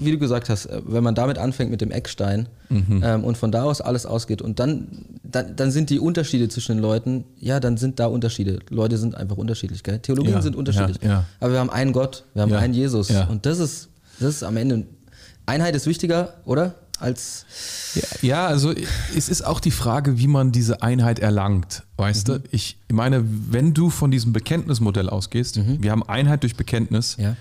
wie 0.00 0.10
du 0.12 0.18
gesagt 0.18 0.48
hast, 0.48 0.66
äh, 0.66 0.80
wenn 0.86 1.02
man 1.04 1.14
damit 1.14 1.38
anfängt 1.38 1.70
mit 1.70 1.80
dem 1.80 1.90
Eckstein 1.90 2.48
Mhm. 2.70 3.02
ähm, 3.04 3.24
und 3.24 3.36
von 3.36 3.52
da 3.52 3.62
aus 3.64 3.80
alles 3.80 4.06
ausgeht 4.06 4.40
und 4.42 4.58
dann, 4.58 4.88
dann, 5.22 5.54
dann 5.56 5.70
sind 5.70 5.90
die 5.90 5.98
Unterschiede 6.00 6.48
zwischen 6.48 6.76
den 6.76 6.82
Leuten, 6.82 7.24
ja, 7.38 7.60
dann 7.60 7.76
sind 7.76 8.00
da 8.00 8.06
Unterschiede. 8.06 8.58
Leute 8.70 8.96
sind 8.98 9.14
einfach 9.14 9.36
unterschiedlich, 9.36 9.82
gell? 9.82 9.98
Theologien 9.98 10.34
Ja, 10.34 10.42
sind 10.42 10.56
unterschiedlich. 10.56 10.98
ja, 11.02 11.08
ja. 11.08 11.24
Aber 11.40 11.52
wir 11.52 11.60
haben 11.60 11.70
einen 11.70 11.92
Gott, 11.92 12.24
wir 12.34 12.42
haben 12.42 12.52
einen 12.54 12.74
Jesus. 12.74 13.10
Und 13.10 13.46
das 13.46 13.58
ist, 13.58 13.88
das 14.18 14.36
ist 14.36 14.42
am 14.42 14.56
Ende, 14.56 14.84
Einheit 15.46 15.74
ist 15.76 15.86
wichtiger, 15.86 16.34
oder? 16.46 16.74
Als, 17.00 17.44
Ja, 17.94 18.02
ja, 18.22 18.46
also 18.46 18.72
es 19.16 19.28
ist 19.28 19.44
auch 19.44 19.58
die 19.60 19.72
Frage, 19.72 20.18
wie 20.18 20.28
man 20.28 20.52
diese 20.52 20.80
Einheit 20.80 21.18
erlangt. 21.18 21.82
Weißt 21.96 22.28
du, 22.28 22.38
ich 22.50 22.78
meine, 22.90 23.24
wenn 23.50 23.74
du 23.74 23.90
von 23.90 24.10
diesem 24.12 24.32
Bekenntnismodell 24.32 25.10
ausgehst, 25.10 25.60
wir 25.82 25.90
haben 25.90 26.02
Einheit 26.04 26.42
durch 26.44 26.56
Bekenntnis, 26.56 27.16
Ja. 27.18 27.36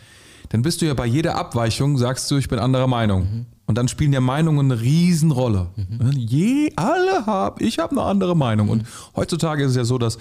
Dann 0.54 0.62
bist 0.62 0.82
du 0.82 0.86
ja 0.86 0.94
bei 0.94 1.06
jeder 1.08 1.36
Abweichung, 1.36 1.98
sagst 1.98 2.30
du, 2.30 2.38
ich 2.38 2.48
bin 2.48 2.60
anderer 2.60 2.86
Meinung. 2.88 3.48
Und 3.66 3.78
dann 3.78 3.88
spielen 3.88 4.14
ja 4.14 4.22
Meinungen 4.22 4.72
eine 4.72 4.82
Riesenrolle. 4.82 5.68
Je, 6.16 6.72
alle 6.76 7.26
haben, 7.26 7.56
ich 7.66 7.80
habe 7.80 7.92
eine 7.92 8.04
andere 8.04 8.36
Meinung. 8.36 8.70
Und 8.70 8.84
heutzutage 9.16 9.64
ist 9.64 9.72
es 9.72 9.78
ja 9.78 9.84
so, 9.84 9.98
dass 9.98 10.20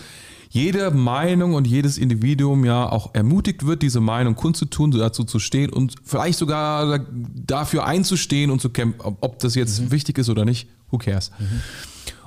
jede 0.48 0.90
Meinung 0.90 1.54
und 1.54 1.66
jedes 1.66 1.98
Individuum 1.98 2.64
ja 2.64 2.88
auch 2.90 3.14
ermutigt 3.14 3.66
wird, 3.66 3.82
diese 3.82 4.00
Meinung 4.00 4.34
kundzutun, 4.34 4.90
dazu 4.92 5.24
zu 5.24 5.38
stehen 5.38 5.70
und 5.70 5.94
vielleicht 6.04 6.38
sogar 6.38 6.98
da- 6.98 7.04
dafür 7.46 7.84
einzustehen 7.84 8.50
und 8.50 8.60
zu 8.62 8.70
kämpfen, 8.70 9.00
ob, 9.02 9.38
das 9.40 9.54
jetzt 9.54 9.90
wichtig 9.90 10.18
ist 10.18 10.28
oder 10.30 10.44
nicht, 10.44 10.68
who 10.90 10.98
cares. 10.98 11.30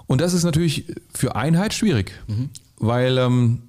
Und 0.08 0.22
das 0.22 0.34
ist 0.34 0.44
natürlich 0.44 0.86
für 1.14 1.36
Einheit 1.36 1.74
schwierig, 1.74 2.12
weil 2.78 3.18
ähm, 3.18 3.64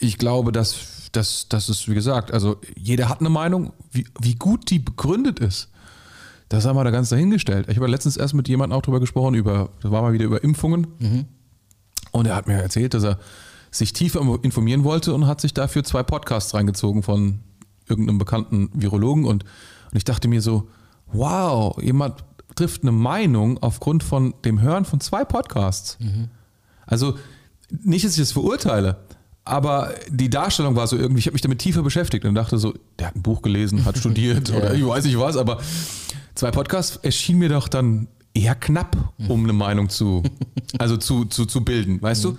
ich 0.00 0.16
glaube, 0.18 0.52
dass, 0.52 0.95
dass, 1.16 1.48
dass 1.48 1.68
es, 1.68 1.88
wie 1.88 1.94
gesagt, 1.94 2.32
also 2.32 2.60
jeder 2.76 3.08
hat 3.08 3.20
eine 3.20 3.30
Meinung, 3.30 3.72
wie, 3.90 4.06
wie 4.20 4.34
gut 4.34 4.70
die 4.70 4.78
begründet 4.78 5.40
ist. 5.40 5.70
Das 6.48 6.64
haben 6.64 6.76
wir 6.76 6.84
da 6.84 6.90
ganz 6.90 7.08
dahingestellt. 7.08 7.68
Ich 7.68 7.76
habe 7.76 7.88
letztens 7.88 8.16
erst 8.16 8.34
mit 8.34 8.48
jemandem 8.48 8.78
auch 8.78 8.82
drüber 8.82 9.00
gesprochen, 9.00 9.34
über, 9.34 9.70
das 9.80 9.90
war 9.90 10.02
mal 10.02 10.12
wieder 10.12 10.24
über 10.26 10.44
Impfungen. 10.44 10.86
Und 12.12 12.26
er 12.26 12.36
hat 12.36 12.46
mir 12.46 12.54
erzählt, 12.54 12.94
dass 12.94 13.02
er 13.02 13.18
sich 13.70 13.92
tiefer 13.92 14.20
informieren 14.42 14.84
wollte 14.84 15.12
und 15.12 15.26
hat 15.26 15.40
sich 15.40 15.54
dafür 15.54 15.82
zwei 15.82 16.02
Podcasts 16.02 16.54
reingezogen 16.54 17.02
von 17.02 17.40
irgendeinem 17.88 18.18
bekannten 18.18 18.70
Virologen. 18.74 19.24
Und, 19.24 19.44
und 19.44 19.96
ich 19.96 20.04
dachte 20.04 20.28
mir 20.28 20.40
so, 20.40 20.68
wow, 21.06 21.76
jemand 21.82 22.24
trifft 22.54 22.82
eine 22.82 22.92
Meinung 22.92 23.58
aufgrund 23.62 24.02
von 24.02 24.34
dem 24.44 24.60
Hören 24.60 24.84
von 24.84 25.00
zwei 25.00 25.24
Podcasts. 25.24 25.98
Also 26.86 27.18
nicht, 27.70 28.04
dass 28.04 28.12
ich 28.12 28.20
das 28.20 28.32
verurteile, 28.32 28.98
aber 29.46 29.94
die 30.08 30.28
Darstellung 30.28 30.74
war 30.74 30.88
so 30.88 30.96
irgendwie, 30.96 31.20
ich 31.20 31.26
habe 31.26 31.34
mich 31.34 31.40
damit 31.40 31.60
tiefer 31.60 31.82
beschäftigt 31.82 32.24
und 32.24 32.34
dachte 32.34 32.58
so, 32.58 32.74
der 32.98 33.06
hat 33.06 33.16
ein 33.16 33.22
Buch 33.22 33.42
gelesen, 33.42 33.84
hat 33.84 33.96
studiert 33.96 34.50
oder 34.54 34.74
ich 34.74 34.84
weiß 34.84 35.04
nicht 35.04 35.18
was, 35.18 35.36
aber 35.36 35.60
zwei 36.34 36.50
Podcasts 36.50 36.96
erschien 36.96 37.38
mir 37.38 37.48
doch 37.48 37.68
dann 37.68 38.08
eher 38.34 38.56
knapp, 38.56 39.14
um 39.28 39.44
eine 39.44 39.52
Meinung 39.52 39.88
zu, 39.88 40.24
also 40.78 40.96
zu, 40.96 41.26
zu, 41.26 41.46
zu 41.46 41.64
bilden, 41.64 42.02
weißt 42.02 42.24
du? 42.24 42.36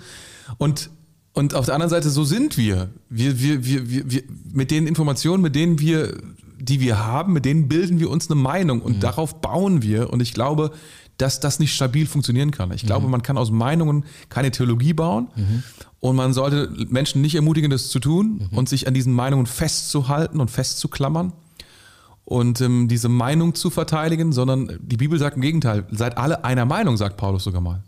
Und, 0.58 0.90
und 1.32 1.54
auf 1.54 1.64
der 1.64 1.74
anderen 1.74 1.90
Seite, 1.90 2.10
so 2.10 2.24
sind 2.24 2.58
wir. 2.58 2.90
Wir, 3.08 3.40
wir, 3.40 3.64
wir, 3.64 3.90
wir, 3.90 4.10
wir. 4.10 4.22
Mit 4.52 4.70
den 4.70 4.86
Informationen, 4.86 5.42
mit 5.42 5.54
denen 5.54 5.78
wir, 5.80 6.14
die 6.60 6.80
wir 6.80 7.06
haben, 7.06 7.32
mit 7.32 7.46
denen 7.46 7.68
bilden 7.68 8.00
wir 8.00 8.10
uns 8.10 8.30
eine 8.30 8.40
Meinung 8.40 8.82
und 8.82 9.02
darauf 9.02 9.40
bauen 9.40 9.82
wir. 9.82 10.10
Und 10.10 10.20
ich 10.20 10.34
glaube, 10.34 10.72
dass 11.18 11.40
das 11.40 11.58
nicht 11.58 11.74
stabil 11.74 12.06
funktionieren 12.06 12.50
kann. 12.52 12.72
Ich 12.72 12.86
glaube, 12.86 13.06
man 13.08 13.22
kann 13.22 13.36
aus 13.36 13.50
Meinungen 13.50 14.04
keine 14.30 14.50
Theologie 14.50 14.94
bauen 14.94 15.28
und 16.00 16.16
man 16.16 16.32
sollte 16.32 16.70
Menschen 16.88 17.20
nicht 17.20 17.34
ermutigen, 17.34 17.70
das 17.70 17.90
zu 17.90 17.98
tun 18.00 18.48
und 18.52 18.68
sich 18.68 18.86
an 18.88 18.94
diesen 18.94 19.12
Meinungen 19.12 19.46
festzuhalten 19.46 20.40
und 20.40 20.50
festzuklammern 20.50 21.32
und 22.24 22.60
ähm, 22.60 22.88
diese 22.88 23.08
Meinung 23.08 23.54
zu 23.54 23.70
verteidigen, 23.70 24.32
sondern 24.32 24.78
die 24.82 24.98
Bibel 24.98 25.18
sagt 25.18 25.36
im 25.36 25.42
Gegenteil, 25.42 25.86
seid 25.90 26.18
alle 26.18 26.44
einer 26.44 26.66
Meinung, 26.66 26.98
sagt 26.98 27.16
Paulus 27.16 27.42
sogar 27.42 27.62
mal. 27.62 27.82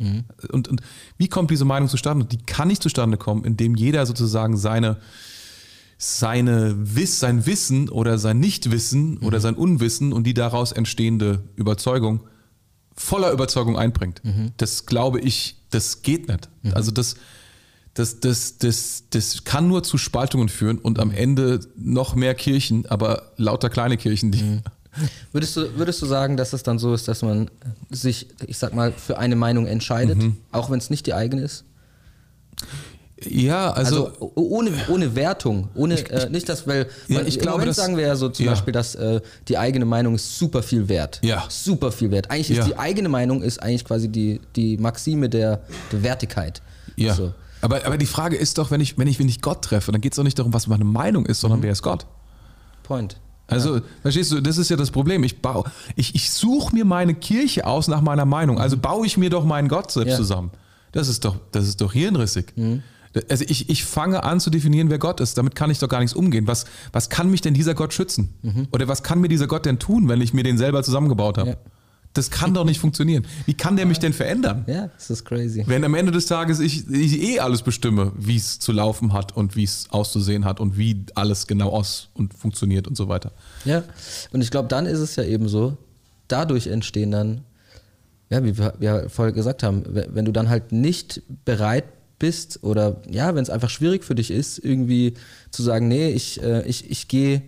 Und, 0.50 0.66
und 0.66 0.80
wie 1.18 1.28
kommt 1.28 1.50
diese 1.50 1.66
Meinung 1.66 1.90
zustande? 1.90 2.24
Die 2.24 2.38
kann 2.38 2.68
nicht 2.68 2.82
zustande 2.82 3.18
kommen, 3.18 3.44
indem 3.44 3.74
jeder 3.74 4.06
sozusagen 4.06 4.56
seine, 4.56 4.96
seine 5.98 6.74
Wiss, 6.78 7.20
sein 7.20 7.44
Wissen 7.44 7.90
oder 7.90 8.16
sein 8.16 8.40
Nichtwissen 8.40 9.18
oder 9.18 9.40
sein 9.40 9.56
Unwissen 9.56 10.12
und 10.14 10.24
die 10.24 10.32
daraus 10.32 10.72
entstehende 10.72 11.44
Überzeugung 11.56 12.20
voller 12.96 13.30
Überzeugung 13.32 13.78
einbringt. 13.78 14.20
Das 14.56 14.86
glaube 14.86 15.20
ich, 15.20 15.56
das 15.70 16.02
geht 16.02 16.28
nicht. 16.28 16.48
Also 16.74 16.90
das, 16.90 17.14
das, 17.94 18.20
das, 18.20 18.58
das, 18.58 19.04
das 19.10 19.44
kann 19.44 19.68
nur 19.68 19.82
zu 19.82 19.98
Spaltungen 19.98 20.48
führen 20.48 20.78
und 20.78 20.98
am 20.98 21.10
Ende 21.10 21.60
noch 21.76 22.14
mehr 22.14 22.34
Kirchen, 22.34 22.86
aber 22.86 23.32
lauter 23.36 23.68
kleine 23.70 23.96
Kirchen, 23.96 24.32
die. 24.32 24.60
Würdest 25.32 25.56
du, 25.56 25.76
würdest 25.76 26.02
du 26.02 26.06
sagen, 26.06 26.36
dass 26.36 26.52
es 26.52 26.64
dann 26.64 26.78
so 26.80 26.92
ist, 26.94 27.06
dass 27.06 27.22
man 27.22 27.48
sich, 27.90 28.26
ich 28.46 28.58
sag 28.58 28.74
mal, 28.74 28.92
für 28.92 29.18
eine 29.18 29.36
Meinung 29.36 29.66
entscheidet, 29.66 30.18
Mhm. 30.18 30.36
auch 30.50 30.68
wenn 30.70 30.78
es 30.78 30.90
nicht 30.90 31.06
die 31.06 31.14
eigene 31.14 31.42
ist? 31.42 31.64
Ja, 33.28 33.70
also, 33.72 34.06
Also, 34.06 34.32
ohne, 34.34 34.70
ohne 34.88 35.14
Wertung, 35.14 35.68
ohne 35.74 35.94
äh, 36.08 36.28
nicht 36.30 36.48
das, 36.48 36.66
weil 36.66 36.86
Ja, 37.08 37.20
ich 37.22 37.38
glaube, 37.38 37.64
dass- 37.66 37.76
sagen 37.76 37.96
wir 37.96 38.06
ja 38.06 38.16
so 38.16 38.28
zum 38.28 38.46
ja. 38.46 38.52
Beispiel, 38.52 38.72
dass 38.72 38.94
äh, 38.94 39.20
die 39.48 39.58
eigene 39.58 39.84
Meinung 39.84 40.14
ist 40.14 40.38
super 40.38 40.62
viel 40.62 40.88
wert. 40.88 41.20
Ja. 41.22 41.44
Super 41.48 41.92
viel 41.92 42.10
wert. 42.10 42.30
Eigentlich 42.30 42.50
ist 42.50 42.56
Ja. 42.58 42.64
die 42.64 42.78
eigene 42.78 43.08
Meinung 43.08 43.42
ist 43.42 43.62
eigentlich 43.62 43.84
quasi 43.84 44.08
die, 44.08 44.40
die 44.56 44.76
Maxime 44.78 45.28
der, 45.28 45.60
der 45.92 46.02
Wertigkeit. 46.02 46.62
ja. 46.96 47.14
So. 47.14 47.34
Aber, 47.62 47.84
aber 47.84 47.98
die 47.98 48.06
Frage 48.06 48.36
ist 48.36 48.56
doch, 48.56 48.70
wenn 48.70 48.80
ich, 48.80 48.96
wenn 48.96 49.06
ich, 49.06 49.18
wenn 49.18 49.28
ich 49.28 49.42
Gott 49.42 49.62
treffe, 49.62 49.92
dann 49.92 50.00
geht 50.00 50.12
es 50.12 50.16
doch 50.16 50.24
nicht 50.24 50.38
darum, 50.38 50.54
was 50.54 50.66
meine 50.66 50.84
Meinung 50.84 51.26
ist, 51.26 51.38
Mhm. 51.38 51.40
sondern 51.42 51.62
wer 51.62 51.72
ist 51.72 51.82
Gott? 51.82 52.06
Point. 52.82 53.18
Also, 53.48 53.80
verstehst 54.00 54.32
du, 54.32 54.40
das 54.40 54.56
ist 54.58 54.70
ja 54.70 54.76
das 54.76 54.90
Problem. 54.90 55.24
Ich 55.24 55.42
baue, 55.42 55.64
ich, 55.96 56.14
ich 56.14 56.30
suche 56.30 56.74
mir 56.74 56.84
meine 56.86 57.14
Kirche 57.14 57.66
aus 57.66 57.88
nach 57.88 58.00
meiner 58.00 58.24
Meinung. 58.24 58.58
Also 58.58 58.76
baue 58.78 59.04
ich 59.06 59.16
mir 59.18 59.28
doch 59.28 59.44
meinen 59.44 59.68
Gott 59.68 59.90
selbst 59.90 60.12
Ja. 60.12 60.16
zusammen. 60.16 60.52
Das 60.92 61.08
ist 61.08 61.24
doch, 61.24 61.36
das 61.52 61.66
ist 61.68 61.80
doch 61.80 61.92
hirnrissig. 61.92 62.54
Also 63.28 63.44
ich, 63.48 63.68
ich 63.68 63.84
fange 63.84 64.22
an 64.22 64.38
zu 64.40 64.50
definieren, 64.50 64.88
wer 64.90 64.98
Gott 64.98 65.20
ist. 65.20 65.36
Damit 65.36 65.54
kann 65.56 65.70
ich 65.70 65.78
doch 65.80 65.88
gar 65.88 65.98
nichts 66.00 66.14
umgehen. 66.14 66.46
Was, 66.46 66.64
was 66.92 67.10
kann 67.10 67.30
mich 67.30 67.40
denn 67.40 67.54
dieser 67.54 67.74
Gott 67.74 67.92
schützen? 67.92 68.68
Oder 68.72 68.86
was 68.88 69.02
kann 69.02 69.20
mir 69.20 69.28
dieser 69.28 69.46
Gott 69.48 69.66
denn 69.66 69.78
tun, 69.78 70.08
wenn 70.08 70.20
ich 70.20 70.32
mir 70.32 70.44
den 70.44 70.58
selber 70.58 70.82
zusammengebaut 70.82 71.36
habe? 71.38 71.50
Ja. 71.50 71.56
Das 72.12 72.28
kann 72.30 72.54
doch 72.54 72.64
nicht 72.64 72.80
funktionieren. 72.80 73.24
Wie 73.46 73.54
kann 73.54 73.76
der 73.76 73.86
mich 73.86 74.00
denn 74.00 74.12
verändern? 74.12 74.64
Ja, 74.66 74.88
das 74.88 75.10
ist 75.10 75.24
crazy. 75.24 75.62
Wenn 75.66 75.84
am 75.84 75.94
Ende 75.94 76.10
des 76.10 76.26
Tages 76.26 76.58
ich, 76.58 76.88
ich 76.90 77.22
eh 77.22 77.38
alles 77.38 77.62
bestimme, 77.62 78.10
wie 78.16 78.34
es 78.36 78.58
zu 78.58 78.72
laufen 78.72 79.12
hat 79.12 79.36
und 79.36 79.54
wie 79.54 79.62
es 79.62 79.86
auszusehen 79.90 80.44
hat 80.44 80.58
und 80.58 80.76
wie 80.76 81.04
alles 81.14 81.46
genau 81.46 81.68
aus 81.70 82.08
und 82.14 82.34
funktioniert 82.34 82.88
und 82.88 82.96
so 82.96 83.08
weiter. 83.08 83.30
Ja, 83.64 83.84
und 84.32 84.40
ich 84.40 84.50
glaube, 84.50 84.66
dann 84.66 84.86
ist 84.86 84.98
es 84.98 85.14
ja 85.14 85.22
eben 85.22 85.48
so, 85.48 85.76
dadurch 86.26 86.66
entstehen 86.66 87.12
dann, 87.12 87.42
ja, 88.28 88.42
wie 88.42 88.58
wir, 88.58 88.74
wir 88.80 89.08
vorher 89.08 89.32
gesagt 89.32 89.62
haben, 89.62 89.84
we- 89.86 90.08
wenn 90.12 90.24
du 90.24 90.32
dann 90.32 90.48
halt 90.48 90.72
nicht 90.72 91.22
bereit 91.44 91.84
bist 92.20 92.62
oder 92.62 93.02
ja, 93.10 93.34
wenn 93.34 93.42
es 93.42 93.50
einfach 93.50 93.70
schwierig 93.70 94.04
für 94.04 94.14
dich 94.14 94.30
ist, 94.30 94.58
irgendwie 94.58 95.14
zu 95.50 95.64
sagen, 95.64 95.88
nee, 95.88 96.10
ich, 96.10 96.40
äh, 96.40 96.62
ich, 96.68 96.88
ich 96.88 97.08
gehe 97.08 97.42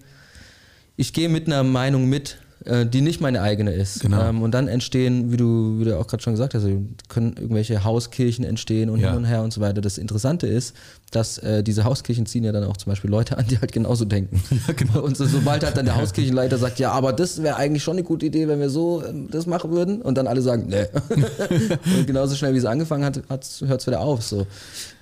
ich 0.96 1.12
gehe 1.12 1.28
mit 1.28 1.46
einer 1.46 1.62
Meinung 1.62 2.08
mit, 2.08 2.38
die 2.86 3.00
nicht 3.00 3.20
meine 3.20 3.42
eigene 3.42 3.72
ist. 3.72 4.00
Genau. 4.00 4.28
Ähm, 4.28 4.42
und 4.42 4.52
dann 4.52 4.68
entstehen, 4.68 5.32
wie 5.32 5.36
du, 5.36 5.78
wie 5.78 5.84
du 5.84 5.98
auch 5.98 6.06
gerade 6.06 6.22
schon 6.22 6.34
gesagt 6.34 6.54
hast, 6.54 6.64
können 7.08 7.34
irgendwelche 7.36 7.82
Hauskirchen 7.84 8.44
entstehen 8.44 8.88
und 8.90 9.00
Ja. 9.00 9.08
hin 9.10 9.18
und 9.18 9.24
her 9.24 9.42
und 9.42 9.52
so 9.52 9.60
weiter. 9.60 9.80
Das 9.80 9.98
Interessante 9.98 10.46
ist, 10.46 10.74
dass 11.10 11.38
äh, 11.38 11.62
diese 11.62 11.84
Hauskirchen 11.84 12.26
ziehen 12.26 12.44
ja 12.44 12.52
dann 12.52 12.64
auch 12.64 12.76
zum 12.76 12.90
Beispiel 12.90 13.10
Leute 13.10 13.36
an, 13.36 13.46
die 13.48 13.58
halt 13.58 13.72
genauso 13.72 14.04
denken. 14.04 14.42
genau. 14.76 15.02
Und 15.02 15.16
so, 15.16 15.26
sobald 15.26 15.64
halt 15.64 15.76
dann 15.76 15.86
der 15.86 15.96
Hauskirchenleiter 15.96 16.58
sagt, 16.58 16.78
ja, 16.78 16.92
aber 16.92 17.12
das 17.12 17.42
wäre 17.42 17.56
eigentlich 17.56 17.82
schon 17.82 17.94
eine 17.96 18.04
gute 18.04 18.26
Idee, 18.26 18.48
wenn 18.48 18.60
wir 18.60 18.70
so 18.70 19.02
ähm, 19.04 19.28
das 19.30 19.46
machen 19.46 19.72
würden. 19.72 20.00
Und 20.00 20.16
dann 20.16 20.26
alle 20.26 20.40
sagen, 20.42 20.66
nee. 20.68 20.86
und 21.98 22.06
genauso 22.06 22.34
schnell 22.36 22.54
wie 22.54 22.58
es 22.58 22.64
angefangen 22.64 23.04
hat, 23.04 23.20
hört 23.28 23.44
es 23.80 23.86
wieder 23.86 24.00
auf. 24.00 24.22
So. 24.22 24.46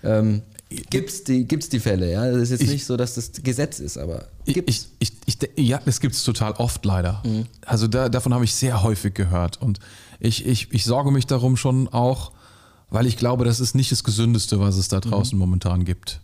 Ähm, 0.03 0.43
gibt's 0.91 1.25
die, 1.25 1.45
gibt's 1.47 1.69
die 1.69 1.81
Fälle, 1.81 2.11
ja. 2.11 2.31
Das 2.31 2.43
ist 2.43 2.51
jetzt 2.51 2.63
Ich- 2.63 2.71
nicht 2.71 2.87
so, 2.87 2.97
dass 2.97 3.15
das 3.15 3.33
Gesetz 3.43 3.81
ist, 3.81 3.99
aber 3.99 4.27
gibt's. 4.47 4.89
ich, 4.99 5.13
ich, 5.27 5.39
ja, 5.57 5.81
das 5.85 6.01
gibt 6.01 6.15
es 6.15 6.23
total 6.25 6.53
oft 6.53 6.85
leider. 6.85 7.23
Mhm. 7.25 7.47
Also 7.67 7.87
da, 7.89 8.09
davon 8.09 8.33
habe 8.35 8.45
ich 8.45 8.55
sehr 8.55 8.83
häufig 8.83 9.15
gehört. 9.15 9.61
Und 9.61 9.79
ich, 10.21 10.47
ich, 10.47 10.73
ich 10.73 10.85
sorge 10.85 11.11
mich 11.11 11.27
darum 11.27 11.57
schon 11.57 11.89
auch, 11.89 12.33
weil 12.89 13.07
ich 13.07 13.17
glaube, 13.17 13.45
das 13.45 13.61
ist 13.61 13.75
nicht 13.75 13.91
das 13.93 14.05
Gesündeste, 14.05 14.61
was 14.61 14.77
es 14.77 14.89
da 14.89 14.99
Mhm. 14.99 15.11
draußen 15.11 15.39
momentan 15.39 15.85
gibt. 15.85 16.21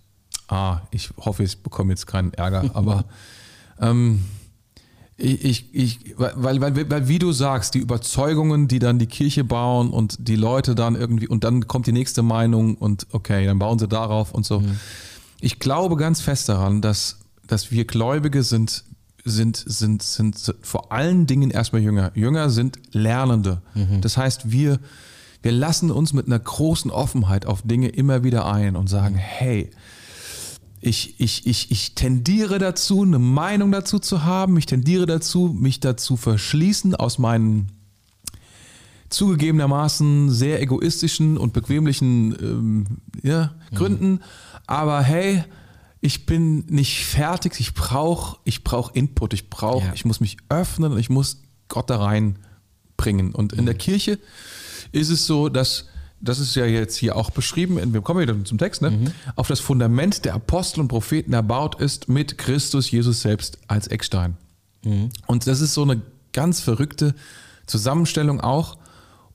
Ah, 0.48 0.80
ich 0.92 1.10
hoffe, 1.18 1.42
ich 1.42 1.58
bekomme 1.62 1.92
jetzt 1.92 2.06
keinen 2.06 2.32
Ärger, 2.34 2.70
aber 2.74 3.04
ähm, 3.80 4.24
ich, 5.18 5.44
ich, 5.44 5.74
ich, 5.74 6.14
weil, 6.18 6.60
weil, 6.60 6.90
weil, 6.90 7.08
wie 7.08 7.18
du 7.18 7.32
sagst, 7.32 7.74
die 7.74 7.78
Überzeugungen, 7.78 8.68
die 8.68 8.78
dann 8.78 8.98
die 8.98 9.06
Kirche 9.06 9.44
bauen 9.44 9.90
und 9.90 10.28
die 10.28 10.36
Leute 10.36 10.74
dann 10.74 10.94
irgendwie, 10.94 11.26
und 11.26 11.42
dann 11.42 11.66
kommt 11.66 11.86
die 11.86 11.92
nächste 11.92 12.22
Meinung 12.22 12.74
und 12.76 13.06
okay, 13.12 13.46
dann 13.46 13.58
bauen 13.58 13.78
sie 13.78 13.88
darauf 13.88 14.32
und 14.32 14.44
so. 14.44 14.62
Ich 15.40 15.58
glaube 15.58 15.96
ganz 15.96 16.20
fest 16.20 16.50
daran, 16.50 16.82
dass, 16.82 17.18
dass 17.46 17.70
wir 17.70 17.86
Gläubige 17.86 18.42
sind, 18.42 18.84
sind, 19.24 19.56
sind, 19.56 20.02
sind 20.02 20.54
vor 20.60 20.92
allen 20.92 21.26
Dingen 21.26 21.50
erstmal 21.50 21.80
Jünger. 21.80 22.12
Jünger 22.14 22.50
sind 22.50 22.78
Lernende. 22.92 23.62
Das 24.02 24.18
heißt, 24.18 24.52
wir, 24.52 24.78
wir 25.40 25.52
lassen 25.52 25.90
uns 25.90 26.12
mit 26.12 26.26
einer 26.26 26.38
großen 26.38 26.90
Offenheit 26.90 27.46
auf 27.46 27.62
Dinge 27.62 27.88
immer 27.88 28.22
wieder 28.22 28.46
ein 28.46 28.76
und 28.76 28.88
sagen, 28.88 29.14
hey, 29.14 29.70
ich, 30.86 31.18
ich, 31.18 31.46
ich, 31.46 31.70
ich 31.72 31.94
tendiere 31.94 32.58
dazu, 32.58 33.02
eine 33.02 33.18
Meinung 33.18 33.72
dazu 33.72 33.98
zu 33.98 34.22
haben. 34.22 34.56
Ich 34.56 34.66
tendiere 34.66 35.06
dazu, 35.06 35.48
mich 35.48 35.80
dazu 35.80 36.16
verschließen 36.16 36.94
aus 36.94 37.18
meinen 37.18 37.72
zugegebenermaßen 39.08 40.30
sehr 40.30 40.60
egoistischen 40.62 41.38
und 41.38 41.52
bequemlichen 41.52 42.36
ähm, 42.40 42.84
ja, 43.22 43.54
Gründen. 43.74 44.20
Aber 44.66 45.02
hey, 45.02 45.44
ich 46.00 46.24
bin 46.26 46.66
nicht 46.66 47.04
fertig. 47.04 47.58
Ich 47.58 47.74
brauche 47.74 48.38
ich 48.44 48.62
brauch 48.62 48.94
Input. 48.94 49.34
Ich 49.34 49.50
brauche, 49.50 49.86
Ja. 49.86 49.92
ich 49.94 50.04
muss 50.04 50.20
mich 50.20 50.36
öffnen 50.48 50.92
und 50.92 50.98
ich 50.98 51.10
muss 51.10 51.42
Gott 51.68 51.90
da 51.90 51.96
reinbringen. 51.96 53.34
Und 53.34 53.52
in 53.52 53.66
der 53.66 53.74
Kirche 53.74 54.20
ist 54.92 55.10
es 55.10 55.26
so, 55.26 55.48
dass 55.48 55.86
das 56.20 56.38
ist 56.38 56.54
ja 56.54 56.64
jetzt 56.64 56.96
hier 56.96 57.16
auch 57.16 57.30
beschrieben, 57.30 57.92
wir 57.92 58.00
kommen 58.00 58.20
wieder 58.20 58.44
zum 58.44 58.58
Text, 58.58 58.82
ne? 58.82 59.12
auf 59.36 59.48
das 59.48 59.60
Fundament 59.60 60.24
der 60.24 60.34
Apostel 60.34 60.80
und 60.80 60.88
Propheten 60.88 61.32
erbaut 61.32 61.80
ist 61.80 62.08
mit 62.08 62.38
Christus 62.38 62.90
Jesus 62.90 63.20
selbst 63.20 63.58
als 63.68 63.86
Eckstein. 63.86 64.36
Und 65.26 65.46
das 65.46 65.60
ist 65.60 65.74
so 65.74 65.82
eine 65.82 66.00
ganz 66.32 66.60
verrückte 66.60 67.14
Zusammenstellung 67.66 68.40
auch. 68.40 68.78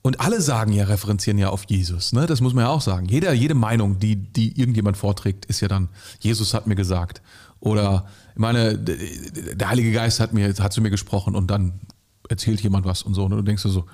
Und 0.02 0.20
alle 0.20 0.40
sagen 0.40 0.72
ja, 0.72 0.84
referenzieren 0.84 1.38
ja 1.38 1.50
auf 1.50 1.64
Jesus. 1.68 2.12
Ne? 2.12 2.26
Das 2.26 2.40
muss 2.40 2.54
man 2.54 2.64
ja 2.64 2.70
auch 2.70 2.80
sagen. 2.80 3.06
Jeder, 3.06 3.32
jede 3.32 3.54
Meinung, 3.54 4.00
die, 4.00 4.16
die 4.16 4.58
irgendjemand 4.58 4.96
vorträgt, 4.96 5.44
ist 5.46 5.60
ja 5.60 5.68
dann, 5.68 5.88
Jesus 6.18 6.54
hat 6.54 6.66
mir 6.66 6.74
gesagt. 6.74 7.22
Oder, 7.60 8.06
ich 8.34 8.40
meine, 8.40 8.76
der 8.76 9.68
Heilige 9.68 9.92
Geist 9.92 10.18
hat, 10.18 10.32
mir, 10.32 10.52
hat 10.54 10.72
zu 10.72 10.80
mir 10.80 10.90
gesprochen 10.90 11.36
und 11.36 11.48
dann 11.48 11.80
erzählt 12.28 12.60
jemand 12.62 12.84
was 12.84 13.02
und 13.02 13.14
so. 13.14 13.24
Und 13.24 13.30
du 13.30 13.42
denkst 13.42 13.62
dir 13.62 13.68
so, 13.68 13.84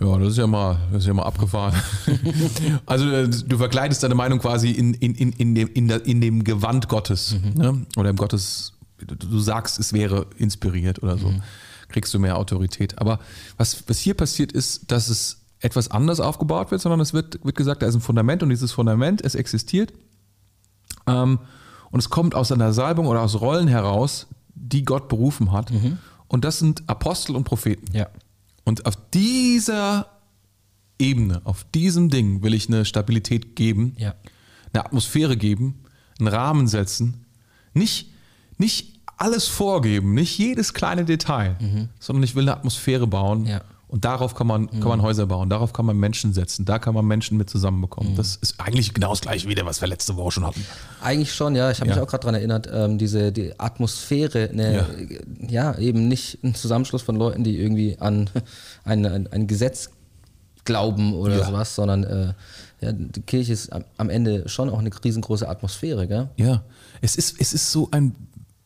ja, 0.00 0.18
das 0.18 0.28
ist 0.30 0.38
ja 0.38 0.46
mal, 0.46 0.78
das 0.92 1.02
ist 1.02 1.06
ja 1.08 1.14
mal 1.14 1.24
abgefahren. 1.24 1.74
also 2.86 3.08
äh, 3.10 3.28
du 3.28 3.58
verkleidest 3.58 4.02
deine 4.02 4.14
Meinung 4.14 4.38
quasi 4.38 4.70
in, 4.70 4.94
in, 4.94 5.14
in, 5.14 5.32
in, 5.32 5.54
dem, 5.54 5.68
in, 5.74 5.88
der, 5.88 6.04
in 6.06 6.20
dem 6.20 6.44
Gewand 6.44 6.88
Gottes. 6.88 7.36
Ne? 7.54 7.86
Oder 7.96 8.10
im 8.10 8.16
Gottes, 8.16 8.74
du- 8.98 9.38
sagst, 9.40 9.78
es 9.78 9.92
wäre 9.92 10.26
inspiriert 10.36 11.02
oder 11.02 11.18
so. 11.18 11.32
Kriegst 11.88 12.12
du 12.14 12.18
mehr 12.18 12.36
Autorität. 12.36 12.98
Aber 12.98 13.18
was, 13.56 13.82
was 13.88 13.98
hier 13.98 14.14
passiert 14.14 14.52
ist, 14.52 14.90
dass 14.92 15.08
es 15.08 15.38
etwas 15.60 15.90
anders 15.90 16.20
aufgebaut 16.20 16.70
wird, 16.70 16.80
sondern 16.80 17.00
es 17.00 17.12
wird, 17.12 17.44
wird 17.44 17.56
gesagt, 17.56 17.82
da 17.82 17.86
ist 17.86 17.94
ein 17.94 18.00
Fundament 18.00 18.42
und 18.42 18.50
dieses 18.50 18.70
Fundament, 18.72 19.20
es 19.24 19.34
existiert. 19.34 19.92
Ähm, 21.06 21.38
und 21.90 21.98
es 22.00 22.10
kommt 22.10 22.34
aus 22.34 22.52
einer 22.52 22.72
Salbung 22.72 23.06
oder 23.06 23.22
aus 23.22 23.40
Rollen 23.40 23.66
heraus, 23.66 24.26
die 24.54 24.84
Gott 24.84 25.08
berufen 25.08 25.50
hat. 25.52 25.72
Und 26.28 26.44
das 26.44 26.58
sind 26.58 26.82
Apostel 26.88 27.34
und 27.34 27.44
Propheten. 27.44 27.86
Ja. 27.96 28.06
Und 28.68 28.84
auf 28.84 28.96
dieser 29.14 30.08
Ebene, 30.98 31.40
auf 31.44 31.64
diesem 31.74 32.10
Ding 32.10 32.42
will 32.42 32.52
ich 32.52 32.68
eine 32.68 32.84
Stabilität 32.84 33.56
geben, 33.56 33.94
Ja. 33.96 34.14
eine 34.74 34.84
Atmosphäre 34.84 35.38
geben, 35.38 35.84
einen 36.18 36.28
Rahmen 36.28 36.68
setzen. 36.68 37.24
Nicht, 37.72 38.10
nicht 38.58 39.00
alles 39.16 39.48
vorgeben, 39.48 40.12
nicht 40.12 40.36
jedes 40.36 40.74
kleine 40.74 41.06
Detail, 41.06 41.56
sondern 41.98 42.24
ich 42.24 42.34
will 42.34 42.42
eine 42.42 42.52
Atmosphäre 42.58 43.06
bauen. 43.06 43.46
Ja. 43.46 43.62
Und 43.88 44.04
darauf 44.04 44.34
kann 44.34 44.46
man, 44.46 44.68
kann 44.68 44.88
man 44.88 45.00
Häuser 45.00 45.26
bauen, 45.26 45.48
darauf 45.48 45.72
kann 45.72 45.86
man 45.86 45.96
Menschen 45.96 46.34
setzen, 46.34 46.66
da 46.66 46.78
kann 46.78 46.92
man 46.94 47.06
Menschen 47.06 47.38
mit 47.38 47.48
zusammenbekommen. 47.48 48.16
Das 48.16 48.36
ist 48.36 48.60
eigentlich 48.60 48.92
genau 48.92 49.10
das 49.10 49.22
gleiche 49.22 49.48
wieder, 49.48 49.64
was 49.64 49.80
wir 49.80 49.88
letzte 49.88 50.14
Woche 50.16 50.32
schon 50.32 50.46
hatten. 50.46 50.62
Eigentlich 51.02 51.32
schon, 51.34 51.54
ja. 51.56 51.70
Ich 51.70 51.80
habe 51.80 51.88
mich 51.88 51.96
Ja. 51.96 52.02
auch 52.02 52.06
gerade 52.06 52.20
daran 52.20 52.34
erinnert, 52.34 52.68
ähm, 52.70 52.98
diese 52.98 53.32
die 53.32 53.58
Atmosphäre, 53.58 54.50
eine, 54.52 54.84
ja. 55.48 55.76
eben 55.78 56.06
nicht 56.06 56.38
ein 56.44 56.54
Zusammenschluss 56.54 57.00
von 57.00 57.16
Leuten, 57.16 57.44
die 57.44 57.58
irgendwie 57.58 57.96
an 57.98 58.28
ein, 58.84 59.06
ein, 59.06 59.26
ein 59.32 59.46
Gesetz 59.46 59.88
glauben 60.66 61.14
oder 61.14 61.38
Ja. 61.38 61.44
sowas, 61.46 61.74
sondern 61.74 62.04
äh, 62.04 62.34
ja, 62.82 62.92
die 62.92 63.22
Kirche 63.22 63.54
ist 63.54 63.72
am, 63.72 63.84
am 63.96 64.10
Ende 64.10 64.48
schon 64.50 64.68
auch 64.68 64.80
eine 64.80 64.90
riesengroße 65.02 65.48
Atmosphäre, 65.48 66.06
gell? 66.06 66.28
Ja, 66.36 66.62
es 67.00 67.16
ist, 67.16 67.40
es 67.40 67.54
ist 67.54 67.72
so 67.72 67.88
ein 67.90 68.14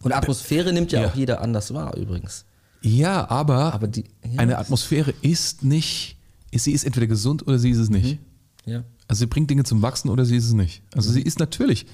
Und 0.02 0.12
Atmosphäre 0.12 0.72
nimmt 0.72 0.90
ja, 0.90 1.02
Ja. 1.02 1.08
auch 1.10 1.14
jeder 1.14 1.40
anders 1.40 1.72
wahr 1.72 1.96
übrigens. 1.96 2.44
Ja, 2.82 3.30
aber, 3.30 3.72
Aber 3.74 3.86
die- 3.88 4.04
ja, 4.28 4.38
eine 4.40 4.58
Atmosphäre 4.58 5.14
ist 5.22 5.62
nicht, 5.62 6.16
ist, 6.50 6.64
sie 6.64 6.72
ist 6.72 6.84
entweder 6.84 7.06
gesund 7.06 7.46
oder 7.46 7.58
sie 7.58 7.70
ist 7.70 7.78
es 7.78 7.88
nicht. 7.90 8.18
Ja. 8.66 8.82
Also 9.08 9.20
sie 9.20 9.26
bringt 9.26 9.50
Dinge 9.50 9.64
zum 9.64 9.82
Wachsen 9.82 10.08
oder 10.10 10.24
sie 10.24 10.36
ist 10.36 10.46
es 10.46 10.52
nicht. 10.52 10.82
Also 10.94 11.10
sie 11.12 11.22
ist 11.22 11.38
natürlich. 11.38 11.86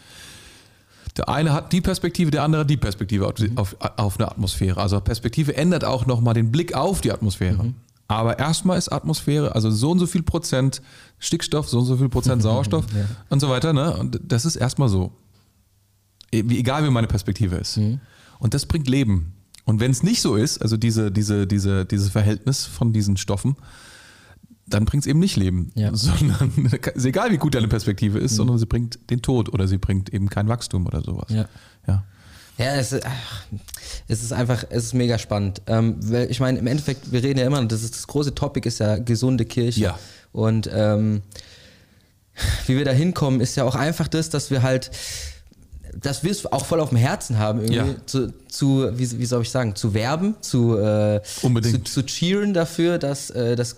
Der 1.16 1.28
eine 1.28 1.52
hat 1.52 1.72
die 1.72 1.80
Perspektive, 1.80 2.30
der 2.30 2.42
andere 2.44 2.64
die 2.64 2.76
Perspektive 2.76 3.26
auf, 3.26 3.38
Mhm. 3.38 3.58
auf, 3.58 3.76
auf 3.96 4.18
eine 4.18 4.30
Atmosphäre. 4.30 4.80
Also 4.80 5.00
Perspektive 5.00 5.56
ändert 5.56 5.84
auch 5.84 6.06
nochmal 6.06 6.34
den 6.34 6.52
Blick 6.52 6.74
auf 6.74 7.00
die 7.00 7.10
Atmosphäre. 7.12 7.62
Mhm. 7.64 7.74
Aber 8.06 8.38
erstmal 8.38 8.78
ist 8.78 8.90
Atmosphäre, 8.90 9.54
also 9.54 9.70
so 9.70 9.90
und 9.90 9.98
so 9.98 10.06
viel 10.06 10.22
Prozent 10.22 10.80
Stickstoff, 11.18 11.68
so 11.68 11.80
und 11.80 11.84
so 11.86 11.96
viel 11.96 12.08
Prozent 12.08 12.40
Sauerstoff 12.42 12.86
Ja. 12.94 13.04
und 13.28 13.40
so 13.40 13.48
weiter. 13.50 13.72
Ne? 13.72 13.94
Und 13.96 14.20
das 14.24 14.44
ist 14.46 14.56
erstmal 14.56 14.88
so. 14.88 15.12
E- 16.32 16.38
Egal 16.40 16.84
wie 16.84 16.90
meine 16.90 17.06
Perspektive 17.08 17.56
ist. 17.56 17.76
Mhm. 17.76 18.00
Und 18.38 18.54
das 18.54 18.64
bringt 18.66 18.88
Leben. 18.88 19.34
Und 19.68 19.80
wenn 19.80 19.90
es 19.90 20.02
nicht 20.02 20.22
so 20.22 20.34
ist, 20.34 20.62
also 20.62 20.78
diese, 20.78 21.12
diese, 21.12 21.46
diese, 21.46 21.84
dieses 21.84 22.08
Verhältnis 22.08 22.64
von 22.64 22.94
diesen 22.94 23.18
Stoffen, 23.18 23.54
dann 24.66 24.86
bringt 24.86 25.02
es 25.02 25.06
eben 25.06 25.18
nicht 25.18 25.36
Leben. 25.36 25.72
Ja. 25.74 25.90
Sondern 25.94 26.52
ist 26.94 27.04
egal, 27.04 27.32
wie 27.32 27.36
gut 27.36 27.54
deine 27.54 27.68
Perspektive 27.68 28.18
ist, 28.18 28.34
sondern 28.36 28.56
sie 28.56 28.64
bringt 28.64 28.98
den 29.10 29.20
Tod 29.20 29.52
oder 29.52 29.68
sie 29.68 29.76
bringt 29.76 30.08
eben 30.14 30.30
kein 30.30 30.48
Wachstum 30.48 30.86
oder 30.86 31.02
sowas. 31.02 31.26
Ja. 31.28 31.46
ja. 31.86 32.02
Ja, 32.56 32.76
es 32.76 32.92
ist, 32.92 33.04
ach, 33.04 33.44
es 34.08 34.22
ist 34.22 34.32
einfach, 34.32 34.64
es 34.70 34.84
ist 34.84 34.94
mega 34.94 35.18
spannend. 35.18 35.60
Ähm, 35.66 35.96
weil 36.00 36.30
ich 36.30 36.40
meine, 36.40 36.58
im 36.58 36.66
Endeffekt, 36.66 37.12
wir 37.12 37.22
reden 37.22 37.38
ja 37.38 37.46
immer, 37.46 37.62
das, 37.66 37.82
ist, 37.82 37.94
das 37.94 38.06
große 38.06 38.34
Topic 38.34 38.66
ist 38.66 38.80
ja 38.80 38.96
gesunde 38.96 39.44
Kirche. 39.44 39.80
Ja. 39.80 39.98
Und 40.32 40.68
ähm, 40.72 41.20
wie 42.66 42.78
wir 42.78 42.86
da 42.86 42.92
hinkommen, 42.92 43.42
ist 43.42 43.54
ja 43.56 43.64
auch 43.64 43.74
einfach 43.74 44.08
das, 44.08 44.30
dass 44.30 44.50
wir 44.50 44.62
halt, 44.62 44.90
dass 46.00 46.22
wir 46.22 46.30
es 46.30 46.46
auch 46.46 46.64
voll 46.64 46.80
auf 46.80 46.90
dem 46.90 46.98
Herzen 46.98 47.38
haben, 47.38 47.60
irgendwie 47.60 47.74
Ja. 47.92 48.06
zu, 48.06 48.32
zu 48.48 48.88
wie, 48.98 49.18
wie 49.18 49.26
soll 49.26 49.42
ich 49.42 49.50
sagen, 49.50 49.74
zu 49.74 49.94
werben, 49.94 50.34
zu, 50.40 50.76
äh, 50.78 51.20
zu, 51.22 51.82
zu 51.84 52.02
cheeren 52.04 52.54
dafür, 52.54 52.98
dass, 52.98 53.30
äh, 53.30 53.56
dass, 53.56 53.76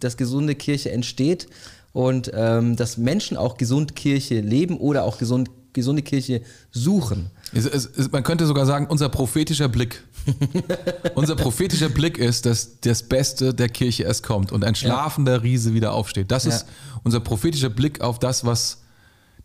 dass 0.00 0.16
gesunde 0.16 0.54
Kirche 0.54 0.90
entsteht 0.90 1.46
und 1.92 2.30
ähm, 2.34 2.76
dass 2.76 2.96
Menschen 2.98 3.36
auch 3.36 3.56
gesund 3.56 3.96
Kirche 3.96 4.40
leben 4.40 4.76
oder 4.78 5.04
auch 5.04 5.18
gesund, 5.18 5.50
gesunde 5.72 6.02
Kirche 6.02 6.42
suchen. 6.70 7.30
Es, 7.54 7.64
es, 7.64 7.86
es, 7.96 8.12
man 8.12 8.22
könnte 8.24 8.46
sogar 8.46 8.66
sagen, 8.66 8.86
unser 8.88 9.08
prophetischer 9.08 9.68
Blick. 9.68 10.02
unser 11.14 11.34
prophetischer 11.36 11.88
Blick 11.88 12.18
ist, 12.18 12.44
dass 12.44 12.80
das 12.80 13.02
Beste 13.02 13.54
der 13.54 13.70
Kirche 13.70 14.02
erst 14.04 14.22
kommt 14.22 14.52
und 14.52 14.64
ein 14.64 14.74
schlafender 14.74 15.42
Riese 15.42 15.72
wieder 15.72 15.92
aufsteht. 15.92 16.30
Das 16.30 16.44
Ja. 16.44 16.50
ist 16.50 16.66
unser 17.04 17.20
prophetischer 17.20 17.70
Blick 17.70 18.02
auf 18.02 18.18
das, 18.18 18.44
was, 18.44 18.82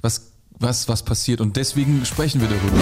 was, 0.02 0.33
was, 0.60 0.88
was 0.88 1.04
passiert. 1.04 1.42
Und 1.42 1.56
deswegen 1.58 2.06
sprechen 2.06 2.42
wir 2.42 2.48
darüber. 2.48 2.78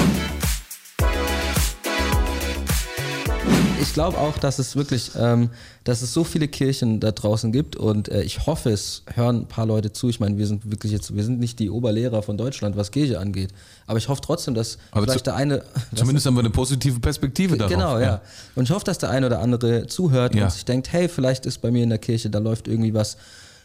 ich 3.82 3.94
glaube 3.94 4.18
auch, 4.20 4.38
dass 4.38 4.58
es 4.60 4.76
wirklich, 4.78 5.12
ähm, 5.20 5.50
dass 5.84 6.02
es 6.02 6.14
so 6.14 6.24
viele 6.24 6.48
Kirchen 6.48 7.00
da 7.02 7.12
draußen 7.12 7.52
gibt 7.52 7.76
und 7.76 8.08
äh, 8.10 8.22
ich 8.22 8.46
hoffe, 8.46 8.70
es 8.70 9.04
hören 9.14 9.42
ein 9.42 9.48
paar 9.48 9.66
Leute 9.66 9.92
zu. 9.92 10.08
Ich 10.08 10.20
meine, 10.20 10.38
wir 10.38 10.48
sind 10.48 10.70
wirklich 10.72 10.92
jetzt, 10.94 11.14
wir 11.16 11.24
sind 11.24 11.40
nicht 11.40 11.60
die 11.60 11.70
Oberlehrer 11.70 12.22
von 12.22 12.38
Deutschland, 12.38 12.78
was 12.78 12.92
Kirche 12.92 13.20
angeht. 13.20 13.50
Aber 13.88 13.98
ich 13.98 14.08
hoffe 14.08 14.22
trotzdem, 14.22 14.54
dass 14.54 14.78
Aber 14.92 15.04
vielleicht 15.04 15.20
zu- 15.20 15.24
der 15.26 15.36
eine. 15.36 15.64
Zumindest 15.96 16.26
haben 16.26 16.36
wir 16.36 16.40
eine 16.42 16.52
positive 16.52 17.00
Perspektive 17.02 17.58
darauf. 17.58 17.72
Genau, 17.74 18.00
ja. 18.00 18.22
Und 18.56 18.64
ich 18.66 18.72
hoffe, 18.72 18.86
dass 18.86 18.98
der 19.00 19.10
eine 19.10 19.26
oder 19.26 19.40
andere 19.40 19.88
zuhört 19.88 20.36
Ja. 20.36 20.46
und 20.46 20.52
sich 20.52 20.64
denkt, 20.64 20.94
hey, 20.94 21.10
vielleicht 21.10 21.46
ist 21.46 21.58
bei 21.62 21.72
mir 21.72 21.84
in 21.84 21.90
der 21.90 22.00
Kirche, 22.00 22.30
da 22.30 22.40
läuft 22.40 22.68
irgendwie 22.70 22.94
was 22.94 23.18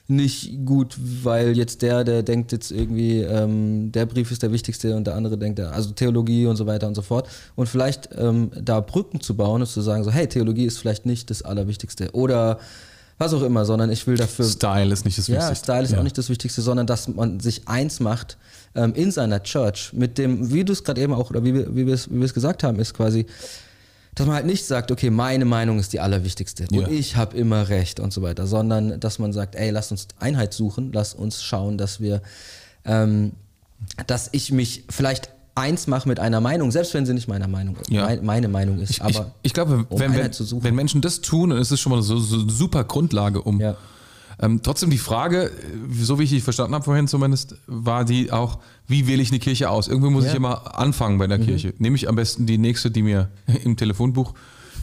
nicht 0.09 0.65
gut, 0.65 0.97
weil 1.25 1.57
jetzt 1.57 1.83
der, 1.83 2.05
der 2.05 2.23
denkt 2.23 2.53
jetzt 2.53 2.71
irgendwie, 2.71 3.21
ähm, 3.21 3.91
der 3.93 4.07
Brief 4.07 4.31
ist 4.31 4.43
der 4.43 4.53
wichtigste 4.53 4.95
und 4.97 5.07
der 5.07 5.15
andere 5.17 5.37
denkt, 5.37 5.59
der, 5.59 5.73
also 5.73 5.91
Theologie 5.91 6.47
und 6.47 6.57
so 6.57 6.67
weiter 6.67 6.87
und 6.87 6.95
so 6.95 7.03
fort. 7.03 7.29
Und 7.57 7.69
vielleicht 7.69 8.09
ähm, 8.17 8.51
da 8.55 8.81
Brücken 8.81 9.21
zu 9.21 9.37
bauen 9.37 9.63
und 9.63 9.67
zu 9.67 9.81
sagen, 9.81 10.05
so, 10.05 10.11
hey, 10.11 10.29
Theologie 10.29 10.65
ist 10.65 10.79
vielleicht 10.79 11.07
nicht 11.07 11.31
das 11.31 11.43
Allerwichtigste 11.43 12.11
oder 12.13 12.59
was 13.19 13.33
auch 13.33 13.43
immer, 13.43 13.65
sondern 13.65 13.91
ich 13.91 14.07
will 14.07 14.17
dafür 14.17 14.45
Style 14.45 14.93
ist 14.93 15.07
nicht 15.07 15.17
das 15.17 15.27
ja, 15.27 15.37
Wichtigste. 15.39 15.65
Style 15.65 15.83
ist 15.85 15.93
Ja. 15.93 15.99
auch 15.99 16.03
nicht 16.03 16.19
das 16.19 16.29
Wichtigste, 16.29 16.61
sondern 16.61 16.87
dass 16.87 17.09
man 17.09 17.41
sich 17.41 17.63
eins 17.67 17.99
macht 17.99 18.37
ähm, 18.75 18.93
in 18.95 19.11
seiner 19.11 19.43
Church 19.43 19.93
mit 19.95 20.19
dem, 20.19 20.53
wie 20.53 20.65
du 20.65 20.73
es 20.75 20.85
gerade 20.85 21.01
eben 21.01 21.15
auch, 21.15 21.31
oder 21.31 21.43
wie 21.43 21.55
wir, 21.55 21.75
wie 21.75 21.87
wir 21.87 21.95
es 21.95 22.11
wie 22.11 22.17
wir 22.19 22.27
es 22.27 22.35
gesagt 22.35 22.63
haben, 22.63 22.79
ist 22.79 22.93
quasi, 22.93 23.25
dass 24.17 24.27
man 24.27 24.35
halt 24.35 24.47
nicht 24.47 24.65
sagt, 24.67 24.91
okay, 24.91 25.11
meine 25.11 25.45
Meinung 25.45 25.79
ist 25.79 25.93
die 25.93 26.01
allerwichtigste 26.01 26.67
Ja. 26.71 26.81
und 26.87 26.93
ich 26.93 27.15
habe 27.17 27.37
immer 27.37 27.69
recht 27.69 28.01
und 28.01 28.13
so 28.13 28.23
weiter, 28.23 28.47
sondern 28.49 28.99
dass 28.99 29.19
man 29.21 29.33
sagt, 29.33 29.55
ey, 29.55 29.71
lass 29.71 29.91
uns 29.93 30.09
Einheit 30.19 30.53
suchen, 30.55 30.91
lass 30.93 31.15
uns 31.15 31.43
schauen, 31.43 31.79
dass 31.79 32.01
wir, 32.01 32.21
ähm, 32.85 33.33
dass 34.09 34.29
ich 34.33 34.51
mich 34.53 34.85
vielleicht 34.91 35.31
eins 35.55 35.87
mache 35.87 36.09
mit 36.09 36.19
einer 36.21 36.41
Meinung, 36.41 36.71
selbst 36.71 36.93
wenn 36.95 37.07
sie 37.07 37.15
nicht 37.15 37.29
meiner 37.29 37.49
Meinung, 37.49 37.77
Ja. 37.89 38.05
mein, 38.07 38.25
meine 38.25 38.49
Meinung 38.49 38.79
ist, 38.79 38.91
Ich, 38.91 39.01
aber 39.03 39.11
ich, 39.11 39.21
ich 39.43 39.55
glaube, 39.55 39.87
um 39.89 39.99
wenn, 40.01 40.13
wenn, 40.15 40.33
zu 40.33 40.45
suchen. 40.45 40.65
wenn 40.65 40.75
Menschen 40.75 41.01
das 41.01 41.21
tun, 41.21 41.51
dann 41.51 41.59
ist 41.59 41.71
es 41.71 41.81
schon 41.81 41.93
mal 41.93 42.03
so, 42.03 42.19
so 42.19 42.41
eine 42.41 42.51
super 42.51 42.85
Grundlage, 42.85 43.41
um. 43.43 43.61
Ja. 43.61 43.77
Ähm, 44.39 44.61
trotzdem 44.63 44.91
die 44.91 44.99
Frage, 44.99 45.45
äh, 45.47 45.51
so 46.03 46.19
wie 46.19 46.25
ich 46.25 46.31
die 46.31 46.41
verstanden 46.41 46.75
habe 46.75 46.85
vorhin 46.85 47.09
zumindest, 47.09 47.57
war 47.67 48.05
die 48.05 48.33
auch, 48.33 48.59
wie 48.87 49.07
wähle 49.07 49.23
ich 49.23 49.31
eine 49.31 49.39
Kirche 49.39 49.71
aus? 49.71 49.89
Irgendwie 49.89 50.11
muss 50.11 50.25
Ja. 50.25 50.31
ich 50.31 50.37
immer 50.37 50.79
anfangen 50.79 51.19
bei 51.19 51.27
der 51.27 51.39
Kirche. 51.39 51.73
Nehme 51.79 51.97
ich 51.97 52.09
am 52.09 52.17
besten 52.17 52.45
die 52.47 52.59
nächste, 52.59 52.91
die 52.91 53.03
mir 53.03 53.31
im 53.65 53.77
Telefonbuch. 53.77 54.35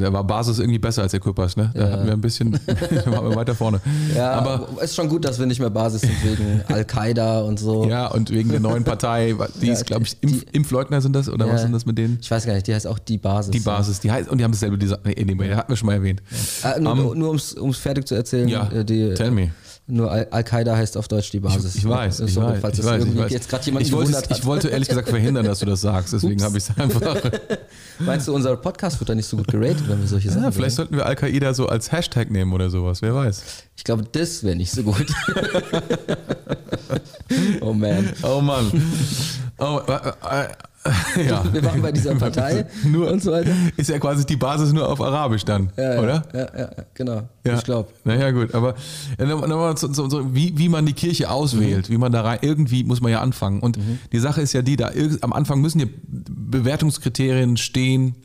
da 0.00 0.12
war 0.12 0.24
Basis 0.24 0.58
irgendwie 0.58 0.78
besser 0.78 1.02
als 1.02 1.14
Equipas, 1.14 1.56
ne? 1.56 1.70
Da 1.74 1.90
hatten 1.90 2.06
wir 2.06 2.12
ein 2.12 2.20
bisschen, 2.20 2.52
waren 3.06 3.28
wir 3.30 3.36
weiter 3.36 3.54
vorne. 3.54 3.80
ja, 4.16 4.32
Aber 4.32 4.68
ist 4.82 4.94
schon 4.94 5.08
gut, 5.08 5.24
dass 5.24 5.38
wir 5.38 5.46
nicht 5.46 5.60
mehr 5.60 5.70
Basis 5.70 6.00
sind 6.02 6.12
wegen 6.24 6.62
Al-Qaida 6.68 7.40
und 7.42 7.58
so. 7.58 7.84
ja, 7.88 8.06
und 8.08 8.30
wegen 8.30 8.50
der 8.50 8.60
neuen 8.60 8.84
Partei, 8.84 9.34
die 9.60 9.66
Ja, 9.66 9.72
ist, 9.72 9.86
glaube 9.86 10.04
ich, 10.04 10.18
die- 10.20 10.26
Impf, 10.28 10.44
Impfleugner 10.52 11.00
sind 11.00 11.14
das, 11.14 11.28
oder 11.28 11.46
Ja. 11.46 11.52
was 11.54 11.62
sind 11.62 11.72
das 11.72 11.84
mit 11.86 11.98
denen? 11.98 12.18
Ich 12.20 12.30
weiß 12.30 12.46
gar 12.46 12.54
nicht, 12.54 12.66
die 12.66 12.74
heißt 12.74 12.86
auch 12.86 12.98
die 12.98 13.18
Basis. 13.18 13.50
Die 13.50 13.60
Basis, 13.60 14.00
die 14.00 14.10
heißt, 14.10 14.28
und 14.28 14.38
die 14.38 14.44
haben 14.44 14.52
dasselbe 14.52 14.78
Design. 14.78 14.98
Nee, 15.04 15.16
anyway, 15.20 15.48
da 15.50 15.56
hatten 15.56 15.70
wir 15.72 15.76
schon 15.76 15.86
mal 15.86 15.94
erwähnt. 15.94 16.22
Ja. 16.62 16.72
Äh, 16.72 16.80
nur 16.80 17.12
um 17.30 17.36
es 17.36 17.54
fertig 17.78 18.06
zu 18.06 18.14
erzählen, 18.14 18.48
ja, 18.48 18.68
äh, 18.70 18.84
die, 18.84 19.14
tell 19.14 19.30
me. 19.30 19.50
Nur 19.88 20.10
Al- 20.10 20.28
Al-Qaida 20.30 20.76
heißt 20.76 20.96
auf 20.96 21.08
Deutsch 21.08 21.30
die 21.32 21.40
Basis. 21.40 21.74
Ich 21.74 21.88
weiß, 21.88 22.20
ich 22.20 22.34
so, 22.34 22.40
weiß, 22.42 22.60
falls 22.60 22.78
ich 22.78 22.84
weiß, 22.84 23.04
ich 23.04 23.16
weiß. 23.18 23.32
jetzt 23.32 23.48
gerade 23.48 23.64
jemand 23.66 23.84
ich 23.86 23.92
wollte, 23.92 24.16
hat. 24.16 24.30
ich 24.30 24.44
wollte 24.44 24.68
ehrlich 24.68 24.88
gesagt 24.88 25.08
verhindern, 25.08 25.44
dass 25.44 25.58
du 25.58 25.66
das 25.66 25.80
sagst, 25.80 26.12
deswegen 26.12 26.42
habe 26.42 26.56
ich 26.56 26.64
es 26.68 26.78
einfach. 26.78 27.16
Meinst 27.98 28.28
du, 28.28 28.34
unser 28.34 28.56
Podcast 28.56 29.00
wird 29.00 29.10
da 29.10 29.14
nicht 29.14 29.26
so 29.26 29.36
gut 29.36 29.48
geratet, 29.48 29.82
wenn 29.88 30.00
wir 30.00 30.06
solche 30.06 30.30
Sachen 30.30 30.44
Ja, 30.44 30.50
vielleicht 30.52 30.76
sagen? 30.76 30.88
sollten 30.90 30.96
wir 30.96 31.06
Al-Qaida 31.06 31.52
so 31.52 31.66
als 31.66 31.90
Hashtag 31.90 32.30
nehmen 32.30 32.52
oder 32.52 32.70
sowas, 32.70 33.02
wer 33.02 33.14
weiß. 33.14 33.42
Ich 33.76 33.84
glaube, 33.84 34.04
das 34.12 34.44
wäre 34.44 34.54
nicht 34.56 34.70
so 34.70 34.82
gut. 34.84 35.06
oh 37.60 37.72
man. 37.72 38.12
Oh 38.22 38.40
Mann. 38.40 38.70
Oh, 39.58 39.80
äh, 39.86 39.92
äh, 40.44 40.48
ja. 41.28 41.44
Wir 41.52 41.64
waren 41.64 41.80
bei 41.80 41.92
dieser 41.92 42.14
Partei 42.16 42.66
Nur, 42.84 43.10
und 43.10 43.22
so 43.22 43.30
weiter. 43.30 43.52
Ist 43.76 43.88
ja 43.88 43.98
quasi 44.00 44.26
die 44.26 44.36
Basis 44.36 44.72
nur 44.72 44.88
auf 44.88 45.00
Arabisch 45.00 45.44
dann, 45.44 45.70
Ja, 45.76 46.00
oder? 46.00 46.22
Ja, 46.32 46.38
ja, 46.40 46.58
ja 46.58 46.70
genau. 46.94 47.22
Ja. 47.46 47.54
Ich 47.56 47.62
glaube. 47.64 47.88
Naja, 48.04 48.30
gut, 48.32 48.52
aber 48.54 48.74
äh, 49.18 49.24
noch- 49.24 49.46
noch 49.46 49.56
mal 49.56 49.76
zu- 49.76 49.88
zu- 49.88 50.08
zu- 50.08 50.34
wie, 50.34 50.58
wie 50.58 50.68
man 50.68 50.84
die 50.84 50.92
Kirche 50.92 51.30
auswählt, 51.30 51.88
wie 51.88 51.98
man 51.98 52.10
da 52.10 52.22
rein, 52.22 52.38
irgendwie 52.42 52.82
muss 52.82 53.00
man 53.00 53.12
ja 53.12 53.20
anfangen. 53.20 53.60
Und 53.60 53.78
die 54.12 54.18
Sache 54.18 54.40
ist 54.40 54.52
ja 54.54 54.62
die, 54.62 54.76
da 54.76 54.90
am 55.20 55.32
Anfang 55.32 55.60
müssen 55.60 55.78
ja 55.80 55.86
Bewertungskriterien 56.08 57.56
stehen. 57.56 58.16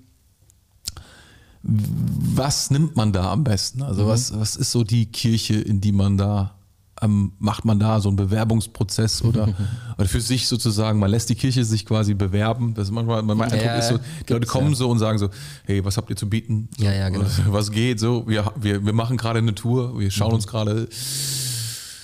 Was 1.63 2.71
nimmt 2.71 2.95
man 2.95 3.11
da 3.11 3.31
am 3.31 3.43
besten? 3.43 3.81
Also 3.81 4.07
was, 4.07 4.37
was 4.37 4.55
ist 4.55 4.71
so 4.71 4.83
die 4.83 5.07
Kirche, 5.07 5.55
in 5.55 5.81
die 5.81 5.91
man 5.91 6.17
da, 6.17 6.55
ähm, 7.01 7.33
macht 7.39 7.65
man 7.65 7.79
da 7.79 7.99
so 7.99 8.09
einen 8.09 8.15
Bewerbungsprozess 8.15 9.21
oder, 9.23 9.49
oder 9.97 10.07
für 10.07 10.21
sich 10.21 10.47
sozusagen, 10.47 10.99
man 10.99 11.11
lässt 11.11 11.29
die 11.29 11.35
Kirche 11.35 11.63
sich 11.65 11.85
quasi 11.85 12.13
bewerben. 12.13 12.73
Das 12.73 12.87
ist 12.87 12.91
manchmal, 12.93 13.21
mein 13.23 13.39
Eindruck 13.41 13.61
Ja, 13.63 13.75
ist 13.77 13.89
so, 13.89 13.99
die 14.27 14.33
Leute 14.33 14.47
kommen 14.47 14.69
ja. 14.69 14.75
so 14.75 14.89
und 14.89 14.99
sagen 14.99 15.17
so, 15.17 15.29
hey, 15.65 15.83
was 15.85 15.97
habt 15.97 16.09
ihr 16.09 16.15
zu 16.15 16.29
bieten? 16.29 16.69
So, 16.77 16.83
Ja, 16.85 16.93
ja, 16.93 17.09
genau. 17.09 17.25
was- 17.47 17.71
geht 17.71 17.99
so? 17.99 18.27
Wir, 18.27 18.51
wir, 18.55 18.85
wir 18.85 18.93
machen 18.93 19.17
gerade 19.17 19.39
eine 19.39 19.53
Tour, 19.55 19.97
wir 19.99 20.07
Mhm. 20.07 20.11
schauen 20.11 20.33
uns 20.33 20.47
gerade 20.47 20.87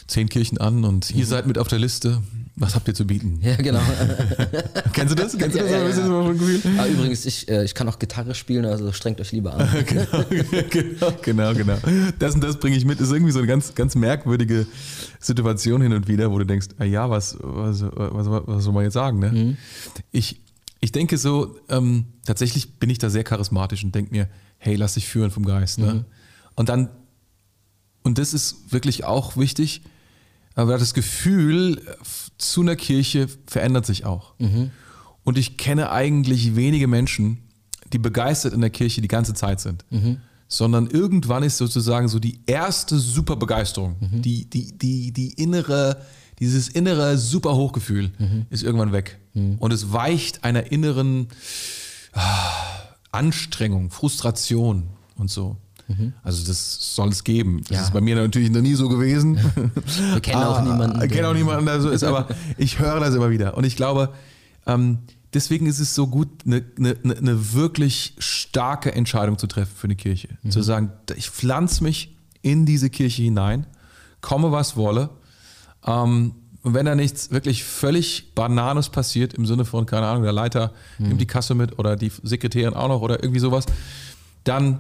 zehn 0.08 0.30
Kirchen 0.30 0.58
an 0.60 0.84
und 0.84 1.12
ihr 1.12 1.26
seid 1.26 1.48
mit 1.48 1.58
auf 1.58 1.68
der 1.68 1.80
Liste. 1.80 2.22
Was 2.56 2.76
habt 2.76 2.88
ihr 2.88 2.94
zu 2.94 3.08
bieten? 3.08 3.40
Ja, 3.42 3.56
genau. 3.56 3.80
Kennst 4.94 5.12
du 5.12 5.16
das? 5.16 5.36
Kennst 5.36 5.56
du 5.56 5.60
das? 5.60 5.72
ja, 5.72 5.88
ja. 5.88 6.20
ein 6.22 6.38
Gefühl? 6.38 6.62
ah, 6.78 6.86
übrigens, 6.86 7.26
ich, 7.26 7.50
äh, 7.50 7.64
ich 7.64 7.74
kann 7.74 7.90
auch 7.90 7.98
Gitarre 7.98 8.36
spielen, 8.36 8.66
also 8.66 8.92
strengt 8.92 9.20
euch 9.20 9.32
lieber 9.32 9.56
an. 9.56 9.68
genau, 10.70 11.14
genau, 11.24 11.54
genau. 11.56 11.78
Das 12.20 12.36
und 12.36 12.44
das 12.44 12.60
bringe 12.60 12.78
ich 12.78 12.86
mit. 12.86 13.00
Das 13.00 13.08
ist 13.08 13.14
irgendwie 13.14 13.32
so 13.32 13.40
eine 13.40 13.48
ganz, 13.48 13.74
ganz 13.74 13.96
merkwürdige 13.96 14.68
Situation 15.20 15.82
hin 15.82 15.94
und 15.94 16.08
wieder, 16.08 16.32
wo 16.32 16.38
du 16.38 16.46
denkst, 16.46 16.68
ah 16.78 16.84
ja, 16.84 17.10
was, 17.10 17.38
was, 17.42 17.84
was, 17.92 18.28
was 18.28 18.64
soll 18.64 18.74
man 18.74 18.84
jetzt 18.84 18.94
sagen? 18.94 19.18
Ne? 19.18 19.32
Mhm. 19.32 19.58
Ich, 20.12 20.40
ich 20.80 20.92
denke 20.92 21.18
so, 21.18 21.58
ähm, 21.70 22.06
tatsächlich 22.24 22.76
bin 22.76 22.92
ich 22.92 23.00
da 23.00 23.10
sehr 23.10 23.24
charismatisch 23.24 23.84
und 23.84 23.96
denke 23.96 24.12
mir, 24.12 24.30
hey, 24.60 24.76
lass 24.76 24.94
dich 24.94 25.08
führen 25.08 25.32
vom 25.32 25.46
Geist. 25.46 25.80
Mhm. 25.80 25.86
Ne? 25.86 26.06
Und 26.54 26.70
dann, 26.70 26.90
und 28.04 28.20
das 28.20 28.36
ist 28.36 28.72
wirklich 28.72 29.06
auch 29.06 29.38
wichtig, 29.38 29.82
aber 30.56 30.78
das 30.78 30.94
Gefühl 30.94 31.82
zu 32.38 32.62
einer 32.62 32.76
Kirche 32.76 33.28
verändert 33.48 33.86
sich 33.86 34.06
auch. 34.06 34.34
Mhm. 34.40 34.72
Und 35.24 35.38
ich 35.38 35.58
kenne 35.58 35.92
eigentlich 35.92 36.56
wenige 36.56 36.88
Menschen, 36.88 37.40
die 37.94 38.00
begeistert 38.00 38.54
in 38.54 38.62
der 38.62 38.70
Kirche 38.70 39.02
die 39.02 39.08
ganze 39.08 39.34
Zeit 39.34 39.60
sind. 39.60 39.86
Mhm. 39.90 40.18
Sondern 40.48 40.88
irgendwann 40.88 41.44
ist 41.44 41.58
sozusagen 41.58 42.08
so 42.10 42.20
die 42.20 42.40
erste 42.46 43.00
super 43.00 43.36
Begeisterung, 43.36 43.96
Mhm. 44.00 44.22
die, 44.22 44.50
die, 44.50 44.78
die, 44.78 45.12
die 45.12 45.34
innere, 45.34 46.02
dieses 46.40 46.68
innere 46.70 47.18
super 47.18 47.56
Hochgefühl 47.56 48.12
ist 48.50 48.64
irgendwann 48.64 48.92
weg. 48.92 49.20
Und 49.60 49.72
es 49.74 49.92
weicht 49.94 50.44
einer 50.44 50.72
inneren 50.72 51.28
ah, 52.12 52.52
Anstrengung, 53.12 53.90
Frustration 53.90 54.90
und 55.16 55.32
so. 55.32 55.58
Also 56.24 56.46
das 56.46 56.96
soll 56.96 57.10
es 57.10 57.24
geben. 57.24 57.60
Das 57.62 57.70
Mhm. 57.70 57.76
Ja. 57.76 57.82
ist 57.84 57.94
bei 57.94 58.02
mir 58.02 58.16
natürlich 58.16 58.50
noch 58.50 58.62
nie 58.62 58.74
so 58.74 58.90
gewesen. 58.90 59.38
Wir 60.14 60.20
kennen 60.22 60.44
auch 60.44 60.62
niemanden. 60.64 61.02
Ich 61.04 61.12
kenne 61.12 61.28
auch 61.28 61.34
niemanden, 61.34 61.66
der 61.66 61.82
so 61.82 61.90
ist, 61.90 62.04
aber 62.04 62.28
ich 62.58 62.80
höre 62.80 63.00
das 63.00 63.14
immer 63.14 63.30
wieder. 63.30 63.56
Und 63.58 63.64
ich 63.66 63.76
glaube, 63.76 64.10
ähm, 64.66 65.00
deswegen 65.34 65.66
ist 65.68 65.80
es 65.80 65.94
so 65.94 66.08
gut, 66.08 66.30
eine, 66.46 66.64
eine, 66.78 66.96
eine 67.18 67.54
wirklich 67.54 68.16
starke 68.18 68.94
Entscheidung 68.96 69.38
zu 69.38 69.46
treffen 69.48 69.74
für 69.76 69.86
eine 69.86 69.96
Kirche. 69.96 70.30
Mhm. 70.42 70.52
Zu 70.52 70.62
sagen, 70.64 70.92
ich 71.16 71.30
pflanze 71.30 71.84
mich 71.84 72.16
in 72.42 72.66
diese 72.66 72.90
Kirche 72.90 73.22
hinein, 73.24 73.66
komme 74.22 74.52
was 74.52 74.76
wolle. 74.76 75.10
Ähm, 75.86 76.34
und 76.64 76.74
wenn 76.74 76.86
da 76.86 76.96
nichts 76.96 77.30
wirklich 77.30 77.64
völlig 77.66 78.34
Bananes 78.36 78.88
passiert, 78.90 79.34
im 79.34 79.46
Sinne 79.46 79.66
von, 79.66 79.86
keine 79.86 80.08
Ahnung, 80.08 80.24
der 80.24 80.32
Leiter 80.32 80.72
mhm. 80.98 81.10
nimmt 81.10 81.22
die 81.22 81.28
Kasse 81.28 81.56
mit 81.56 81.78
oder 81.78 81.98
die 81.98 82.12
Sekretärin 82.24 82.74
auch 82.74 82.88
noch 82.88 83.02
oder 83.02 83.22
irgendwie 83.22 83.42
sowas, 83.42 83.66
dann 84.46 84.80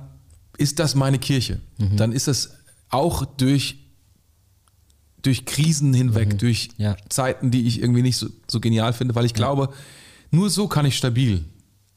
ist 0.57 0.79
das 0.79 0.95
meine 0.95 1.19
Kirche. 1.19 1.59
Mhm. 1.77 1.97
Dann 1.97 2.11
ist 2.11 2.27
es 2.27 2.53
auch 2.89 3.25
durch, 3.25 3.77
durch 5.21 5.45
Krisen 5.45 5.93
hinweg, 5.93 6.33
mhm. 6.33 6.37
durch 6.37 6.69
ja. 6.77 6.95
Zeiten, 7.09 7.51
die 7.51 7.67
ich 7.67 7.81
irgendwie 7.81 8.01
nicht 8.01 8.17
so, 8.17 8.27
so 8.47 8.59
genial 8.59 8.93
finde, 8.93 9.15
weil 9.15 9.25
ich 9.25 9.31
ja. 9.31 9.37
glaube, 9.37 9.69
nur 10.31 10.49
so 10.49 10.67
kann 10.67 10.85
ich 10.85 10.97
stabil 10.97 11.45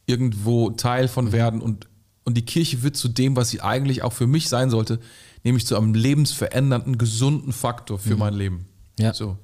irgendwo 0.07 0.71
Teil 0.71 1.09
von 1.09 1.27
mhm. 1.27 1.33
werden 1.33 1.61
und, 1.61 1.89
und 2.25 2.37
die 2.37 2.45
Kirche 2.45 2.83
wird 2.83 2.97
zu 2.97 3.09
dem, 3.09 3.37
was 3.37 3.51
sie 3.51 3.61
eigentlich 3.61 4.03
auch 4.03 4.13
für 4.13 4.27
mich 4.27 4.49
sein 4.49 4.71
sollte, 4.71 5.01
nämlich 5.45 5.67
zu 5.67 5.77
einem 5.77 5.95
lebensverändernden, 5.95 6.99
gesunden 6.99 7.53
Faktor 7.53 7.99
für 7.99 8.15
mhm. 8.15 8.19
mein 8.19 8.35
Leben. 8.35 8.67
Ja. 8.99 9.13
So. 9.13 9.39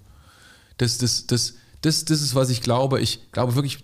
Das, 0.79 0.99
das, 0.99 1.27
das, 1.27 1.55
das, 1.81 2.05
das 2.05 2.23
ist, 2.23 2.35
was 2.35 2.51
ich 2.51 2.63
glaube. 2.63 3.01
Ich 3.01 3.31
glaube 3.33 3.55
wirklich, 3.55 3.79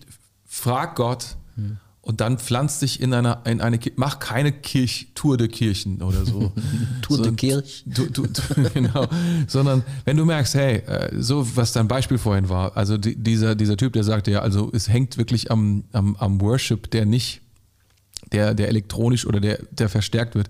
frag 0.47 0.97
Gott 0.97 1.37
hm. 1.57 1.79
Und 2.09 2.23
dann 2.23 2.39
pflanzt 2.39 2.81
dich 2.81 3.03
in, 3.03 3.13
einer, 3.13 3.43
in 3.45 3.61
eine 3.61 3.79
Mach 3.97 4.19
keine 4.19 4.51
Kirch, 4.51 5.09
Tour 5.15 5.37
de 5.37 5.47
Kirchen 5.47 6.01
oder 6.01 6.25
so. 6.25 6.53
Tour 7.03 7.21
de 7.21 7.33
Kirch. 7.33 7.85
Du, 7.85 8.07
du, 8.07 8.27
genau. 8.75 9.07
Sondern 9.47 9.85
wenn 10.07 10.17
du 10.17 10.25
merkst, 10.25 10.55
hey, 10.55 10.77
äh, 10.79 11.11
so 11.21 11.47
was 11.55 11.73
dein 11.73 11.87
Beispiel 11.87 12.17
vorhin 12.17 12.49
war, 12.49 12.75
also 12.79 12.97
die, 12.97 13.15
dieser, 13.15 13.55
dieser 13.55 13.77
Typ, 13.77 13.93
der 13.93 14.05
sagte 14.05 14.31
ja, 14.31 14.41
also 14.41 14.71
es 14.73 14.89
hängt 14.89 15.19
wirklich 15.19 15.51
am, 15.51 15.85
am, 15.93 16.17
am 16.17 16.41
Worship, 16.41 16.91
der 16.93 17.05
nicht, 17.05 17.43
der, 18.33 18.55
der 18.55 18.69
elektronisch 18.69 19.27
oder 19.27 19.41
der, 19.41 19.59
der 19.71 19.91
verstärkt 19.91 20.35
wird, 20.35 20.49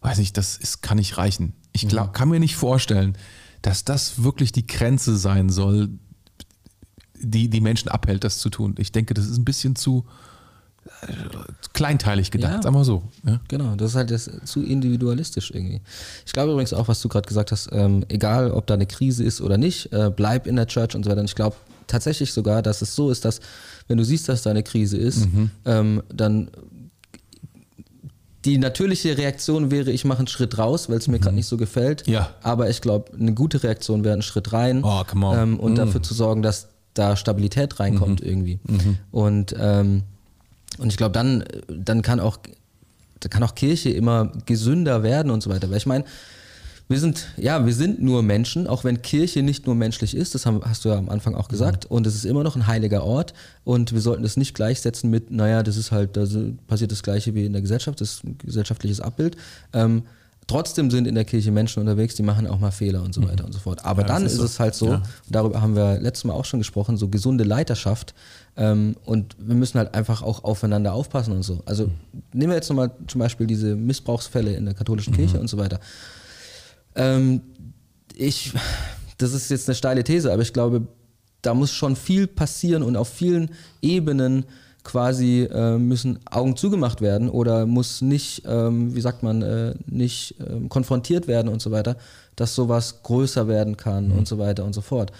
weiß 0.00 0.20
ich, 0.20 0.32
das 0.32 0.56
ist, 0.56 0.80
kann 0.80 0.98
nicht 0.98 1.18
reichen. 1.18 1.54
Ich 1.72 1.88
glaub, 1.88 2.10
mhm. 2.10 2.12
kann 2.12 2.28
mir 2.28 2.38
nicht 2.38 2.54
vorstellen, 2.54 3.18
dass 3.62 3.84
das 3.84 4.22
wirklich 4.22 4.52
die 4.52 4.68
Grenze 4.68 5.16
sein 5.16 5.50
soll, 5.50 5.88
die 7.18 7.50
die 7.50 7.60
Menschen 7.60 7.88
abhält, 7.88 8.22
das 8.22 8.38
zu 8.38 8.48
tun. 8.48 8.76
Ich 8.78 8.92
denke, 8.92 9.12
das 9.14 9.26
ist 9.26 9.38
ein 9.38 9.44
bisschen 9.44 9.74
zu 9.74 10.04
kleinteilig 11.72 12.30
gedacht, 12.30 12.54
ja, 12.54 12.62
sagen 12.62 12.74
wir 12.74 12.84
so. 12.84 13.02
Ja? 13.26 13.40
Genau, 13.48 13.74
das 13.74 13.90
ist 13.90 13.96
halt 13.96 14.10
das, 14.10 14.30
zu 14.44 14.62
individualistisch 14.62 15.50
irgendwie. 15.50 15.80
Ich 16.24 16.32
glaube 16.32 16.52
übrigens 16.52 16.72
auch, 16.72 16.88
was 16.88 17.00
du 17.00 17.08
gerade 17.08 17.26
gesagt 17.26 17.52
hast, 17.52 17.68
ähm, 17.72 18.04
egal 18.08 18.50
ob 18.50 18.66
da 18.66 18.74
eine 18.74 18.86
Krise 18.86 19.24
ist 19.24 19.40
oder 19.40 19.58
nicht, 19.58 19.92
äh, 19.92 20.10
bleib 20.14 20.46
in 20.46 20.56
der 20.56 20.66
Church 20.66 20.94
und 20.94 21.04
so 21.04 21.10
weiter. 21.10 21.20
Und 21.20 21.26
ich 21.26 21.34
glaube 21.34 21.56
tatsächlich 21.86 22.32
sogar, 22.32 22.62
dass 22.62 22.82
es 22.82 22.94
so 22.94 23.10
ist, 23.10 23.24
dass 23.24 23.40
wenn 23.88 23.98
du 23.98 24.04
siehst, 24.04 24.28
dass 24.28 24.42
da 24.42 24.50
eine 24.50 24.62
Krise 24.62 24.96
ist, 24.96 25.26
mhm. 25.26 25.50
ähm, 25.64 26.02
dann 26.12 26.50
die 28.44 28.58
natürliche 28.58 29.16
Reaktion 29.16 29.70
wäre, 29.70 29.90
ich 29.90 30.04
mache 30.04 30.18
einen 30.18 30.26
Schritt 30.26 30.58
raus, 30.58 30.88
weil 30.88 30.98
es 30.98 31.08
mir 31.08 31.16
mhm. 31.16 31.22
gerade 31.22 31.36
nicht 31.36 31.46
so 31.46 31.56
gefällt. 31.56 32.06
Ja. 32.06 32.30
Aber 32.42 32.68
ich 32.68 32.80
glaube, 32.80 33.12
eine 33.18 33.32
gute 33.32 33.62
Reaktion 33.62 34.04
wäre 34.04 34.14
ein 34.14 34.22
Schritt 34.22 34.52
rein 34.52 34.82
oh, 34.84 35.02
come 35.04 35.26
on. 35.26 35.38
Ähm, 35.38 35.60
und 35.60 35.72
mhm. 35.72 35.76
dafür 35.76 36.02
zu 36.02 36.14
sorgen, 36.14 36.42
dass 36.42 36.68
da 36.92 37.16
Stabilität 37.16 37.80
reinkommt 37.80 38.22
mhm. 38.22 38.28
irgendwie. 38.28 38.60
Mhm. 38.64 38.98
Und, 39.10 39.54
ähm, 39.58 40.02
und 40.78 40.88
ich 40.88 40.96
glaube, 40.96 41.12
dann, 41.12 41.44
dann 41.68 42.02
kann 42.02 42.20
auch, 42.20 42.38
kann 43.30 43.42
auch 43.42 43.54
Kirche 43.54 43.90
immer 43.90 44.32
gesünder 44.46 45.02
werden 45.02 45.30
und 45.30 45.42
so 45.42 45.50
weiter. 45.50 45.70
Weil 45.70 45.78
ich 45.78 45.86
meine, 45.86 46.04
wir 46.88 47.00
sind, 47.00 47.28
ja, 47.38 47.64
wir 47.64 47.72
sind 47.72 48.02
nur 48.02 48.22
Menschen, 48.22 48.66
auch 48.66 48.84
wenn 48.84 49.00
Kirche 49.00 49.42
nicht 49.42 49.66
nur 49.66 49.74
menschlich 49.74 50.14
ist, 50.14 50.34
das 50.34 50.44
hast 50.44 50.84
du 50.84 50.90
ja 50.90 50.96
am 50.96 51.08
Anfang 51.08 51.34
auch 51.34 51.48
gesagt, 51.48 51.88
mhm. 51.88 51.96
und 51.96 52.06
es 52.06 52.14
ist 52.14 52.26
immer 52.26 52.42
noch 52.42 52.56
ein 52.56 52.66
heiliger 52.66 53.04
Ort 53.04 53.32
und 53.64 53.92
wir 53.92 54.00
sollten 54.00 54.22
das 54.22 54.36
nicht 54.36 54.54
gleichsetzen 54.54 55.08
mit, 55.08 55.30
naja, 55.30 55.62
das 55.62 55.76
ist 55.76 55.92
halt, 55.92 56.16
da 56.16 56.26
passiert 56.66 56.92
das 56.92 57.02
Gleiche 57.02 57.34
wie 57.34 57.46
in 57.46 57.52
der 57.52 57.62
Gesellschaft, 57.62 58.00
das 58.00 58.14
ist 58.14 58.24
ein 58.24 58.36
gesellschaftliches 58.36 59.00
Abbild. 59.00 59.36
Ähm, 59.72 60.02
trotzdem 60.46 60.90
sind 60.90 61.06
in 61.06 61.14
der 61.14 61.24
Kirche 61.24 61.50
Menschen 61.50 61.80
unterwegs, 61.80 62.16
die 62.16 62.22
machen 62.22 62.46
auch 62.46 62.58
mal 62.58 62.70
Fehler 62.70 63.02
und 63.02 63.14
so 63.14 63.22
mhm. 63.22 63.28
weiter 63.28 63.46
und 63.46 63.52
so 63.52 63.60
fort. 63.60 63.82
Aber 63.82 64.02
ja, 64.02 64.08
dann 64.08 64.26
ist, 64.26 64.34
so. 64.34 64.44
es 64.44 64.60
halt 64.60 64.74
so, 64.74 64.92
ja. 64.92 65.02
darüber 65.30 65.62
haben 65.62 65.74
wir 65.74 65.98
letztes 66.00 66.24
Mal 66.24 66.34
auch 66.34 66.44
schon 66.44 66.60
gesprochen, 66.60 66.98
so 66.98 67.08
gesunde 67.08 67.44
Leiterschaft. 67.44 68.14
Ähm, 68.56 68.96
und 69.04 69.36
wir 69.38 69.54
müssen 69.54 69.78
halt 69.78 69.94
einfach 69.94 70.22
auch 70.22 70.44
aufeinander 70.44 70.92
aufpassen 70.92 71.32
und 71.32 71.42
so. 71.42 71.62
Also 71.66 71.86
mhm. 71.86 71.92
nehmen 72.32 72.50
wir 72.50 72.56
jetzt 72.56 72.68
nochmal 72.68 72.92
zum 73.06 73.18
Beispiel 73.18 73.46
diese 73.46 73.74
Missbrauchsfälle 73.74 74.54
in 74.54 74.64
der 74.64 74.74
katholischen 74.74 75.12
mhm. 75.12 75.16
Kirche 75.16 75.40
und 75.40 75.48
so 75.48 75.58
weiter. 75.58 75.80
Ähm, 76.94 77.40
ich, 78.14 78.52
das 79.18 79.32
ist 79.32 79.50
jetzt 79.50 79.68
eine 79.68 79.74
steile 79.74 80.04
These, 80.04 80.32
aber 80.32 80.42
ich 80.42 80.52
glaube, 80.52 80.86
da 81.42 81.54
muss 81.54 81.72
schon 81.72 81.96
viel 81.96 82.26
passieren 82.26 82.82
und 82.82 82.96
auf 82.96 83.08
vielen 83.08 83.50
Ebenen 83.82 84.44
quasi 84.84 85.48
äh, 85.50 85.78
müssen 85.78 86.20
Augen 86.30 86.56
zugemacht 86.56 87.00
werden 87.00 87.30
oder 87.30 87.66
muss 87.66 88.02
nicht, 88.02 88.42
ähm, 88.46 88.94
wie 88.94 89.00
sagt 89.00 89.22
man, 89.22 89.42
äh, 89.42 89.74
nicht 89.86 90.38
äh, 90.40 90.68
konfrontiert 90.68 91.26
werden 91.26 91.48
und 91.48 91.62
so 91.62 91.70
weiter, 91.70 91.96
dass 92.36 92.54
sowas 92.54 93.02
größer 93.02 93.48
werden 93.48 93.76
kann 93.76 94.08
mhm. 94.08 94.18
und 94.18 94.28
so 94.28 94.38
weiter 94.38 94.64
und 94.64 94.74
so 94.74 94.82
fort. 94.82 95.10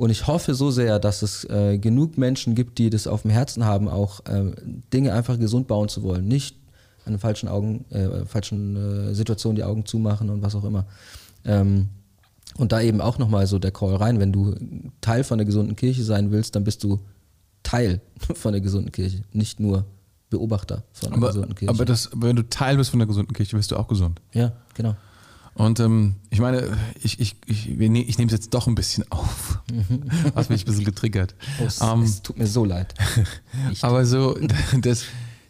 Und 0.00 0.08
ich 0.08 0.26
hoffe 0.26 0.54
so 0.54 0.70
sehr, 0.70 0.98
dass 0.98 1.20
es 1.20 1.44
äh, 1.44 1.76
genug 1.76 2.16
Menschen 2.16 2.54
gibt, 2.54 2.78
die 2.78 2.88
das 2.88 3.06
auf 3.06 3.20
dem 3.20 3.30
Herzen 3.30 3.66
haben, 3.66 3.86
auch 3.86 4.24
äh, 4.24 4.50
Dinge 4.94 5.12
einfach 5.12 5.38
gesund 5.38 5.66
bauen 5.66 5.90
zu 5.90 6.02
wollen. 6.02 6.26
Nicht 6.26 6.56
an 7.04 7.18
falschen 7.18 7.50
Augen, 7.50 7.84
äh, 7.90 8.24
falschen 8.24 9.10
äh, 9.10 9.14
Situationen 9.14 9.56
die 9.56 9.62
Augen 9.62 9.84
zumachen 9.84 10.30
und 10.30 10.40
was 10.40 10.54
auch 10.54 10.64
immer. 10.64 10.86
Ähm, 11.44 11.90
und 12.56 12.72
da 12.72 12.80
eben 12.80 13.02
auch 13.02 13.18
nochmal 13.18 13.46
so 13.46 13.58
der 13.58 13.72
Call 13.72 13.94
rein, 13.94 14.20
wenn 14.20 14.32
du 14.32 14.54
Teil 15.02 15.22
von 15.22 15.36
der 15.36 15.44
gesunden 15.44 15.76
Kirche 15.76 16.02
sein 16.02 16.30
willst, 16.30 16.56
dann 16.56 16.64
bist 16.64 16.82
du 16.82 17.00
Teil 17.62 18.00
von 18.34 18.52
der 18.52 18.62
gesunden 18.62 18.92
Kirche, 18.92 19.24
nicht 19.34 19.60
nur 19.60 19.84
Beobachter 20.30 20.84
von 20.92 21.10
der 21.10 21.18
aber, 21.18 21.26
gesunden 21.26 21.54
Kirche. 21.54 21.74
Aber 21.74 21.84
das, 21.84 22.08
wenn 22.16 22.36
du 22.36 22.48
Teil 22.48 22.78
bist 22.78 22.88
von 22.88 23.00
der 23.00 23.06
gesunden 23.06 23.34
Kirche, 23.34 23.54
bist 23.54 23.70
du 23.70 23.76
auch 23.76 23.86
gesund. 23.86 24.18
Ja, 24.32 24.52
genau. 24.72 24.96
Und 25.54 25.80
ähm, 25.80 26.16
ich 26.30 26.40
meine, 26.40 26.76
ich, 27.02 27.20
ich, 27.20 27.36
ich, 27.46 27.68
ich 27.68 27.78
nehme 27.78 28.26
es 28.26 28.32
jetzt 28.32 28.54
doch 28.54 28.66
ein 28.66 28.74
bisschen 28.74 29.04
auf. 29.10 29.60
Hast 30.34 30.50
mich 30.50 30.62
ein 30.62 30.66
bisschen 30.66 30.84
getriggert. 30.84 31.34
Es, 31.64 31.80
um, 31.80 32.02
es 32.02 32.22
tut 32.22 32.38
mir 32.38 32.46
so 32.46 32.64
leid. 32.64 32.94
aber 33.82 34.06
so, 34.06 34.38
das, 34.80 35.04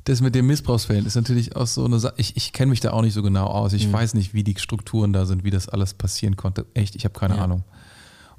das 0.05 0.21
mit 0.21 0.35
den 0.35 0.47
Missbrauchsfällen 0.47 1.07
ist 1.07 1.15
natürlich 1.15 1.55
auch 1.57 1.67
so 1.67 1.85
eine 1.85 1.99
Sache. 1.99 2.15
Ich, 2.17 2.37
ich 2.37 2.53
kenne 2.53 2.71
mich 2.71 2.81
da 2.81 2.93
auch 2.93 3.03
nicht 3.03 3.15
so 3.15 3.23
genau 3.23 3.47
aus. 3.47 3.73
Ich 3.73 3.89
mhm. 3.89 3.93
weiß 3.93 4.15
nicht, 4.15 4.35
wie 4.35 4.43
die 4.43 4.59
Strukturen 4.59 5.13
da 5.13 5.27
sind, 5.27 5.45
wie 5.45 5.51
das 5.51 5.69
alles 5.69 5.95
passieren 5.95 6.37
konnte. 6.37 6.67
Echt, 6.75 6.97
ich 6.97 7.05
habe 7.05 7.19
keine 7.19 7.37
ja. 7.37 7.45
Ahnung. 7.45 7.65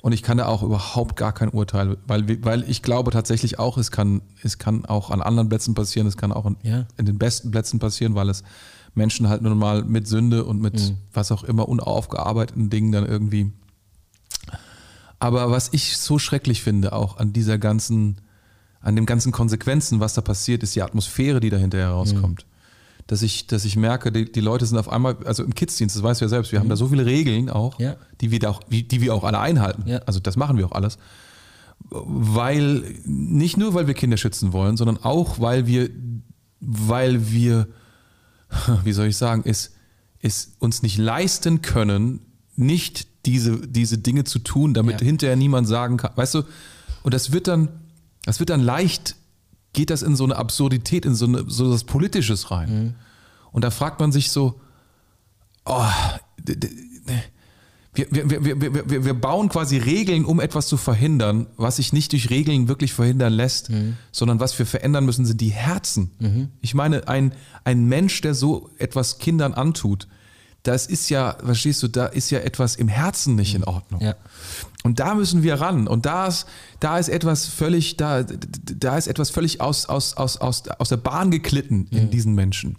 Und 0.01 0.13
ich 0.13 0.23
kann 0.23 0.39
da 0.39 0.47
auch 0.47 0.63
überhaupt 0.63 1.15
gar 1.15 1.31
kein 1.31 1.49
Urteil, 1.49 1.97
weil, 2.07 2.43
weil 2.43 2.67
ich 2.67 2.81
glaube 2.81 3.11
tatsächlich 3.11 3.59
auch, 3.59 3.77
es 3.77 3.91
kann, 3.91 4.21
es 4.41 4.57
kann 4.57 4.85
auch 4.85 5.11
an 5.11 5.21
anderen 5.21 5.47
Plätzen 5.47 5.75
passieren, 5.75 6.07
es 6.07 6.17
kann 6.17 6.31
auch 6.31 6.47
in, 6.47 6.57
ja. 6.63 6.87
in 6.97 7.05
den 7.05 7.19
besten 7.19 7.51
Plätzen 7.51 7.77
passieren, 7.77 8.15
weil 8.15 8.29
es 8.29 8.43
Menschen 8.93 9.29
halt 9.29 9.41
nun 9.41 9.57
mal 9.57 9.83
mit 9.83 10.07
Sünde 10.07 10.45
und 10.45 10.61
mit 10.61 10.79
mhm. 10.79 10.97
was 11.13 11.31
auch 11.31 11.43
immer 11.43 11.69
unaufgearbeiteten 11.69 12.69
Dingen 12.69 12.91
dann 12.91 13.05
irgendwie. 13.05 13.51
Aber 15.19 15.51
was 15.51 15.69
ich 15.71 15.97
so 15.97 16.19
schrecklich 16.19 16.61
finde, 16.63 16.93
auch 16.93 17.17
an 17.17 17.31
dieser 17.31 17.57
ganzen 17.57 18.17
an 18.81 18.95
den 18.95 19.05
ganzen 19.05 19.31
Konsequenzen, 19.31 19.99
was 19.99 20.15
da 20.15 20.21
passiert, 20.21 20.63
ist 20.63 20.75
die 20.75 20.81
Atmosphäre, 20.81 21.39
die 21.39 21.49
dahinter 21.49 21.77
herauskommt. 21.77 22.45
Mhm. 22.45 23.03
Dass 23.07 23.21
ich, 23.21 23.47
dass 23.47 23.65
ich 23.65 23.75
merke, 23.75 24.11
die, 24.11 24.31
die 24.31 24.39
Leute 24.39 24.65
sind 24.65 24.77
auf 24.77 24.89
einmal, 24.89 25.17
also 25.25 25.43
im 25.43 25.53
Kidsdienst, 25.53 25.95
das 25.95 26.03
weißt 26.03 26.21
du 26.21 26.25
ja 26.25 26.29
selbst, 26.29 26.51
wir 26.51 26.59
mhm. 26.59 26.63
haben 26.63 26.69
da 26.69 26.75
so 26.75 26.87
viele 26.87 27.05
Regeln 27.05 27.49
auch, 27.49 27.79
ja. 27.79 27.95
die, 28.21 28.31
wir 28.31 28.39
da 28.39 28.49
auch 28.49 28.61
die 28.69 29.01
wir 29.01 29.13
auch 29.13 29.23
alle 29.23 29.39
einhalten. 29.39 29.83
Ja. 29.85 29.99
Also 30.05 30.19
das 30.19 30.35
machen 30.35 30.57
wir 30.57 30.65
auch 30.65 30.71
alles. 30.71 30.97
Weil, 31.89 32.83
nicht 33.05 33.57
nur, 33.57 33.73
weil 33.73 33.87
wir 33.87 33.95
Kinder 33.95 34.17
schützen 34.17 34.53
wollen, 34.53 34.77
sondern 34.77 34.97
auch, 34.97 35.39
weil 35.39 35.67
wir, 35.67 35.89
weil 36.59 37.31
wir, 37.31 37.67
wie 38.83 38.91
soll 38.93 39.07
ich 39.07 39.17
sagen, 39.17 39.43
es, 39.45 39.71
es 40.19 40.53
uns 40.59 40.83
nicht 40.83 40.97
leisten 40.97 41.61
können, 41.61 42.21
nicht 42.55 43.07
diese, 43.25 43.67
diese 43.67 43.97
Dinge 43.97 44.23
zu 44.23 44.39
tun, 44.39 44.73
damit 44.73 45.01
ja. 45.01 45.05
hinterher 45.05 45.35
niemand 45.35 45.67
sagen 45.67 45.97
kann, 45.97 46.11
weißt 46.15 46.35
du, 46.35 46.43
und 47.03 47.13
das 47.13 47.31
wird 47.31 47.47
dann, 47.47 47.69
das 48.25 48.39
wird 48.39 48.49
dann 48.49 48.61
leicht, 48.61 49.15
geht 49.73 49.89
das 49.89 50.01
in 50.01 50.15
so 50.15 50.23
eine 50.23 50.35
Absurdität, 50.35 51.05
in 51.05 51.15
so, 51.15 51.25
eine, 51.25 51.45
so 51.47 51.71
was 51.71 51.83
Politisches 51.83 52.51
rein. 52.51 52.69
Mhm. 52.69 52.93
Und 53.51 53.63
da 53.63 53.71
fragt 53.71 53.99
man 53.99 54.11
sich 54.11 54.31
so, 54.31 54.59
oh, 55.65 55.85
wir, 57.93 58.07
wir, 58.09 58.45
wir, 58.45 58.89
wir, 58.89 59.05
wir 59.05 59.13
bauen 59.13 59.49
quasi 59.49 59.77
Regeln, 59.77 60.23
um 60.23 60.39
etwas 60.39 60.67
zu 60.67 60.77
verhindern, 60.77 61.47
was 61.57 61.75
sich 61.75 61.91
nicht 61.91 62.13
durch 62.13 62.29
Regeln 62.29 62.69
wirklich 62.69 62.93
verhindern 62.93 63.33
lässt, 63.33 63.69
mhm. 63.69 63.97
sondern 64.13 64.39
was 64.39 64.57
wir 64.57 64.65
verändern 64.65 65.05
müssen, 65.05 65.25
sind 65.25 65.41
die 65.41 65.49
Herzen. 65.49 66.11
Mhm. 66.19 66.49
Ich 66.61 66.73
meine, 66.73 67.09
ein, 67.09 67.33
ein 67.65 67.85
Mensch, 67.85 68.21
der 68.21 68.33
so 68.33 68.69
etwas 68.77 69.17
Kindern 69.19 69.53
antut, 69.53 70.07
das 70.63 70.85
ist 70.85 71.09
ja, 71.09 71.35
verstehst 71.43 71.83
du, 71.83 71.87
da 71.87 72.05
ist 72.05 72.29
ja 72.29 72.39
etwas 72.39 72.75
im 72.75 72.87
Herzen 72.87 73.35
nicht 73.35 73.55
in 73.55 73.63
Ordnung. 73.63 73.99
Ja. 73.99 74.15
Und 74.83 74.99
da 74.99 75.15
müssen 75.15 75.43
wir 75.43 75.55
ran. 75.55 75.87
Und 75.87 76.05
da 76.05 76.27
ist, 76.27 76.45
da 76.79 76.97
ist 76.97 77.09
etwas 77.09 77.47
völlig, 77.47 77.97
da, 77.97 78.23
da 78.23 78.97
ist 78.97 79.07
etwas 79.07 79.31
völlig 79.31 79.59
aus, 79.59 79.87
aus, 79.87 80.15
aus, 80.15 80.37
aus, 80.37 80.63
aus 80.67 80.89
der 80.89 80.97
Bahn 80.97 81.31
geklitten 81.31 81.87
in 81.91 82.05
mhm. 82.05 82.09
diesen 82.11 82.35
Menschen. 82.35 82.77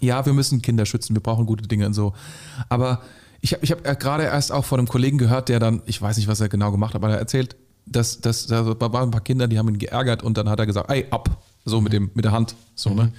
Ja, 0.00 0.26
wir 0.26 0.32
müssen 0.32 0.62
Kinder 0.62 0.84
schützen, 0.84 1.14
wir 1.14 1.22
brauchen 1.22 1.46
gute 1.46 1.68
Dinge 1.68 1.86
und 1.86 1.94
so. 1.94 2.14
Aber 2.68 3.02
ich 3.46 3.52
habe 3.52 3.64
ich 3.64 3.70
hab 3.70 4.00
gerade 4.00 4.24
erst 4.24 4.50
auch 4.50 4.64
von 4.64 4.80
einem 4.80 4.88
Kollegen 4.88 5.18
gehört, 5.18 5.48
der 5.48 5.60
dann, 5.60 5.82
ich 5.86 6.02
weiß 6.02 6.16
nicht, 6.16 6.26
was 6.26 6.40
er 6.40 6.48
genau 6.48 6.72
gemacht 6.72 6.94
hat, 6.94 7.02
aber 7.02 7.12
er 7.12 7.18
erzählt, 7.18 7.54
dass, 7.86 8.20
dass 8.20 8.48
da 8.48 8.64
waren 8.66 9.08
ein 9.08 9.10
paar 9.12 9.20
Kinder, 9.20 9.46
die 9.46 9.56
haben 9.56 9.68
ihn 9.68 9.78
geärgert 9.78 10.24
und 10.24 10.36
dann 10.36 10.48
hat 10.48 10.58
er 10.58 10.66
gesagt, 10.66 10.90
ey, 10.90 11.06
ab, 11.10 11.44
so 11.64 11.80
mit, 11.80 11.92
dem, 11.92 12.10
mit 12.14 12.24
der 12.24 12.32
Hand, 12.32 12.56
so, 12.74 12.90
ne? 12.90 13.12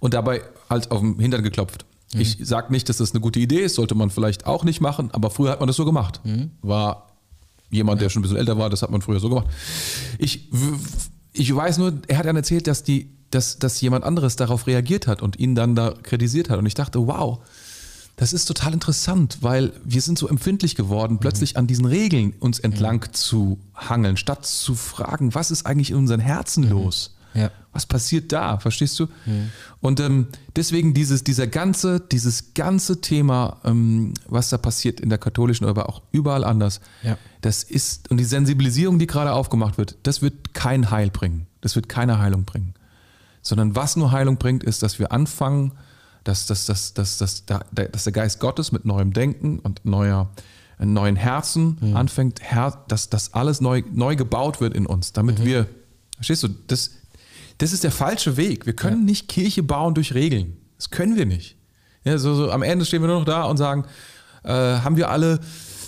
Und 0.00 0.14
dabei 0.14 0.42
halt 0.68 0.90
auf 0.90 1.00
den 1.00 1.20
Hintern 1.20 1.44
geklopft. 1.44 1.84
Ich 2.14 2.38
sage 2.40 2.72
nicht, 2.72 2.88
dass 2.88 2.96
das 2.96 3.12
eine 3.12 3.20
gute 3.20 3.38
Idee 3.38 3.60
ist, 3.60 3.76
sollte 3.76 3.94
man 3.94 4.10
vielleicht 4.10 4.46
auch 4.46 4.64
nicht 4.64 4.80
machen, 4.80 5.10
aber 5.12 5.30
früher 5.30 5.52
hat 5.52 5.60
man 5.60 5.68
das 5.68 5.76
so 5.76 5.84
gemacht. 5.84 6.20
War 6.62 7.12
jemand, 7.70 8.00
der 8.00 8.08
schon 8.08 8.20
ein 8.20 8.22
bisschen 8.22 8.38
älter 8.38 8.58
war, 8.58 8.70
das 8.70 8.82
hat 8.82 8.90
man 8.90 9.00
früher 9.00 9.20
so 9.20 9.28
gemacht. 9.28 9.46
Ich, 10.18 10.50
ich 11.32 11.54
weiß 11.54 11.78
nur, 11.78 11.92
er 12.08 12.18
hat 12.18 12.26
dann 12.26 12.34
erzählt, 12.36 12.66
dass, 12.66 12.82
die, 12.82 13.10
dass, 13.30 13.60
dass 13.60 13.80
jemand 13.80 14.04
anderes 14.04 14.34
darauf 14.34 14.66
reagiert 14.66 15.06
hat 15.06 15.22
und 15.22 15.38
ihn 15.38 15.54
dann 15.54 15.76
da 15.76 15.94
kritisiert 16.02 16.50
hat. 16.50 16.58
Und 16.58 16.66
ich 16.66 16.74
dachte, 16.74 17.06
wow, 17.06 17.40
das 18.18 18.32
ist 18.32 18.44
total 18.46 18.74
interessant, 18.74 19.38
weil 19.40 19.72
wir 19.84 20.02
sind 20.02 20.18
so 20.18 20.28
empfindlich 20.28 20.74
geworden, 20.74 21.18
plötzlich 21.18 21.56
an 21.56 21.66
diesen 21.66 21.86
Regeln 21.86 22.34
uns 22.40 22.58
entlang 22.58 23.06
zu 23.12 23.58
hangeln, 23.74 24.16
statt 24.16 24.44
zu 24.44 24.74
fragen, 24.74 25.34
was 25.34 25.50
ist 25.50 25.64
eigentlich 25.64 25.90
in 25.92 25.96
unseren 25.96 26.20
Herzen 26.20 26.68
los? 26.68 27.14
Ja. 27.34 27.50
Was 27.72 27.86
passiert 27.86 28.32
da? 28.32 28.58
Verstehst 28.58 28.98
du? 28.98 29.06
Und 29.80 30.00
ähm, 30.00 30.26
deswegen 30.56 30.94
dieses, 30.94 31.22
dieser 31.22 31.46
ganze, 31.46 32.00
dieses 32.00 32.54
ganze 32.54 33.00
Thema, 33.00 33.58
ähm, 33.64 34.14
was 34.26 34.48
da 34.48 34.58
passiert 34.58 34.98
in 35.00 35.10
der 35.10 35.18
katholischen, 35.18 35.66
aber 35.66 35.88
auch 35.88 36.02
überall 36.10 36.42
anders, 36.42 36.80
Ja. 37.04 37.16
das 37.40 37.62
ist, 37.62 38.10
und 38.10 38.16
die 38.16 38.24
Sensibilisierung, 38.24 38.98
die 38.98 39.06
gerade 39.06 39.32
aufgemacht 39.32 39.78
wird, 39.78 39.96
das 40.02 40.22
wird 40.22 40.54
kein 40.54 40.90
Heil 40.90 41.10
bringen. 41.10 41.46
Das 41.60 41.76
wird 41.76 41.88
keine 41.88 42.18
Heilung 42.18 42.44
bringen. 42.44 42.74
Sondern 43.42 43.76
was 43.76 43.94
nur 43.94 44.10
Heilung 44.10 44.38
bringt, 44.38 44.64
ist, 44.64 44.82
dass 44.82 44.98
wir 44.98 45.12
anfangen, 45.12 45.72
dass, 46.28 46.46
dass, 46.46 46.66
dass, 46.66 46.94
dass, 46.94 47.18
dass, 47.18 47.46
da- 47.46 47.62
dass 47.72 48.04
der 48.04 48.12
Geist 48.12 48.38
Gottes 48.38 48.70
mit 48.70 48.84
neuem 48.84 49.12
Denken 49.12 49.58
und 49.60 49.84
neuer, 49.84 50.30
neuen 50.78 51.16
Herzen 51.16 51.78
anfängt, 51.96 52.40
Her 52.42 52.84
dass 52.88 53.08
das 53.10 53.34
alles 53.34 53.60
neu, 53.60 53.82
neu 53.92 54.14
gebaut 54.14 54.60
wird 54.60 54.74
in 54.74 54.86
uns, 54.86 55.12
damit 55.12 55.44
wir, 55.44 55.66
verstehst 56.16 56.42
du, 56.44 56.48
das, 56.68 56.90
das 57.58 57.72
ist 57.72 57.82
der 57.82 57.90
falsche 57.90 58.36
Weg. 58.36 58.66
Wir 58.66 58.74
können 58.74 59.04
nicht 59.04 59.28
Kirche 59.28 59.62
bauen 59.64 59.94
durch 59.94 60.14
Regeln. 60.14 60.56
Das 60.76 60.90
können 60.90 61.16
wir 61.16 61.26
nicht. 61.26 61.56
Ja, 62.04 62.16
so, 62.18 62.34
so 62.34 62.52
am 62.52 62.62
Ende 62.62 62.84
stehen 62.84 63.02
wir 63.02 63.08
nur 63.08 63.18
noch 63.18 63.24
da 63.24 63.42
und 63.44 63.56
sagen, 63.56 63.84
äh, 64.44 64.50
haben 64.52 64.96
wir 64.96 65.10
alle, 65.10 65.40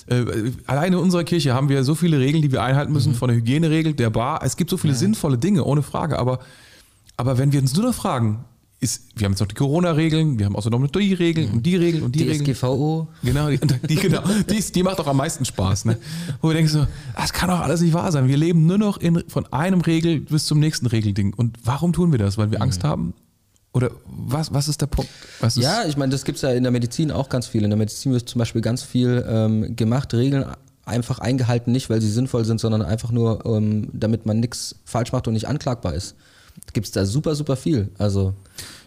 äh, 0.08 0.24
alleine 0.66 0.96
in 0.96 1.02
unserer 1.02 1.22
Kirche 1.22 1.54
haben 1.54 1.68
wir 1.68 1.84
so 1.84 1.94
viele 1.94 2.18
Regeln, 2.18 2.42
die 2.42 2.50
wir 2.50 2.62
einhalten 2.62 2.92
müssen, 2.92 3.14
von 3.14 3.28
der 3.28 3.36
Hygieneregel, 3.36 3.92
der 3.94 4.10
Bar. 4.10 4.42
Es 4.44 4.56
gibt 4.56 4.70
so 4.70 4.76
viele 4.76 4.94
sinnvolle 4.96 5.38
Dinge, 5.38 5.62
ohne 5.64 5.82
Frage. 5.82 6.18
Aber, 6.18 6.40
aber 7.16 7.38
wenn 7.38 7.52
wir 7.52 7.60
uns 7.60 7.76
nur 7.76 7.84
noch 7.86 7.94
fragen, 7.94 8.44
ist, 8.80 9.02
wir 9.14 9.26
haben 9.26 9.32
jetzt 9.32 9.40
noch 9.40 9.46
die 9.46 9.54
Corona-Regeln, 9.54 10.38
wir 10.38 10.46
haben 10.46 10.56
außerdem 10.56 10.80
noch 10.80 10.90
die 10.90 11.12
Regeln 11.12 11.50
und 11.52 11.66
die 11.66 11.76
Regeln 11.76 12.02
und 12.02 12.14
die 12.14 12.22
Regeln. 12.22 12.46
DSGVO. 12.46 13.08
Genau, 13.22 13.50
die, 13.50 13.58
die, 13.58 13.96
genau, 13.96 14.22
die, 14.48 14.72
die 14.72 14.82
macht 14.82 14.98
doch 14.98 15.06
am 15.06 15.18
meisten 15.18 15.44
Spaß. 15.44 15.84
Ne? 15.84 15.98
Wo 16.40 16.48
du 16.48 16.54
denkst 16.54 16.72
so, 16.72 16.86
das 17.14 17.34
kann 17.34 17.50
doch 17.50 17.60
alles 17.60 17.82
nicht 17.82 17.92
wahr 17.92 18.10
sein. 18.10 18.26
Wir 18.26 18.38
leben 18.38 18.64
nur 18.64 18.78
noch 18.78 18.96
in, 18.96 19.22
von 19.28 19.46
einem 19.52 19.82
Regel 19.82 20.20
bis 20.20 20.46
zum 20.46 20.60
nächsten 20.60 20.86
Regelding. 20.86 21.34
Und 21.34 21.58
warum 21.62 21.92
tun 21.92 22.10
wir 22.10 22.18
das? 22.18 22.38
Weil 22.38 22.50
wir 22.50 22.62
Angst 22.62 22.82
haben? 22.82 23.12
Oder 23.72 23.90
was, 24.06 24.52
was 24.52 24.66
ist 24.66 24.80
der 24.80 24.86
Punkt? 24.86 25.10
Ist, 25.42 25.58
Ja, 25.58 25.84
ich 25.86 25.96
meine, 25.98 26.10
das 26.10 26.24
gibt 26.24 26.36
es 26.36 26.42
ja 26.42 26.50
in 26.50 26.62
der 26.62 26.72
Medizin 26.72 27.10
auch 27.10 27.28
ganz 27.28 27.46
viel. 27.46 27.62
In 27.62 27.70
der 27.70 27.78
Medizin 27.78 28.12
wird 28.12 28.28
zum 28.28 28.38
Beispiel 28.38 28.62
ganz 28.62 28.82
viel 28.82 29.24
ähm, 29.28 29.76
gemacht, 29.76 30.12
Regeln 30.14 30.46
einfach 30.86 31.18
eingehalten, 31.18 31.70
nicht 31.70 31.90
weil 31.90 32.00
sie 32.00 32.10
sinnvoll 32.10 32.44
sind, 32.46 32.60
sondern 32.60 32.82
einfach 32.82 33.12
nur, 33.12 33.44
ähm, 33.44 33.88
damit 33.92 34.24
man 34.26 34.40
nichts 34.40 34.76
falsch 34.84 35.12
macht 35.12 35.28
und 35.28 35.34
nicht 35.34 35.46
anklagbar 35.46 35.94
ist. 35.94 36.16
Gibt 36.72 36.86
es 36.86 36.92
da 36.92 37.04
super, 37.04 37.34
super 37.34 37.56
viel. 37.56 37.88
Also, 37.98 38.34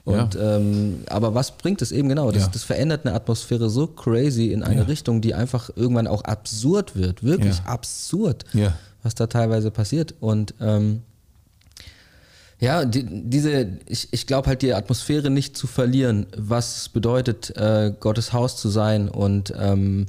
und, 0.05 0.38
ähm, 0.39 1.03
aber 1.09 1.34
was 1.34 1.57
bringt 1.57 1.82
es 1.82 1.91
eben 1.91 2.09
genau? 2.09 2.32
Das, 2.32 2.43
Ja. 2.43 2.49
das 2.49 2.63
verändert 2.63 3.05
eine 3.05 3.15
Atmosphäre 3.15 3.69
so 3.69 3.88
crazy 3.88 4.51
in 4.51 4.63
eine 4.63 4.82
Ja. 4.82 4.88
Richtung, 4.88 5.21
die 5.21 5.34
einfach 5.34 5.69
irgendwann 5.76 6.07
auch 6.07 6.24
absurd 6.24 6.95
wird. 6.95 7.24
Wirklich 7.24 7.57
Ja. 7.57 7.65
absurd, 7.65 8.45
Ja. 8.53 8.78
was 9.01 9.15
da 9.15 9.28
teilweise 9.28 9.71
passiert. 9.71 10.13
Und 10.19 10.53
ähm, 10.61 11.01
ja, 12.59 12.86
die, 12.86 13.03
diese, 13.05 13.67
ich, 13.88 14.07
ich 14.11 14.28
glaube 14.28 14.47
halt 14.47 14.61
die 14.61 14.74
Atmosphäre 14.74 15.30
nicht 15.30 15.57
zu 15.57 15.67
verlieren, 15.67 16.28
was 16.38 16.88
bedeutet, 16.89 17.55
äh, 17.57 17.93
Gottes 17.99 18.32
Haus 18.32 18.55
zu 18.57 18.69
sein. 18.69 19.09
Und 19.09 19.53
ähm, 19.57 20.05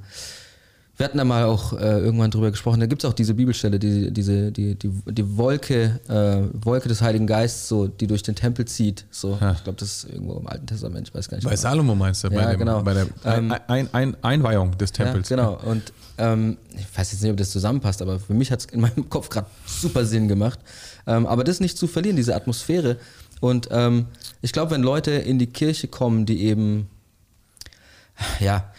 wir 0.97 1.05
hatten 1.07 1.18
da 1.18 1.24
mal 1.24 1.45
auch 1.45 1.72
äh, 1.72 1.99
irgendwann 1.99 2.30
drüber 2.30 2.51
gesprochen, 2.53 2.78
da 2.78 2.86
gibt 2.86 3.03
es 3.03 3.11
auch 3.11 3.14
diese 3.14 3.34
Bibelstelle, 3.34 3.80
die, 3.80 4.12
diese, 4.12 4.53
die, 4.53 4.76
die, 4.76 4.90
die 5.07 5.36
Wolke, 5.36 5.99
äh, 6.09 6.64
Wolke 6.64 6.88
des 6.88 7.03
Heiligen 7.03 7.26
Geistes, 7.26 7.68
so, 7.68 7.88
die 7.88 8.07
durch 8.07 8.22
den 8.22 8.36
Tempel 8.36 8.64
zieht. 8.64 9.05
So, 9.11 9.36
Ja. 9.40 9.53
ich 9.53 9.64
glaube, 9.64 9.78
das 9.80 9.88
ist 10.05 10.12
irgendwo 10.12 10.38
im 10.38 10.47
Alten 10.47 10.66
Testament, 10.66 11.09
ich 11.09 11.14
weiß 11.14 11.28
gar 11.28 11.36
nicht. 11.36 11.45
Bei 11.45 11.51
genau. 11.51 11.61
Salomo 11.62 11.95
meinst 11.97 12.22
du? 12.22 12.28
Ja, 12.28 12.45
bei, 12.45 12.51
dem, 12.53 12.59
genau. 12.61 12.82
bei 12.82 12.95
der 12.95 13.07
Ähm, 13.24 13.51
ein, 13.51 13.61
ein, 13.66 13.88
ein, 13.92 14.16
Einweihung 14.22 14.78
des 14.78 14.92
Tempels. 14.92 15.28
Ja, 15.30 15.36
genau. 15.36 15.55
Und 15.64 15.92
ähm, 16.18 16.59
ich 16.76 16.86
weiß 16.97 17.11
jetzt 17.11 17.22
nicht, 17.22 17.30
ob 17.32 17.38
das 17.38 17.51
zusammenpasst, 17.51 18.01
aber 18.01 18.20
für 18.20 18.34
mich 18.34 18.53
hat 18.53 18.61
es 18.61 18.66
in 18.66 18.80
meinem 18.80 19.09
Kopf 19.11 19.30
gerade 19.30 19.49
super 19.66 20.05
Sinn 20.05 20.28
gemacht. 20.28 20.61
Ähm, 21.09 21.26
aber 21.26 21.42
das 21.42 21.59
nicht 21.59 21.76
zu 21.76 21.88
verlieren, 21.88 22.16
diese 22.16 22.36
Atmosphäre. 22.36 22.99
Und 23.40 23.68
ähm, 23.72 24.07
ich 24.42 24.53
glaube, 24.53 24.70
wenn 24.70 24.82
Leute 24.82 25.11
in 25.11 25.40
die 25.40 25.49
Kirche 25.49 25.88
kommen, 25.88 26.24
die 26.24 26.45
eben, 26.45 26.88
ja, 28.38 28.72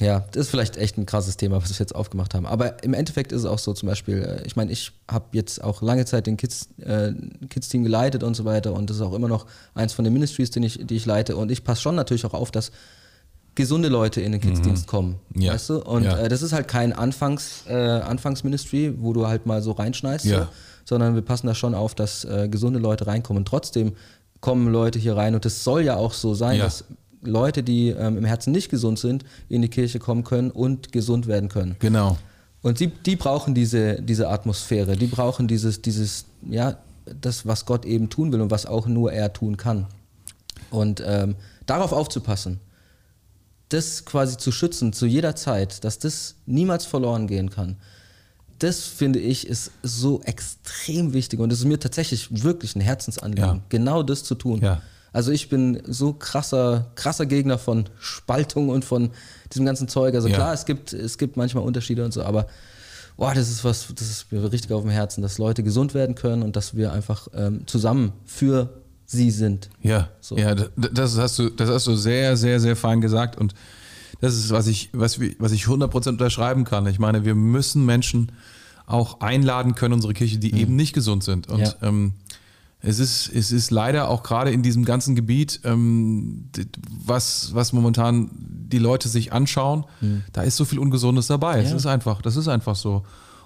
ja, 0.00 0.24
das 0.32 0.46
ist 0.46 0.50
vielleicht 0.50 0.76
echt 0.76 0.98
ein 0.98 1.06
krasses 1.06 1.36
Thema, 1.36 1.62
was 1.62 1.70
wir 1.70 1.76
jetzt 1.78 1.94
aufgemacht 1.94 2.34
haben. 2.34 2.44
Aber 2.44 2.82
im 2.82 2.92
Endeffekt 2.92 3.30
ist 3.30 3.40
es 3.42 3.46
auch 3.46 3.60
so, 3.60 3.72
zum 3.72 3.88
Beispiel, 3.88 4.22
äh, 4.22 4.46
ich 4.46 4.56
meine, 4.56 4.72
ich 4.72 4.90
habe 5.08 5.26
jetzt 5.32 5.62
auch 5.62 5.80
lange 5.80 6.04
Zeit 6.06 6.26
den 6.26 6.36
Kids, 6.36 6.68
äh, 6.80 7.12
Kids-Team 7.50 7.84
geleitet 7.84 8.24
und 8.24 8.34
so 8.34 8.44
weiter 8.44 8.72
und 8.72 8.90
das 8.90 8.96
ist 8.96 9.02
auch 9.02 9.14
immer 9.14 9.28
noch 9.28 9.46
eins 9.74 9.92
von 9.92 10.04
den 10.04 10.12
Ministries, 10.12 10.50
den 10.50 10.64
ich, 10.64 10.84
die 10.84 10.96
ich 10.96 11.06
leite. 11.06 11.36
Und 11.36 11.52
ich 11.52 11.62
passe 11.62 11.82
schon 11.82 11.94
natürlich 11.94 12.24
auch 12.26 12.34
auf, 12.34 12.50
dass 12.50 12.72
gesunde 13.54 13.88
Leute 13.88 14.20
in 14.20 14.32
den 14.32 14.40
Kids-Dienst 14.40 14.88
kommen. 14.88 15.20
Ja. 15.36 15.52
Weißt 15.52 15.70
du? 15.70 15.78
Und 15.80 16.02
Ja. 16.02 16.18
äh, 16.18 16.28
das 16.28 16.42
ist 16.42 16.52
halt 16.52 16.66
kein 16.66 16.92
Anfangs, 16.92 17.62
äh, 17.68 17.72
Anfangsministry, 17.74 18.94
wo 18.98 19.12
du 19.12 19.28
halt 19.28 19.46
mal 19.46 19.62
so 19.62 19.70
reinschneidest, 19.70 20.24
Ja. 20.26 20.40
so, 20.40 20.48
sondern 20.86 21.14
wir 21.14 21.22
passen 21.22 21.46
da 21.46 21.54
schon 21.54 21.74
auf, 21.76 21.94
dass 21.94 22.24
äh, 22.24 22.48
gesunde 22.48 22.80
Leute 22.80 23.06
reinkommen. 23.06 23.44
Trotzdem 23.44 23.92
kommen 24.40 24.72
Leute 24.72 24.98
hier 24.98 25.16
rein 25.16 25.36
und 25.36 25.46
es 25.46 25.62
soll 25.62 25.82
ja 25.82 25.94
auch 25.96 26.12
so 26.12 26.34
sein, 26.34 26.58
Ja. 26.58 26.64
dass 26.64 26.84
Leute, 27.24 27.62
die 27.62 27.88
ähm, 27.88 28.18
im 28.18 28.24
Herzen 28.24 28.52
nicht 28.52 28.68
gesund 28.70 28.98
sind, 28.98 29.24
in 29.48 29.62
die 29.62 29.68
Kirche 29.68 29.98
kommen 29.98 30.24
können 30.24 30.50
und 30.50 30.92
gesund 30.92 31.26
werden 31.26 31.48
können. 31.48 31.76
Genau. 31.78 32.18
Und 32.62 32.78
sie, 32.78 32.86
die 32.88 33.16
brauchen 33.16 33.54
diese, 33.54 34.00
diese 34.00 34.28
Atmosphäre, 34.28 34.96
die 34.96 35.06
brauchen 35.06 35.48
dieses, 35.48 35.82
dieses, 35.82 36.24
ja, 36.48 36.78
das, 37.20 37.46
was 37.46 37.66
Gott 37.66 37.84
eben 37.84 38.08
tun 38.08 38.32
will 38.32 38.40
und 38.40 38.50
was 38.50 38.64
auch 38.66 38.86
nur 38.86 39.12
er 39.12 39.32
tun 39.32 39.56
kann. 39.56 39.86
Und 40.70 41.02
ähm, 41.04 41.36
darauf 41.66 41.92
aufzupassen, 41.92 42.60
das 43.68 44.04
quasi 44.04 44.36
zu 44.36 44.52
schützen 44.52 44.92
zu 44.92 45.06
jeder 45.06 45.36
Zeit, 45.36 45.84
dass 45.84 45.98
das 45.98 46.36
niemals 46.46 46.86
verloren 46.86 47.26
gehen 47.26 47.50
kann, 47.50 47.76
das 48.60 48.84
finde 48.84 49.18
ich 49.18 49.46
ist 49.46 49.72
so 49.82 50.22
extrem 50.22 51.12
wichtig 51.12 51.40
und 51.40 51.52
es 51.52 51.58
ist 51.58 51.64
mir 51.64 51.78
tatsächlich 51.78 52.44
wirklich 52.44 52.76
ein 52.76 52.80
Herzensanliegen, 52.80 53.44
Ja. 53.44 53.60
genau 53.68 54.02
das 54.02 54.22
zu 54.24 54.34
tun. 54.36 54.60
Ja. 54.62 54.80
Also 55.14 55.30
ich 55.32 55.48
bin 55.48 55.80
so 55.86 56.12
krasser, 56.12 56.90
krasser 56.96 57.24
Gegner 57.24 57.56
von 57.56 57.84
Spaltung 58.00 58.68
und 58.68 58.84
von 58.84 59.10
diesem 59.52 59.64
ganzen 59.64 59.88
Zeug. 59.88 60.14
Also 60.14 60.28
Ja. 60.28 60.34
klar, 60.34 60.52
es 60.52 60.66
gibt, 60.66 60.92
es 60.92 61.16
gibt 61.16 61.36
manchmal 61.36 61.64
Unterschiede 61.64 62.04
und 62.04 62.12
so, 62.12 62.22
aber 62.24 62.46
boah, 63.16 63.32
das 63.32 63.48
ist 63.48 63.62
was, 63.64 63.86
das 63.94 64.10
ist 64.10 64.30
mir 64.32 64.52
richtig 64.52 64.72
auf 64.72 64.82
dem 64.82 64.90
Herzen, 64.90 65.22
dass 65.22 65.38
Leute 65.38 65.62
gesund 65.62 65.94
werden 65.94 66.14
können 66.16 66.42
und 66.42 66.56
dass 66.56 66.76
wir 66.76 66.92
einfach 66.92 67.28
ähm, 67.32 67.62
zusammen 67.66 68.12
für 68.26 68.68
sie 69.06 69.30
sind. 69.30 69.70
Ja, 69.82 70.08
So. 70.20 70.36
ja 70.36 70.54
das, 70.76 71.16
hast 71.16 71.38
du, 71.38 71.48
das 71.48 71.70
hast 71.70 71.86
du 71.86 71.94
sehr, 71.94 72.36
sehr, 72.36 72.58
sehr 72.58 72.74
fein 72.74 73.00
gesagt 73.00 73.38
und 73.38 73.54
das 74.20 74.34
ist, 74.34 74.50
was 74.50 74.66
ich, 74.66 74.90
was, 74.92 75.20
wir- 75.20 75.34
was 75.38 75.52
ich 75.52 75.64
100% 75.66 76.08
unterschreiben 76.08 76.64
kann. 76.64 76.86
Ich 76.86 76.98
meine, 76.98 77.24
wir 77.24 77.34
müssen 77.36 77.84
Menschen 77.86 78.32
auch 78.86 79.20
einladen 79.20 79.74
können, 79.76 79.94
unsere 79.94 80.12
Kirche, 80.12 80.38
die 80.38 80.54
eben 80.60 80.74
nicht 80.76 80.92
gesund 80.92 81.22
sind. 81.24 81.48
Und 81.48 81.60
Ja. 81.60 81.74
ähm, 81.82 82.14
es, 82.84 82.98
ist, 82.98 83.30
es 83.34 83.50
ist 83.52 83.70
leider 83.70 84.08
auch 84.08 84.22
gerade 84.22 84.50
in 84.50 84.62
diesem 84.62 84.84
ganzen 84.84 85.14
Gebiet, 85.16 85.60
ähm, 85.64 86.50
was, 87.04 87.54
was 87.54 87.72
momentan 87.72 88.30
die 88.32 88.78
Leute 88.78 89.08
sich 89.08 89.32
anschauen, 89.32 89.84
da 90.32 90.42
ist 90.42 90.56
so 90.56 90.64
viel 90.64 90.78
Ungesundes 90.78 91.26
dabei. 91.26 91.60
Es 91.62 91.70
Ja. 91.70 91.76
ist 91.76 91.86
einfach, 91.86 92.22
das 92.22 92.36
ist 92.36 92.48
einfach 92.48 92.76
so. 92.76 93.02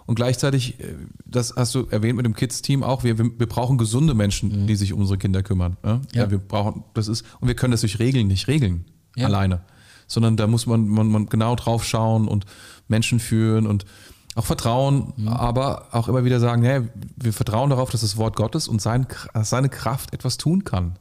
Und 0.07 0.15
gleichzeitig, 0.15 0.81
äh, 0.81 0.95
das 1.27 1.55
hast 1.57 1.75
du 1.75 1.87
erwähnt 1.91 2.17
mit 2.17 2.25
dem 2.25 2.35
Kids-Team 2.35 2.83
auch, 2.83 3.05
wir, 3.05 3.19
wir, 3.19 3.47
brauchen 3.47 3.77
gesunde 3.79 4.15
Menschen, 4.15 4.67
die 4.67 4.75
sich 4.75 4.93
um 4.95 5.01
unsere 5.01 5.19
Kinder 5.19 5.43
kümmern. 5.43 5.77
Ja? 5.85 6.01
Ja. 6.15 6.31
wir 6.31 6.39
brauchen, 6.39 6.83
das 6.95 7.09
ist, 7.09 7.25
und 7.41 7.49
wir 7.49 7.55
können 7.55 7.73
das 7.73 7.83
durch 7.83 7.99
Regeln 7.99 8.27
nicht 8.27 8.49
regeln, 8.49 8.87
Ja. 9.17 9.27
alleine. 9.27 9.61
Sondern 10.07 10.39
da 10.39 10.47
muss 10.47 10.67
man, 10.67 10.89
man, 10.89 11.09
man 11.09 11.27
genau 11.27 11.55
drauf 11.57 11.85
schauen 11.85 12.27
und 12.27 12.47
Menschen 12.89 13.21
führen 13.21 13.67
und 13.67 13.85
auch 14.39 14.47
vertrauen, 14.47 15.13
aber 15.27 15.89
auch 15.91 16.09
immer 16.09 16.25
wieder 16.25 16.39
sagen, 16.39 16.63
hey, 16.63 16.83
wir 17.17 17.33
vertrauen 17.33 17.71
darauf, 17.71 17.91
dass 17.91 18.03
das 18.03 18.17
Wort 18.17 18.37
Gottes 18.37 18.69
und 18.69 18.81
sein, 18.81 19.07
seine 19.43 19.69
Kraft 19.69 20.15
etwas 20.15 20.37
tun 20.37 20.63
kann. 20.63 20.97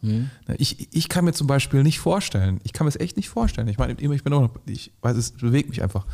Ich, 0.57 0.91
ich 0.91 1.07
kann 1.07 1.23
mir 1.23 1.33
zum 1.33 1.45
Beispiel 1.45 1.83
nicht 1.83 1.99
vorstellen, 1.99 2.59
ich 2.63 2.73
kann 2.73 2.85
mir 2.85 2.89
es 2.89 2.99
echt 2.99 3.15
nicht 3.15 3.29
vorstellen. 3.29 3.67
Ich 3.67 3.77
meine, 3.77 3.93
ich 3.93 4.23
bin 4.23 4.33
auch 4.33 4.41
noch, 4.41 4.55
ich 4.65 4.91
weiß, 5.01 5.15
es 5.15 5.33
bewegt 5.33 5.69
mich 5.69 5.83
einfach. 5.83 6.07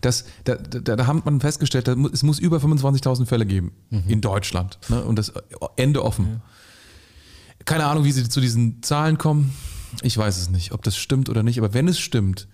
Das, 0.00 0.24
da, 0.44 0.54
da, 0.56 0.96
da 0.96 1.06
hat 1.06 1.24
man 1.26 1.40
festgestellt, 1.40 1.88
es 1.88 2.22
muss 2.22 2.38
über 2.38 2.56
25.000 2.56 3.26
Fälle 3.26 3.44
geben 3.44 3.72
in 4.08 4.22
Deutschland. 4.22 4.78
Ne? 4.88 5.04
Und 5.04 5.18
das 5.18 5.34
Ende 5.76 6.02
offen. 6.04 6.40
Keine 7.66 7.84
Ahnung, 7.84 8.04
wie 8.04 8.12
sie 8.12 8.26
zu 8.28 8.40
diesen 8.40 8.82
Zahlen 8.82 9.18
kommen. 9.18 9.52
Ich 10.00 10.16
weiß 10.16 10.38
es 10.38 10.48
nicht, 10.48 10.72
ob 10.72 10.82
das 10.82 10.96
stimmt 10.96 11.28
oder 11.28 11.42
nicht. 11.42 11.58
Aber 11.58 11.74
wenn 11.74 11.86
es 11.86 11.98
stimmt, 11.98 12.48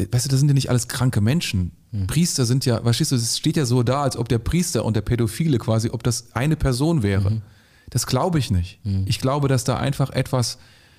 weißt 0.00 0.26
du, 0.26 0.28
das 0.28 0.38
sind 0.38 0.48
ja 0.48 0.54
nicht 0.54 0.70
alles 0.70 0.88
kranke 0.88 1.20
Menschen. 1.20 1.72
Priester 2.06 2.44
sind 2.44 2.66
ja, 2.66 2.82
verstehst 2.82 3.12
du, 3.12 3.16
es 3.16 3.38
steht 3.38 3.56
ja 3.56 3.64
so 3.64 3.82
da, 3.82 4.02
als 4.02 4.16
ob 4.16 4.28
der 4.28 4.38
Priester 4.38 4.84
und 4.84 4.94
der 4.94 5.00
Pädophile 5.00 5.58
quasi, 5.58 5.88
ob 5.90 6.02
das 6.02 6.34
eine 6.34 6.56
Person 6.56 7.02
wäre. 7.02 7.40
Das 7.90 8.06
glaube 8.06 8.38
ich 8.38 8.50
nicht. 8.50 8.80
Ich 9.06 9.20
glaube, 9.20 9.48
dass 9.48 9.64
da 9.64 9.78
einfach 9.78 10.10
etwas, 10.10 10.58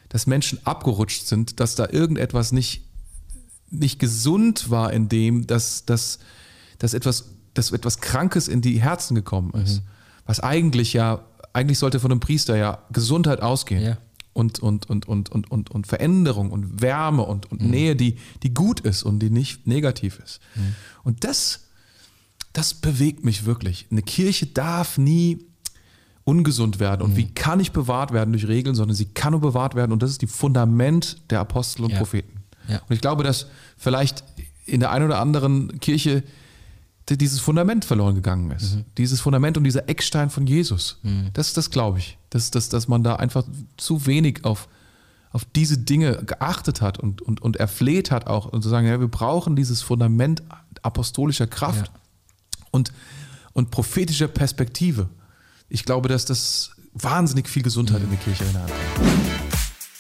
dass 0.10 0.26
Menschen 0.26 0.60
abgerutscht 0.66 1.28
sind, 1.28 1.60
dass 1.60 1.76
da 1.76 1.88
irgendetwas 1.90 2.52
nicht, 2.52 2.84
nicht 3.70 4.00
gesund 4.00 4.72
war 4.72 4.92
in 4.92 5.10
dem, 5.10 5.46
dass, 5.46 5.86
dass, 5.86 6.18
dass, 6.80 6.96
etwas, 6.96 7.36
dass 7.54 7.72
etwas 7.72 8.02
Krankes 8.02 8.48
in 8.48 8.62
die 8.62 8.82
Herzen 8.82 9.14
gekommen 9.14 9.54
ist. 9.62 9.84
Was 10.26 10.40
eigentlich 10.40 10.94
ja, 10.94 11.24
eigentlich 11.54 11.78
sollte 11.78 12.00
von 12.00 12.12
einem 12.12 12.20
Priester 12.20 12.58
ja 12.58 12.80
Gesundheit 12.92 13.42
ausgehen. 13.44 13.84
Ja. 13.84 13.98
Und, 14.40 14.60
und, 14.60 14.90
und, 14.90 15.08
und, 15.08 15.30
und, 15.32 15.52
und, 15.52 15.70
und 15.72 15.86
Veränderung 15.88 16.52
und 16.52 16.82
Wärme 16.82 17.24
und, 17.24 17.52
und 17.52 17.62
Nähe, 17.62 17.96
die, 17.96 18.16
die 18.44 18.54
gut 18.54 18.80
ist 18.80 19.04
und 19.04 19.20
die 19.20 19.30
nicht 19.30 19.68
negativ 19.68 20.20
ist. 20.24 20.40
Und 21.04 21.24
das, 21.26 21.68
das 22.54 22.74
bewegt 22.74 23.26
mich 23.26 23.46
wirklich. 23.46 23.88
Eine 23.92 24.02
Kirche 24.02 24.46
darf 24.48 24.98
nie 24.98 25.46
ungesund 26.24 26.80
werden. 26.80 27.02
Und 27.02 27.16
wie 27.18 27.28
kann 27.34 27.60
ich 27.60 27.72
bewahrt 27.72 28.14
werden 28.14 28.32
durch 28.32 28.48
Regeln, 28.48 28.76
sondern 28.76 28.96
sie 28.96 29.06
kann 29.06 29.32
nur 29.32 29.42
bewahrt 29.42 29.76
werden. 29.76 29.92
Und 29.92 30.02
das 30.04 30.12
ist 30.12 30.22
die 30.22 30.28
Fundament 30.28 31.18
der 31.32 31.40
Apostel 31.40 31.84
und 31.86 31.92
Ja. 31.92 31.98
Propheten. 31.98 32.44
Ja. 32.68 32.78
Und 32.88 32.94
ich 32.96 33.02
glaube, 33.02 33.24
dass 33.24 33.48
vielleicht 33.78 34.24
in 34.66 34.80
der 34.80 34.92
einen 34.92 35.06
oder 35.06 35.20
anderen 35.20 35.80
Kirche 35.80 36.24
di- 37.10 37.18
dieses 37.18 37.40
Fundament 37.40 37.84
verloren 37.84 38.14
gegangen 38.16 38.52
ist. 38.52 38.78
Dieses 38.98 39.20
Fundament 39.20 39.58
und 39.58 39.64
dieser 39.64 39.90
Eckstein 39.90 40.30
von 40.30 40.46
Jesus. 40.46 41.00
Das, 41.34 41.54
das 41.54 41.72
glaube 41.72 41.98
ich. 41.98 42.18
Das, 42.30 42.52
das, 42.52 42.70
dass 42.70 42.88
man 42.88 43.04
da 43.04 43.16
einfach 43.16 43.44
zu 43.78 44.06
wenig 44.06 44.46
auf, 44.46 44.68
auf 45.32 45.46
diese 45.46 45.78
Dinge 45.78 46.24
geachtet 46.26 46.82
hat 46.82 47.00
und, 47.00 47.22
und, 47.22 47.42
und 47.42 47.58
erfleht 47.58 48.12
hat 48.12 48.28
auch 48.28 48.46
und 48.46 48.62
zu 48.62 48.70
sagen, 48.70 48.88
ja, 48.88 49.00
wir 49.00 49.08
brauchen 49.08 49.56
dieses 49.56 49.82
Fundament 49.82 50.44
apostolischer 50.82 51.48
Kraft 51.48 51.88
Ja. 51.88 52.00
und, 52.72 52.92
und 53.54 53.72
prophetischer 53.72 54.28
Perspektive. 54.28 55.10
Ich 55.70 55.86
glaube, 55.86 56.08
dass 56.10 56.26
das 56.26 56.72
wahnsinnig 56.94 57.48
viel 57.50 57.64
Gesundheit 57.64 58.02
in 58.02 58.10
die 58.12 58.18
Kirche 58.18 58.46
hineinbringt. 58.46 58.80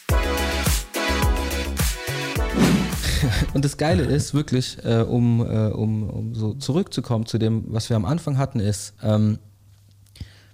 Und 3.53 3.65
das 3.65 3.77
Geile 3.77 4.03
ist 4.03 4.33
wirklich, 4.33 4.77
äh, 4.83 5.01
um, 5.01 5.41
äh, 5.41 5.67
um, 5.69 6.09
um 6.09 6.35
so 6.35 6.53
zurückzukommen 6.53 7.25
zu 7.25 7.37
dem, 7.37 7.65
was 7.67 7.89
wir 7.89 7.97
am 7.97 8.05
Anfang 8.05 8.37
hatten, 8.37 8.59
ist, 8.59 8.93
ähm, 9.03 9.39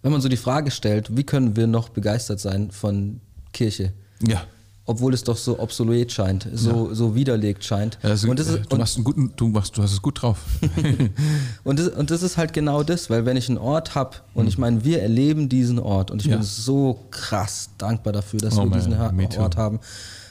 wenn 0.06 0.12
man 0.12 0.22
so 0.22 0.30
die 0.30 0.38
Frage 0.38 0.70
stellt, 0.70 1.18
wie 1.18 1.24
können 1.24 1.56
wir 1.56 1.66
noch 1.66 1.90
begeistert 1.90 2.40
sein 2.40 2.70
von 2.70 3.22
Kirche, 3.54 3.92
Ja. 4.22 4.44
obwohl 4.86 5.16
es 5.16 5.24
doch 5.24 5.36
so 5.36 5.58
obsolet 5.60 6.12
scheint, 6.12 6.48
so, 6.54 6.94
so 6.94 7.16
widerlegt 7.16 7.64
scheint. 7.64 7.98
Also, 8.04 8.30
und, 8.30 8.38
das 8.40 8.46
ist, 8.48 8.58
du, 8.68 8.76
und, 8.76 8.78
machst 8.78 8.98
einen 8.98 9.04
guten, 9.04 9.34
du, 9.36 9.48
machst, 9.48 9.76
du 9.76 9.82
hast 9.82 9.94
es 9.94 10.02
gut 10.04 10.22
drauf. 10.22 10.38
und, 11.64 11.80
das, 11.80 11.88
und 11.90 12.12
das 12.12 12.22
ist 12.22 12.38
halt 12.38 12.54
genau 12.54 12.84
das, 12.84 13.10
weil 13.10 13.26
wenn 13.26 13.36
ich 13.36 13.50
einen 13.50 13.58
Ort 13.58 13.96
habe, 13.96 14.18
und 14.36 14.48
ich 14.48 14.60
meine, 14.60 14.84
wir 14.84 15.02
erleben 15.02 15.50
diesen 15.50 15.80
Ort 15.80 16.12
und 16.12 16.22
ich 16.22 16.28
Mhm. 16.28 16.34
Ja. 16.34 16.38
bin 16.38 16.46
so 16.46 17.00
krass 17.10 17.72
dankbar 17.80 18.14
dafür, 18.14 18.40
dass 18.40 18.58
Oh 18.60 18.66
wir 18.66 18.78
diesen. 18.78 18.94
Ort 19.40 19.58
haben, 19.58 19.80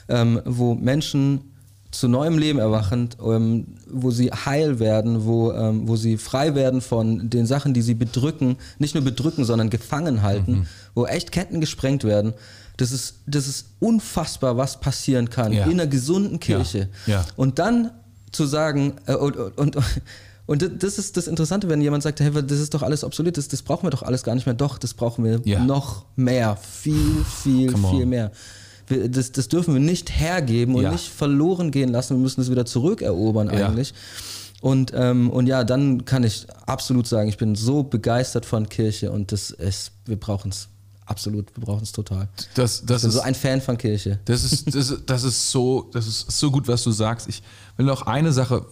ähm, 0.07 0.41
wo 0.45 0.73
Menschen 0.73 1.41
zu 1.99 2.07
neuem 2.07 2.37
Leben 2.37 2.59
erwachen, 2.59 3.09
ähm, 3.23 3.67
wo 3.89 4.11
sie 4.11 4.31
heil 4.31 4.79
werden, 4.79 5.25
wo, 5.25 5.51
ähm, 5.51 5.87
wo 5.87 5.95
sie 5.95 6.17
frei 6.17 6.55
werden 6.55 6.81
von 6.81 7.29
den 7.29 7.45
Sachen, 7.45 7.73
die 7.73 7.81
sie 7.81 7.93
bedrücken, 7.95 8.57
nicht 8.79 8.95
nur 8.95 9.03
bedrücken, 9.03 9.45
sondern 9.45 9.69
gefangen 9.69 10.21
halten, 10.21 10.51
Mhm. 10.51 10.65
wo 10.93 11.05
echt 11.05 11.31
Ketten 11.31 11.61
gesprengt 11.61 12.03
werden. 12.03 12.33
Das 12.77 12.91
ist, 12.91 13.15
das 13.25 13.47
ist 13.47 13.67
unfassbar, 13.79 14.57
was 14.57 14.79
passieren 14.79 15.29
kann 15.29 15.53
Ja. 15.53 15.65
in 15.65 15.71
einer 15.73 15.87
gesunden 15.87 16.39
Kirche. 16.39 16.89
Ja. 17.07 17.25
Und 17.37 17.59
dann 17.59 17.91
zu 18.31 18.45
sagen, 18.45 18.93
äh, 19.05 19.15
und, 19.15 19.37
und, 19.37 19.77
und 20.45 20.69
das 20.83 20.97
ist 20.97 21.15
das 21.15 21.27
Interessante, 21.27 21.69
wenn 21.69 21.81
jemand 21.81 22.03
sagt, 22.03 22.19
hey, 22.19 22.31
das 22.31 22.59
ist 22.59 22.73
doch 22.73 22.83
alles 22.83 23.03
obsolet, 23.05 23.37
das, 23.37 23.47
das 23.47 23.61
brauchen 23.61 23.83
wir 23.85 23.91
doch 23.91 24.03
alles 24.03 24.23
gar 24.23 24.35
nicht 24.35 24.45
mehr. 24.45 24.55
Doch, 24.55 24.77
das 24.77 24.93
brauchen 24.93 25.23
wir 25.23 25.39
Ja. 25.45 25.63
noch 25.63 26.05
mehr, 26.17 26.57
viel, 26.57 27.23
viel, 27.43 27.73
viel 27.77 28.05
mehr. 28.05 28.31
Wir, 28.87 29.09
das, 29.09 29.31
das 29.31 29.47
dürfen 29.47 29.73
wir 29.73 29.81
nicht 29.81 30.11
hergeben 30.11 30.75
und 30.75 30.83
Ja. 30.83 30.91
nicht 30.91 31.07
verloren 31.09 31.71
gehen 31.71 31.89
lassen. 31.89 32.15
Wir 32.15 32.21
müssen 32.21 32.41
es 32.41 32.51
wieder 32.51 32.65
zurückerobern 32.65 33.47
Ja. 33.55 33.67
eigentlich. 33.67 33.93
Und, 34.61 34.91
ähm, 34.95 35.29
und 35.29 35.47
ja, 35.47 35.63
dann 35.63 36.05
kann 36.05 36.23
ich 36.23 36.47
absolut 36.65 37.07
sagen, 37.07 37.29
ich 37.29 37.37
bin 37.37 37.55
so 37.55 37.83
begeistert 37.83 38.45
von 38.45 38.67
Kirche 38.69 39.11
und 39.11 39.31
das 39.31 39.51
ist, 39.51 39.91
wir 40.05 40.15
brauchen 40.19 40.49
es 40.51 40.69
absolut, 41.05 41.55
wir 41.55 41.63
brauchen 41.63 41.83
es 41.83 41.91
total. 41.91 42.29
Das, 42.55 42.83
das 42.83 42.97
Ich 42.97 43.01
bin 43.03 43.09
ist, 43.09 43.15
so 43.15 43.21
ein 43.21 43.35
Fan 43.35 43.61
von 43.61 43.77
Kirche. 43.77 44.19
das, 44.25 44.43
ist, 44.43 44.65
das, 44.73 44.89
ist, 44.89 45.01
das, 45.05 45.23
ist 45.23 45.51
so, 45.51 45.89
das 45.93 46.07
ist 46.07 46.31
so 46.31 46.49
gut, 46.49 46.67
was 46.67 46.83
du 46.83 46.91
sagst. 46.91 47.27
Ich 47.29 47.43
will 47.77 47.85
noch 47.85 48.03
eine 48.07 48.33
Sache 48.33 48.65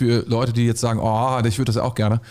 für 0.00 0.24
Leute, 0.26 0.54
die 0.54 0.64
jetzt 0.64 0.80
sagen, 0.80 0.98
oh, 0.98 1.38
ich 1.44 1.58
würde 1.58 1.70
das 1.70 1.76
auch 1.76 1.94
gerne, 1.94 2.22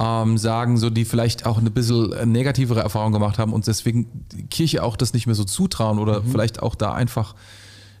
ähm, 0.00 0.38
sagen, 0.38 0.78
so 0.78 0.88
die 0.88 1.04
vielleicht 1.04 1.44
auch 1.44 1.58
eine 1.58 1.70
bisschen 1.70 2.32
negativere 2.32 2.80
Erfahrung 2.80 3.12
gemacht 3.12 3.38
haben 3.38 3.52
und 3.52 3.66
deswegen 3.66 4.24
die 4.32 4.46
Kirche 4.46 4.82
auch 4.82 4.96
das 4.96 5.12
nicht 5.12 5.26
mehr 5.26 5.34
so 5.34 5.44
zutrauen 5.44 5.98
oder 5.98 6.22
vielleicht 6.22 6.62
auch 6.62 6.74
da 6.74 6.94
einfach 6.94 7.34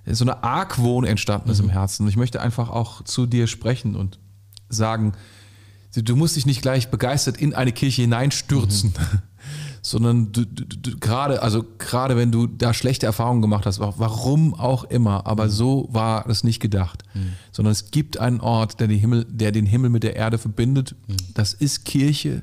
so 0.06 0.24
eine 0.24 0.42
Argwohn 0.42 1.04
entstanden 1.04 1.50
ist 1.50 1.60
im 1.60 1.68
Herzen. 1.68 2.04
Und 2.04 2.08
ich 2.08 2.16
möchte 2.16 2.40
einfach 2.40 2.70
auch 2.70 3.02
zu 3.02 3.26
dir 3.26 3.46
sprechen 3.48 3.96
und 3.96 4.18
sagen, 4.70 5.12
du 5.94 6.16
musst 6.16 6.36
dich 6.36 6.46
nicht 6.46 6.62
gleich 6.62 6.88
begeistert 6.88 7.36
in 7.36 7.54
eine 7.54 7.72
Kirche 7.72 8.00
hineinstürzen, 8.00 8.94
sondern 9.86 10.32
du, 10.32 10.44
du, 10.44 10.64
du, 10.64 10.98
gerade, 10.98 11.42
also 11.42 11.64
gerade 11.78 12.16
wenn 12.16 12.32
du 12.32 12.48
da 12.48 12.74
schlechte 12.74 13.06
Erfahrungen 13.06 13.40
gemacht 13.40 13.66
hast, 13.66 13.78
warum 13.78 14.52
auch 14.54 14.82
immer, 14.82 15.26
aber 15.26 15.48
so 15.48 15.88
war 15.92 16.24
das 16.26 16.42
nicht 16.42 16.58
gedacht, 16.58 17.04
sondern 17.52 17.70
es 17.70 17.92
gibt 17.92 18.18
einen 18.18 18.40
Ort, 18.40 18.80
der, 18.80 18.88
die 18.88 18.96
Himmel, 18.96 19.24
der 19.28 19.52
den 19.52 19.64
Himmel 19.64 19.90
mit 19.90 20.02
der 20.02 20.16
Erde 20.16 20.38
verbindet. 20.38 20.96
Das 21.34 21.54
ist 21.54 21.84
Kirche. 21.84 22.42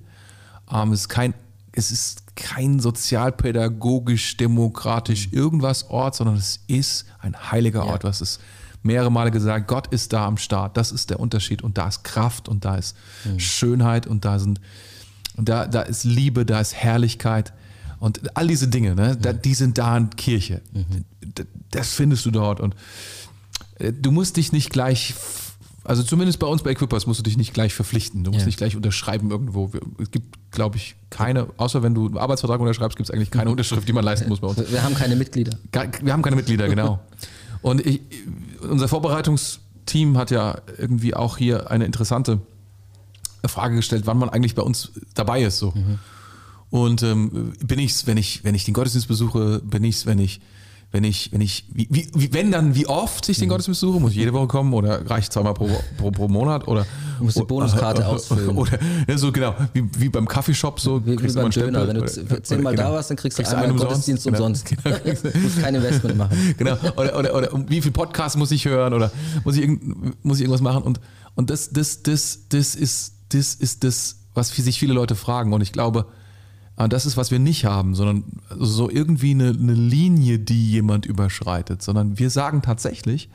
Ähm, 0.72 0.94
es 0.94 1.02
ist 1.02 1.10
kein 1.10 1.34
es 1.76 1.92
ist 1.92 2.36
kein 2.36 2.80
sozialpädagogisch, 2.80 4.38
demokratisch 4.38 5.30
irgendwas 5.32 5.90
Ort, 5.90 6.16
sondern 6.16 6.36
es 6.36 6.60
ist 6.68 7.06
ein 7.20 7.36
heiliger 7.52 7.86
Ort. 7.88 8.04
Du 8.04 8.08
hast 8.08 8.22
es 8.22 8.40
mehrere 8.84 9.12
Male 9.12 9.32
gesagt, 9.32 9.68
Gott 9.68 9.88
ist 9.88 10.14
da 10.14 10.28
am 10.28 10.38
Start. 10.38 10.78
Das 10.78 10.92
ist 10.92 11.10
der 11.10 11.20
Unterschied. 11.20 11.64
Und 11.64 11.78
da 11.78 11.88
ist 11.88 12.04
Kraft 12.04 12.48
und 12.48 12.64
da 12.64 12.76
ist 12.76 12.96
Schönheit 13.38 14.06
und 14.06 14.24
da 14.24 14.38
sind, 14.38 14.62
da, 15.38 15.68
da 15.68 15.82
ist 15.82 16.04
Liebe, 16.04 16.46
da 16.46 16.60
ist 16.62 16.74
Herrlichkeit. 16.76 17.54
Und 18.00 18.36
all 18.36 18.48
diese 18.48 18.68
Dinge, 18.68 18.96
ne, 18.96 19.18
da, 19.20 19.32
die 19.34 19.54
sind 19.54 19.78
da 19.78 19.96
in 19.98 20.10
Kirche. 20.12 20.62
D- 21.24 21.46
Das 21.72 21.94
findest 21.94 22.26
du 22.26 22.32
dort. 22.32 22.60
Und 22.60 22.76
äh, 23.80 23.94
du 23.94 24.12
musst 24.12 24.36
dich 24.38 24.52
nicht 24.52 24.70
gleich, 24.72 25.14
also 25.86 26.04
zumindest 26.04 26.40
bei 26.40 26.48
uns 26.48 26.64
bei 26.64 26.72
Equippers 26.72 27.08
musst 27.08 27.20
du 27.20 27.24
dich 27.24 27.38
nicht 27.38 27.54
gleich 27.54 27.74
verpflichten. 27.74 28.24
Du 28.26 28.32
musst 28.32 28.42
Ja. 28.42 28.46
nicht 28.48 28.58
gleich 28.58 28.76
unterschreiben 28.76 29.32
irgendwo. 29.32 29.72
Es 30.02 30.12
gibt, 30.12 30.52
glaube 30.52 30.76
ich, 30.78 30.96
keine, 31.10 31.48
außer 31.58 31.82
wenn 31.82 31.96
du 31.96 32.08
einen 32.08 32.18
Arbeitsvertrag 32.18 32.60
unterschreibst, 32.60 32.98
gibt 32.98 33.10
es 33.10 33.16
eigentlich 33.16 33.32
keine 33.32 33.50
Unterschrift, 33.50 33.88
die 33.88 33.94
man 33.94 34.04
leisten 34.04 34.28
muss 34.30 34.42
bei 34.42 34.48
uns. 34.48 34.60
Wir 34.72 34.84
haben 34.84 34.96
keine 34.96 35.16
Mitglieder. 35.16 35.58
Wir 36.02 36.12
haben 36.14 36.22
keine 36.22 36.36
Mitglieder, 36.36 36.68
genau. 36.68 37.00
Und 37.62 37.86
ich, 37.86 38.02
unser 38.70 38.90
Vorbereitungsteam 38.90 40.18
hat 40.18 40.32
ja 40.32 40.58
irgendwie 40.78 41.14
auch 41.16 41.38
hier 41.38 41.72
eine 41.72 41.86
interessante 41.86 42.40
Frage 43.50 43.76
gestellt, 43.76 44.04
wann 44.06 44.18
man 44.18 44.30
eigentlich 44.30 44.56
bei 44.56 44.62
uns 44.64 44.92
dabei 45.14 45.44
ist. 45.44 45.58
So. 45.58 45.74
Und 46.70 47.04
ähm, 47.04 47.54
bin 47.64 47.80
ich's, 47.80 48.08
wenn 48.08 48.18
ich, 48.18 48.44
wenn 48.44 48.56
ich 48.56 48.66
den 48.66 48.74
Gottesdienst 48.74 49.08
besuche, 49.08 49.60
bin 49.60 49.84
ich's, 49.84 50.06
wenn 50.06 50.20
ich, 50.20 50.42
wenn 50.92 51.04
ich, 51.04 51.32
wenn 51.32 51.42
ich, 51.42 51.66
wie, 51.74 51.88
wie, 52.14 52.34
wenn 52.34 52.52
dann, 52.52 52.76
wie 52.76 52.88
oft 52.88 53.28
ich 53.30 53.38
den 53.40 53.50
Gottesdienst 53.50 53.82
besuche, 53.82 54.00
muss 54.00 54.12
ich 54.12 54.18
jede 54.18 54.34
Woche 54.34 54.48
kommen 54.48 54.74
oder 54.74 55.10
reicht 55.10 55.34
zweimal 55.34 55.54
pro, 55.56 55.70
pro, 55.98 56.12
pro 56.12 56.28
Monat 56.28 56.68
oder 56.68 56.86
Du 57.18 57.26
musst 57.26 57.38
die 57.38 57.44
Bonuskarte 57.44 58.06
ausfüllen. 58.08 58.50
Oder 58.58 58.80
ja, 59.08 59.18
so 59.18 59.32
genau, 59.32 59.56
wie, 59.74 59.84
wie 59.98 60.10
beim 60.10 60.28
Kaffeeshop 60.28 60.80
so. 60.80 61.06
Wie, 61.06 61.12
wie 61.22 61.34
beim 61.34 61.50
Döner. 61.52 61.88
Wenn 61.88 61.96
du 61.96 62.02
oder- 62.04 62.22
oder- 62.22 62.44
zehnmal 62.44 62.76
genau. 62.76 62.90
da 62.90 62.94
warst, 62.96 63.10
dann 63.10 63.18
kriegst, 63.18 63.38
Kriegst 63.38 63.52
du 63.52 63.58
einmal 63.58 63.70
einen 63.70 63.80
Gottesdienst 63.80 64.28
umsonst. 64.28 64.72
umsonst. 64.72 64.84
Genau. 65.24 65.34
du 65.34 65.40
musst 65.44 65.62
kein 65.62 65.76
Investment 65.76 66.18
machen. 66.18 66.56
genau. 66.58 66.76
Oder, 66.96 67.18
oder, 67.18 67.36
oder 67.36 67.50
wie 67.68 67.82
viel 67.82 67.92
Podcast 67.92 68.38
muss 68.38 68.52
ich 68.52 68.66
hören 68.66 68.94
oder 68.94 69.12
muss 69.44 69.56
ich, 69.56 69.62
irgend, 69.62 70.24
muss 70.26 70.38
ich 70.38 70.44
irgendwas 70.44 70.62
machen? 70.62 70.84
Und, 70.84 71.00
und 71.36 71.50
das, 71.50 71.70
das, 71.72 72.04
das, 72.04 72.40
das, 72.50 72.76
ist, 72.76 73.13
das 73.34 73.54
ist 73.56 73.84
das, 73.84 74.18
was 74.34 74.50
sich 74.50 74.80
viele 74.80 74.94
Leute 74.94 75.16
fragen. 75.16 75.54
Und 75.54 75.62
ich 75.62 75.72
glaube, 75.72 76.08
äh, 76.78 76.90
das 76.90 77.06
ist, 77.06 77.18
was 77.18 77.32
wir 77.32 77.40
nicht 77.40 77.66
haben, 77.66 77.96
sondern 77.96 78.24
so 78.58 78.90
irgendwie 78.90 79.32
eine, 79.32 79.50
eine 79.50 79.74
Linie, 79.74 80.40
die 80.40 80.72
jemand 80.72 81.06
überschreitet, 81.06 81.82
sondern 81.82 82.18
wir 82.20 82.30
sagen 82.30 82.62
tatsächlich, 82.62 83.30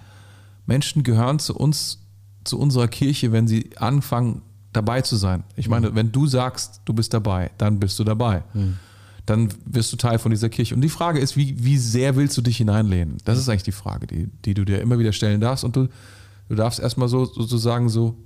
Menschen 0.67 1.03
gehören 1.03 1.39
zu 1.39 1.57
uns, 1.57 2.01
zu 2.45 2.59
unserer 2.59 2.89
Kirche, 2.89 3.33
wenn 3.33 3.47
sie 3.49 3.71
anfangen, 3.77 4.43
dabei 4.73 5.01
zu 5.03 5.17
sein. 5.17 5.45
Ich 5.57 5.69
meine, 5.69 5.95
wenn 5.95 6.13
du 6.13 6.27
sagst, 6.27 6.83
du 6.85 6.93
bist 6.93 7.15
dabei, 7.15 7.51
dann 7.59 7.81
bist 7.81 7.99
du 7.99 8.05
dabei. 8.05 8.45
Dann 9.25 9.49
wirst 9.65 9.93
du 9.93 9.97
Teil 9.97 10.19
von 10.19 10.31
dieser 10.31 10.49
Kirche. 10.49 10.75
Und 10.75 10.81
die 10.83 10.89
Frage 10.89 11.19
ist, 11.21 11.37
wie, 11.37 11.63
wie 11.65 11.77
sehr 11.79 12.17
willst 12.17 12.37
du 12.37 12.43
dich 12.43 12.59
hineinlehnen? 12.59 13.17
Das 13.25 13.39
ist 13.39 13.49
eigentlich 13.49 13.63
die 13.65 13.73
Frage, 13.73 14.07
die, 14.07 14.27
die 14.45 14.55
du 14.55 14.65
dir 14.65 14.81
immer 14.81 14.99
wieder 14.99 15.13
stellen 15.13 15.41
darfst. 15.41 15.65
Und 15.65 15.75
du, 15.77 15.89
du 16.49 16.55
darfst 16.55 16.81
erstmal 16.81 17.09
so 17.09 17.25
sozusagen 17.25 17.89
so, 17.89 18.17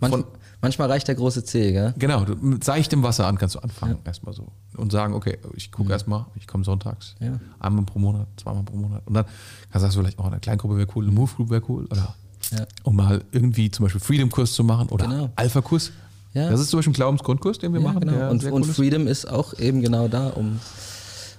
Manch, 0.00 0.12
Von- 0.14 0.24
manchmal 0.64 0.90
reicht 0.90 1.06
der 1.08 1.14
große 1.14 1.44
C, 1.44 1.72
gell? 1.72 1.94
genau, 1.98 2.24
du, 2.24 2.34
mit 2.36 2.64
seichtem 2.64 3.02
Wasser 3.02 3.26
an 3.26 3.38
kannst 3.38 3.54
du 3.54 3.58
anfangen, 3.60 3.98
erstmal 4.04 4.34
so. 4.34 4.48
Und 4.76 4.90
sagen, 4.90 5.14
okay, 5.14 5.38
ich 5.54 5.70
gucke 5.70 5.92
erstmal, 5.92 6.24
ich 6.34 6.46
komme 6.46 6.64
sonntags. 6.64 7.14
Ja. 7.20 7.38
Einmal 7.60 7.84
pro 7.84 7.98
Monat, 7.98 8.26
zweimal 8.36 8.64
pro 8.64 8.76
Monat. 8.76 9.02
Und 9.06 9.14
dann 9.14 9.24
kannst 9.70 9.86
du 9.94 10.00
vielleicht, 10.00 10.18
oh, 10.18 10.24
eine 10.24 10.40
Kleingruppe 10.40 10.76
wäre 10.76 10.88
cool, 10.96 11.04
eine 11.04 11.12
Move 11.12 11.30
Group 11.36 11.50
wäre 11.50 11.62
cool. 11.68 11.84
Oder 11.90 12.14
Ja. 12.50 12.66
um 12.82 12.96
mal 12.96 13.22
irgendwie 13.32 13.70
zum 13.70 13.84
Beispiel 13.84 14.00
Freedom-Kurs 14.00 14.52
zu 14.52 14.64
machen 14.64 14.88
oder 14.88 15.06
Genau. 15.06 15.30
Alpha-Kurs. 15.36 15.92
Ja. 16.34 16.50
Das 16.50 16.58
ist 16.60 16.70
zum 16.70 16.78
Beispiel 16.78 16.90
ein 16.92 16.94
Glaubensgrundkurs, 16.96 17.58
den 17.58 17.72
wir 17.72 17.80
Ja, 17.80 17.86
machen. 17.86 18.00
genau. 18.00 18.30
und 18.30 18.42
und 18.44 18.52
cool 18.52 18.60
ist. 18.68 18.76
Freedom 18.76 19.06
ist 19.06 19.30
auch 19.30 19.54
eben 19.58 19.80
genau 19.82 20.08
da, 20.08 20.28
um, 20.30 20.58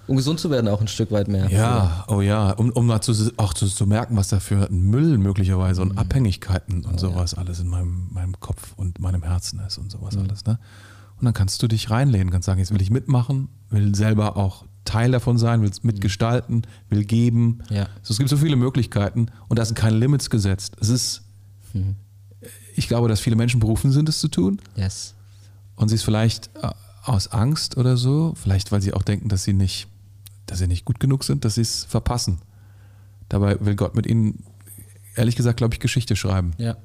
um 0.08 0.16
gesund 0.18 0.39
zu 0.39 0.49
werden, 0.49 0.68
auch 0.68 0.82
ein 0.82 0.88
Stück 0.88 1.12
weit 1.12 1.28
mehr. 1.28 1.49
Ja, 1.49 2.06
oh 2.08 2.22
ja, 2.22 2.51
um, 2.51 2.70
um 2.72 2.86
mal 2.88 3.01
zu, 3.01 3.14
auch 3.38 3.53
zu, 3.53 3.68
zu 3.68 3.88
merken, 3.88 4.16
was 4.18 4.28
da 4.30 4.39
für 4.39 4.70
ein 4.70 4.82
Müll 4.82 5.18
möglicherweise 5.18 5.84
Mhm. 5.84 5.91
und 5.91 5.97
Abhängigkeiten 5.97 6.84
Oh, 6.86 6.89
und 6.89 6.99
sowas 6.99 7.34
alles 7.34 7.60
in 7.60 7.68
meinem, 7.68 8.10
meinem 8.12 8.39
Kopf 8.39 8.74
und 8.78 8.99
meinem 8.99 9.24
Herzen 9.24 9.60
ist 9.60 9.78
und 9.78 9.86
Mhm. 9.86 9.89
sowas 9.89 10.18
alles. 10.18 10.45
Ne? 10.45 10.60
Und 11.20 11.26
dann 11.26 11.34
kannst 11.34 11.62
du 11.64 11.68
dich 11.68 11.89
reinlehnen, 11.89 12.30
kannst 12.30 12.45
sagen, 12.45 12.60
jetzt 12.60 12.74
will 12.74 12.82
ich 12.82 12.91
mitmachen, 12.91 13.47
will 13.70 13.95
selber 13.95 14.36
auch 14.38 14.66
Teil 14.84 15.12
davon 15.12 15.38
sein, 15.38 15.62
will 15.64 15.72
mitgestalten, 15.82 16.64
will 16.89 17.06
geben. 17.06 17.60
Ja. 17.70 17.88
So, 18.03 18.12
es 18.12 18.18
gibt 18.18 18.30
so 18.30 18.38
viele 18.38 18.56
Möglichkeiten 18.56 19.28
und 19.47 19.58
da 19.58 19.66
sind 19.66 19.76
keine 19.76 19.97
Limits 19.97 20.30
gesetzt. 20.30 20.76
Es 20.80 20.89
ist, 20.89 21.22
Mhm. 21.74 21.95
ich 22.76 22.88
glaube, 22.88 23.08
dass 23.08 23.20
viele 23.20 23.36
Menschen 23.36 23.60
berufen 23.60 23.91
sind, 23.91 24.08
es 24.10 24.20
zu 24.20 24.28
tun 24.28 24.62
Yes. 24.76 25.16
und 25.76 25.88
sie 25.89 25.95
es 25.95 26.03
vielleicht 26.03 26.49
äh, 26.62 26.70
aus 27.03 27.30
Angst 27.30 27.78
oder 27.78 27.97
so, 27.97 28.34
vielleicht 28.36 28.72
weil 28.72 28.82
sie 28.82 28.93
auch 28.93 29.01
denken, 29.03 29.30
dass 29.30 29.43
sie 29.43 29.53
nicht, 29.53 29.88
dass 30.46 30.60
sie 30.60 30.68
nicht 30.68 30.86
gut 30.86 31.00
genug 31.00 31.24
sind, 31.24 31.46
dass 31.46 31.56
sie 31.56 31.62
es 31.62 31.84
verpassen. 31.86 32.39
Dabei 33.30 33.58
will 33.64 33.76
Gott 33.76 33.96
mit 33.96 34.06
ihnen, 34.06 34.43
ehrlich 35.16 35.36
gesagt, 35.36 35.58
glaube 35.58 35.74
ich, 35.74 35.80
Geschichte 35.80 36.16
schreiben, 36.16 36.54
Ja. 36.58 36.76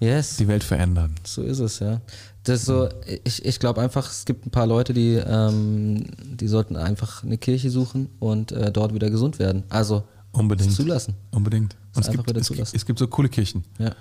Yes. 0.00 0.36
die 0.36 0.48
Welt 0.48 0.64
verändern. 0.64 1.14
So 1.24 1.42
ist 1.42 1.60
es, 1.60 1.78
ja. 1.78 2.00
Das 2.42 2.60
ist 2.60 2.66
so, 2.66 2.88
ich, 3.24 3.44
ich 3.44 3.58
glaube 3.58 3.80
einfach, 3.80 4.10
es 4.10 4.24
gibt 4.26 4.44
ein 4.46 4.50
paar 4.50 4.66
Leute, 4.66 4.92
die, 4.92 5.14
ähm, 5.14 6.04
die 6.20 6.46
sollten 6.48 6.76
einfach 6.76 7.22
eine 7.22 7.38
Kirche 7.38 7.70
suchen 7.70 8.08
und 8.18 8.52
äh, 8.52 8.70
dort 8.70 8.92
wieder 8.92 9.08
gesund 9.08 9.38
werden. 9.38 9.62
Also 9.70 10.04
Unbedingt. 10.32 10.72
zulassen. 10.72 11.14
Unbedingt. 11.30 11.76
Und 11.94 12.02
es 12.02 12.08
einfach 12.08 12.24
gibt, 12.24 12.30
wieder 12.30 12.40
es, 12.40 12.48
gibt, 12.48 12.56
zulassen. 12.56 12.76
es 12.76 12.84
gibt 12.84 12.98
so 12.98 13.06
coole 13.06 13.28
Kirchen. 13.30 13.64
Ja. 13.78 13.94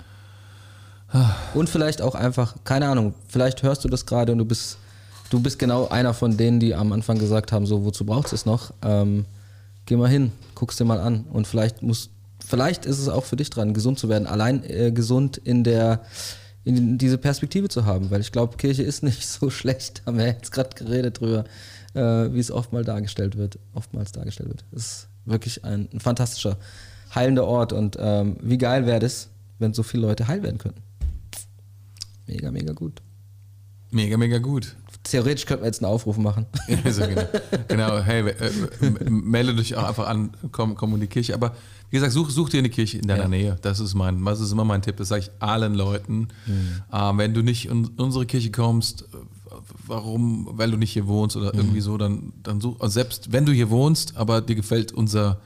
Und 1.54 1.70
vielleicht 1.70 2.02
auch 2.02 2.16
einfach, 2.16 2.56
keine 2.64 2.88
Ahnung, 2.90 3.14
vielleicht 3.28 3.62
hörst 3.64 3.86
du 3.86 3.88
das 3.88 4.06
gerade 4.06 4.32
und 4.32 4.40
du 4.40 4.46
bist, 4.46 4.78
du 5.34 5.40
bist 5.40 5.58
genau 5.58 5.88
einer 5.88 6.14
von 6.14 6.38
denen, 6.38 6.60
die 6.60 6.76
am 6.76 6.94
Anfang 6.94 7.18
gesagt 7.18 7.52
haben, 7.52 7.66
so, 7.66 7.84
wozu 7.84 8.06
brauchst 8.06 8.32
du 8.32 8.36
es 8.36 8.46
noch? 8.46 8.72
Ähm, 8.84 9.26
geh 9.88 9.96
mal 9.96 10.10
hin, 10.10 10.32
guck's 10.54 10.78
dir 10.78 10.86
mal 10.86 11.00
an. 11.00 11.26
Und 11.34 11.48
vielleicht 11.48 11.82
muss, 11.82 12.12
vielleicht 12.46 12.86
ist 12.86 13.00
es 13.00 13.10
auch 13.10 13.24
für 13.24 13.36
dich 13.36 13.50
dran, 13.50 13.74
gesund 13.74 13.98
zu 13.98 14.10
werden. 14.10 14.28
Allein 14.28 14.64
äh, 14.64 14.92
gesund 14.92 15.38
in 15.38 15.64
der, 15.64 16.02
in 16.64 17.00
diese 17.00 17.18
Perspektive 17.18 17.68
zu 17.68 17.86
haben, 17.86 18.12
weil 18.12 18.22
ich 18.22 18.32
glaube, 18.32 18.58
Kirche 18.58 18.84
ist 18.84 19.02
nicht 19.04 19.28
so 19.28 19.50
schlecht, 19.50 20.04
haben 20.06 20.20
wir 20.20 20.28
jetzt 20.28 20.52
gerade 20.52 20.70
geredet 20.76 21.20
drüber, 21.20 21.46
äh, 21.96 22.32
wie 22.32 22.40
es 22.40 22.52
oftmals 22.52 22.86
dargestellt 22.86 23.36
wird, 23.36 23.58
oftmals 23.74 24.12
dargestellt 24.12 24.50
wird. 24.50 24.64
Es 24.72 24.86
ist 24.86 25.08
wirklich 25.26 25.66
ein, 25.66 25.90
ein 25.92 26.00
fantastischer, 26.00 26.58
heilender 27.16 27.48
Ort 27.48 27.74
und 27.74 27.98
ähm, 28.00 28.38
wie 28.42 28.60
geil 28.60 28.86
wäre 28.86 29.00
das, 29.00 29.30
wenn 29.58 29.74
so 29.74 29.82
viele 29.82 30.06
Leute 30.08 30.28
heil 30.28 30.44
werden 30.44 30.60
könnten. 30.60 30.82
Mega, 32.28 32.52
mega 32.52 32.74
gut. 32.74 33.02
Mega, 33.90 34.18
mega 34.18 34.38
gut. 34.38 34.76
Theoretisch 35.04 35.46
könnten 35.46 35.64
wir 35.64 35.68
jetzt 35.68 35.84
einen 35.84 35.92
Aufruf 35.92 36.18
machen. 36.18 36.46
Also 36.86 37.02
genau. 37.06 37.24
genau, 37.68 38.00
hey, 38.00 38.30
äh, 38.30 39.10
melde 39.10 39.54
dich 39.56 39.76
auch 39.76 39.84
einfach 39.90 40.08
an, 40.08 40.32
komm, 40.52 40.76
komm 40.76 40.94
in 40.96 41.02
die 41.02 41.08
Kirche. 41.08 41.34
Aber 41.34 41.56
wie 41.90 41.98
gesagt, 41.98 42.14
such, 42.14 42.30
such 42.32 42.50
dir 42.50 42.60
eine 42.60 42.70
Kirche 42.70 42.98
in 43.00 43.08
deiner 43.08 43.24
Ja. 43.24 43.28
Nähe. 43.30 43.58
Das 43.62 43.80
ist 43.80 43.94
mein, 43.94 44.24
das 44.24 44.40
ist 44.40 44.52
immer 44.52 44.64
mein 44.66 44.82
Tipp. 44.82 44.98
Das 44.98 45.10
sage 45.10 45.22
ich 45.24 45.32
allen 45.40 45.74
Leuten. 45.76 46.30
Ähm, 46.92 47.18
wenn 47.18 47.34
du 47.34 47.42
nicht 47.44 47.66
in 47.68 47.86
unsere 47.98 48.26
Kirche 48.26 48.50
kommst, 48.52 49.04
äh, 49.04 49.18
warum, 49.86 50.48
weil 50.54 50.72
du 50.72 50.78
nicht 50.78 50.92
hier 50.94 51.06
wohnst 51.08 51.36
oder 51.36 51.54
irgendwie 51.54 51.82
so, 51.82 51.98
dann, 51.98 52.34
dann 52.42 52.62
such, 52.62 52.80
also 52.80 52.94
selbst 52.94 53.32
wenn 53.32 53.46
du 53.46 53.52
hier 53.52 53.70
wohnst, 53.70 54.16
aber 54.16 54.42
dir 54.42 54.56
gefällt 54.56 54.92
unser 54.94 55.40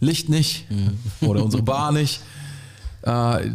Licht 0.00 0.28
nicht 0.28 0.66
oder 1.20 1.42
unsere 1.44 1.62
Bar 1.62 1.92
nicht. 1.92 2.20
Äh, 3.06 3.48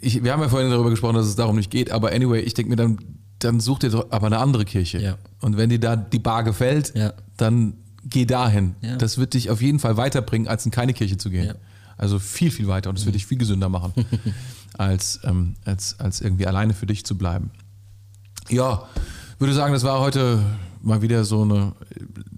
ich, 0.00 0.22
wir 0.22 0.32
haben 0.32 0.42
ja 0.42 0.48
vorhin 0.48 0.70
darüber 0.70 0.90
gesprochen, 0.90 1.16
dass 1.16 1.26
es 1.26 1.36
darum 1.36 1.56
nicht 1.56 1.70
geht, 1.70 1.90
aber 1.90 2.12
anyway, 2.12 2.40
ich 2.40 2.54
denke 2.54 2.70
mir 2.70 2.76
dann, 2.76 2.98
dann 3.44 3.60
such 3.60 3.80
dir 3.80 3.90
doch 3.90 4.10
aber 4.10 4.26
eine 4.26 4.38
andere 4.38 4.64
Kirche. 4.64 4.98
Ja. 5.00 5.16
Und 5.40 5.56
wenn 5.56 5.70
dir 5.70 5.80
da 5.80 5.96
die 5.96 6.18
Bar 6.18 6.44
gefällt, 6.44 6.92
Ja. 6.94 7.12
dann 7.36 7.74
geh 8.04 8.24
dahin. 8.26 8.74
Ja. 8.80 8.96
Das 8.96 9.18
wird 9.18 9.34
dich 9.34 9.50
auf 9.50 9.60
jeden 9.62 9.78
Fall 9.78 9.96
weiterbringen, 9.96 10.48
als 10.48 10.64
in 10.66 10.72
keine 10.72 10.92
Kirche 10.92 11.16
zu 11.18 11.30
gehen. 11.30 11.54
Also 11.98 12.18
viel, 12.18 12.50
viel 12.50 12.66
weiter 12.66 12.90
und 12.90 12.98
es 12.98 13.04
wird 13.04 13.14
dich 13.14 13.26
viel 13.26 13.38
gesünder 13.38 13.68
machen, 13.68 13.92
als, 14.78 15.20
ähm, 15.24 15.54
als, 15.64 16.00
als 16.00 16.20
irgendwie 16.20 16.46
alleine 16.46 16.74
für 16.74 16.86
dich 16.86 17.04
zu 17.04 17.16
bleiben. 17.16 17.50
Ja, 18.48 18.88
würde 19.38 19.54
sagen, 19.54 19.72
das 19.72 19.84
war 19.84 20.00
heute 20.00 20.42
mal 20.80 21.00
wieder 21.02 21.24
so 21.24 21.42
eine 21.42 21.72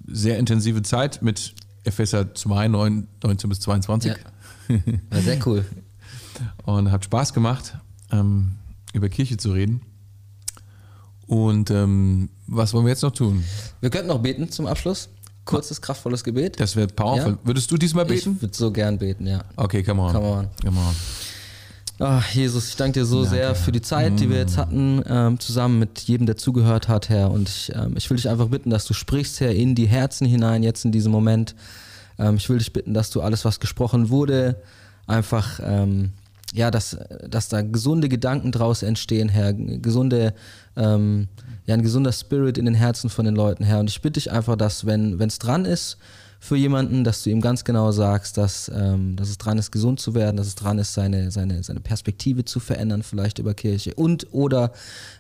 sehr 0.07 0.39
intensive 0.39 0.83
Zeit 0.83 1.23
mit 1.23 1.55
Epheser 1.85 2.35
2, 2.35 2.69
9, 2.69 3.07
19 3.23 3.49
bis 3.49 3.61
22. 3.61 4.13
Ja. 4.69 4.77
War 5.11 5.21
sehr 5.23 5.39
cool. 5.47 5.65
Und 6.65 6.91
hat 6.91 7.05
Spaß 7.05 7.33
gemacht, 7.33 7.77
ähm, 8.11 8.57
über 8.93 9.09
Kirche 9.09 9.37
zu 9.37 9.53
reden. 9.53 9.83
Und 11.27 11.71
ähm, 11.71 12.29
was 12.47 12.75
wollen 12.75 12.85
wir 12.85 12.91
jetzt 12.91 13.03
noch 13.03 13.13
tun? 13.13 13.45
Wir 13.81 13.91
könnten 13.91 14.09
noch 14.09 14.19
beten 14.21 14.51
zum 14.51 14.67
Abschluss. 14.67 15.09
Kurzes, 15.45 15.81
kraftvolles 15.83 16.25
Gebet. 16.25 16.59
Das 16.59 16.75
wird 16.75 16.97
powerful. 16.97 17.33
Ja. 17.33 17.39
Würdest 17.45 17.71
du 17.71 17.77
diesmal 17.77 18.11
Ich 18.11 18.25
beten? 18.25 18.41
würde 18.41 18.55
so 18.57 18.71
gern 18.71 18.99
beten, 18.99 19.27
ja. 19.27 19.45
Okay, 19.57 19.83
come 19.83 20.01
on. 20.01 20.13
Come 20.13 20.27
on. 20.27 20.49
Come 20.63 20.79
on. 20.81 20.95
Ach, 22.01 22.29
Jesus, 22.31 22.69
ich 22.71 22.77
danke 22.77 23.01
dir 23.01 23.05
so 23.05 23.25
sehr 23.25 23.55
für 23.55 23.71
die 23.71 23.81
Zeit, 23.83 24.19
die 24.19 24.29
wir 24.29 24.39
jetzt 24.39 24.57
hatten, 24.57 25.03
ähm, 25.07 25.39
zusammen 25.39 25.79
mit 25.79 26.01
jedem, 26.01 26.27
der 26.27 26.37
zugehört 26.37 26.89
hat, 26.89 27.09
Herr. 27.09 27.31
Und 27.31 27.49
ich, 27.49 27.73
ähm, 27.75 27.95
ich 27.97 28.11
will 28.11 28.17
dich 28.17 28.29
einfach 28.29 28.49
bitten, 28.49 28.71
dass 28.71 28.85
du 28.85 28.95
sprichst, 28.95 29.39
Herr, 29.41 29.53
in 29.53 29.75
die 29.77 29.87
Herzen 29.87 30.27
hinein, 30.27 30.63
jetzt 30.65 30.85
in 30.85 30.91
diesem 30.93 31.13
Moment. 31.13 31.55
Ähm, 32.19 32.35
ich 32.37 32.49
will 32.49 32.59
dich 32.59 32.73
bitten, 32.73 32.95
dass 32.95 33.11
du 33.11 33.21
alles, 33.21 33.45
was 33.45 33.61
gesprochen 33.61 34.09
wurde, 34.09 34.57
einfach, 35.07 35.61
ähm, 35.63 36.11
ja, 36.53 36.71
dass, 36.73 36.97
dass 37.29 37.49
da 37.49 37.63
gesunde 37.63 38.09
Gedanken 38.09 38.51
draus 38.51 38.83
entstehen, 38.83 39.29
Herr. 39.29 39.53
Gesunde, 39.53 40.35
ähm, 40.77 41.29
ja, 41.67 41.75
ein 41.75 41.83
gesunder 41.83 42.13
Spirit 42.13 42.59
in 42.59 42.65
den 42.65 42.75
Herzen 42.75 43.11
von 43.11 43.25
den 43.25 43.35
Leuten, 43.35 43.65
Herr. 43.65 43.81
Und 43.81 43.91
ich 43.91 44.03
bitte 44.03 44.21
dich 44.21 44.31
einfach, 44.31 44.57
dass, 44.57 44.87
wenn 44.87 45.21
es 45.21 45.39
dran 45.39 45.65
ist, 45.65 45.99
für 46.45 46.57
jemanden, 46.57 47.05
dass 47.05 47.23
du 47.23 47.31
ihm 47.31 47.41
ganz 47.41 47.65
genau 47.65 47.91
sagst, 47.91 48.37
dass, 48.37 48.71
ähm, 48.75 49.17
dass 49.17 49.31
es 49.31 49.39
dran 49.39 49.57
ist, 49.57 49.71
gesund 49.71 49.99
zu 49.99 50.15
werden, 50.15 50.37
dass 50.37 50.47
es 50.47 50.55
dran 50.55 50.79
ist, 50.79 50.93
seine, 50.93 51.31
seine, 51.31 51.63
seine 51.63 51.81
Perspektive 51.81 52.45
zu 52.45 52.61
verändern, 52.61 53.03
vielleicht 53.03 53.39
über 53.39 53.55
Kirche 53.55 53.95
und 53.95 54.27
oder 54.31 54.73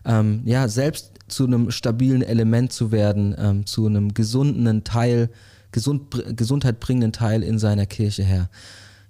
ähm, 0.05 0.43
ja, 0.45 0.69
selbst 0.69 1.13
zu 1.29 1.47
einem 1.47 1.71
stabilen 1.71 2.21
Element 2.21 2.75
zu 2.75 2.93
werden, 2.93 3.35
ähm, 3.39 3.65
zu 3.65 3.87
einem 3.87 4.13
gesunden 4.13 4.85
Teil, 4.85 5.31
gesund, 5.73 6.37
Gesundheit 6.37 6.79
bringenden 6.79 7.13
Teil 7.13 7.43
in 7.43 7.59
seiner 7.59 7.87
Kirche, 7.87 8.23
Herr. 8.23 8.51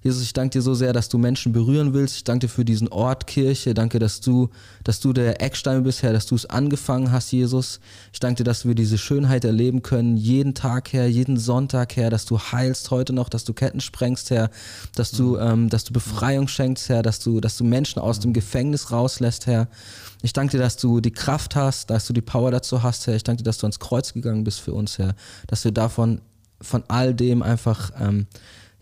Jesus, 0.05 0.23
ich 0.23 0.35
danke 0.35 0.51
dir 0.51 0.61
so 0.61 0.75
sehr, 0.75 0.93
dass 0.93 1.09
du 1.09 1.17
Menschen 1.17 1.53
berühren 1.53 1.95
willst. 1.95 2.17
Ich 2.17 2.25
danke 2.25 2.47
dir 2.47 2.53
für 2.53 2.67
diesen 2.67 2.89
Ort 2.89 3.27
Kirche. 3.27 3.73
Danke, 3.73 3.99
dass 3.99 4.21
du, 4.21 4.51
dass 4.85 5.01
du 5.01 5.15
der 5.15 5.41
Eckstein 5.41 5.83
bist, 5.83 6.03
Herr, 6.03 6.13
dass 6.13 6.27
du 6.27 6.35
es 6.35 6.45
angefangen 6.45 7.11
hast, 7.11 7.33
Jesus. 7.33 7.81
Ich 8.13 8.21
danke 8.21 8.43
dir, 8.43 8.45
dass 8.45 8.67
wir 8.67 8.75
diese 8.75 8.99
Schönheit 8.99 9.47
erleben 9.47 9.81
können, 9.81 10.19
jeden 10.19 10.53
Tag, 10.53 10.93
Herr, 10.93 11.07
jeden 11.07 11.39
Sonntag, 11.39 11.97
Herr, 11.97 12.11
dass 12.11 12.27
du 12.27 12.39
heilst 12.39 12.91
heute 12.91 13.15
noch, 13.15 13.31
dass 13.31 13.45
du 13.45 13.55
Ketten 13.55 13.81
sprengst, 13.81 14.29
Herr, 14.29 14.51
dass 14.95 15.11
du, 15.11 15.39
ähm, 15.39 15.71
dass 15.71 15.85
du 15.85 15.95
Befreiung 15.95 16.49
schenkst, 16.49 16.91
Herr, 16.91 17.01
dass 17.01 17.19
du, 17.21 17.41
dass 17.41 17.57
du 17.57 17.65
Menschen 17.65 17.99
aus 17.99 18.21
dem 18.21 18.35
Gefängnis 18.35 18.91
rauslässt, 18.91 19.47
Herr. 19.47 19.69
Ich 20.21 20.35
danke 20.35 20.59
dir, 20.59 20.63
dass 20.63 20.77
du 20.77 21.01
die 21.01 21.13
Kraft 21.13 21.57
hast, 21.57 21.89
dass 21.89 22.07
du 22.07 22.13
die 22.13 22.21
Power 22.21 22.51
dazu 22.51 22.83
hast, 22.83 23.07
Herr. 23.07 23.17
Ich 23.17 23.25
danke 23.25 23.43
dir, 23.43 23.49
dass 23.49 23.57
du 23.57 23.65
ans 23.65 23.79
Kreuz 23.81 24.13
gegangen 24.13 24.45
bist 24.45 24.61
für 24.61 24.75
uns, 24.75 24.99
Herr, 24.99 25.15
dass 25.47 25.65
wir 25.65 25.73
davon, 25.73 26.21
von 26.61 26.85
all 26.89 27.15
dem 27.15 27.43
einfach, 27.43 27.91
ähm, 27.99 28.27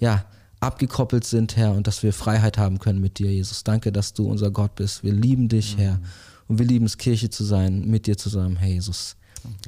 ja, 0.01 0.25
abgekoppelt 0.63 1.25
sind, 1.25 1.57
Herr, 1.57 1.73
und 1.73 1.87
dass 1.87 2.03
wir 2.03 2.13
Freiheit 2.13 2.57
haben 2.57 2.79
können 2.79 3.01
mit 3.01 3.19
dir, 3.19 3.31
Jesus. 3.31 3.65
Danke, 3.65 3.93
dass 3.93 4.15
du 4.15 4.29
unser 4.29 4.51
Gott 4.51 4.77
bist. 4.77 5.03
Wir 5.03 5.13
lieben 5.13 5.49
dich, 5.49 5.77
Herr. 5.77 6.01
Und 6.49 6.59
wir 6.59 6.67
lieben 6.67 6.87
es, 6.87 6.99
Kirche 6.99 7.31
zu 7.31 7.45
sein, 7.45 7.87
mit 7.87 8.07
dir 8.07 8.17
zusammen, 8.17 8.57
Herr 8.57 8.69
Jesus. 8.69 9.17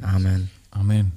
Amen. 0.02 0.50
Amen. 0.70 1.12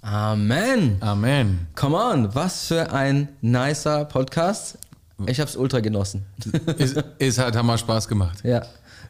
Amen. 0.00 0.96
Amen. 1.00 1.66
Come 1.74 1.96
on, 1.96 2.34
was 2.34 2.68
für 2.68 2.92
ein 2.92 3.28
nicer 3.40 4.04
Podcast. 4.04 4.78
Ich 5.26 5.40
hab's 5.40 5.56
ultra 5.56 5.80
genossen. 5.80 6.24
es, 6.78 6.94
es 7.18 7.38
hat 7.38 7.56
hammer 7.56 7.76
Spaß 7.76 8.06
gemacht. 8.08 8.38
Ja. 8.44 8.62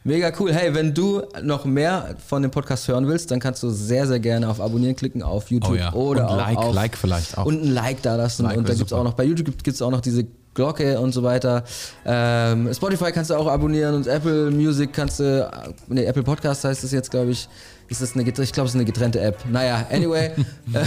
Mega 0.03 0.31
cool. 0.39 0.53
Hey, 0.53 0.73
wenn 0.73 0.93
du 0.93 1.23
noch 1.41 1.65
mehr 1.65 2.15
von 2.25 2.41
dem 2.41 2.51
Podcast 2.51 2.87
hören 2.87 3.07
willst, 3.07 3.31
dann 3.31 3.39
kannst 3.39 3.63
du 3.63 3.69
sehr, 3.69 4.07
sehr 4.07 4.19
gerne 4.19 4.49
auf 4.49 4.61
Abonnieren 4.61 4.95
klicken 4.95 5.21
auf 5.21 5.51
YouTube 5.51 5.71
Oh 5.71 5.75
ja. 5.75 5.93
oder 5.93 6.29
Und 6.31 6.37
Like, 6.37 6.57
auf 6.57 6.73
Like 6.73 6.97
vielleicht 6.97 7.37
auch. 7.37 7.45
Und 7.45 7.63
ein 7.63 7.73
Like 7.73 8.01
da 8.01 8.15
lassen. 8.15 8.43
Like 8.43 8.57
und 8.57 8.69
da 8.69 8.73
gibt's 8.73 8.89
super. 8.89 9.01
auch 9.01 9.03
noch, 9.03 9.13
bei 9.13 9.25
YouTube 9.25 9.61
gibt 9.63 9.67
es 9.75 9.81
auch 9.81 9.91
noch 9.91 10.01
diese 10.01 10.25
Glocke 10.53 10.99
und 10.99 11.13
so 11.13 11.23
weiter. 11.23 11.63
Ähm, 12.05 12.73
Spotify 12.73 13.11
kannst 13.11 13.29
du 13.29 13.35
auch 13.35 13.47
abonnieren 13.47 13.95
und 13.95 14.07
Apple 14.07 14.51
Music 14.51 14.93
kannst 14.93 15.19
du, 15.19 15.49
ne, 15.87 16.05
Apple 16.05 16.23
Podcast 16.23 16.63
heißt 16.63 16.83
es 16.83 16.91
jetzt, 16.91 17.11
glaube 17.11 17.31
ich. 17.31 17.47
Ist 17.87 18.01
das 18.03 18.13
eine, 18.13 18.21
ich 18.23 18.51
glaube, 18.51 18.67
es 18.67 18.71
ist 18.71 18.75
eine 18.75 18.85
getrennte 18.85 19.19
App. 19.19 19.37
Naja, 19.49 19.87
anyway, 19.91 20.27
äh, 20.73 20.83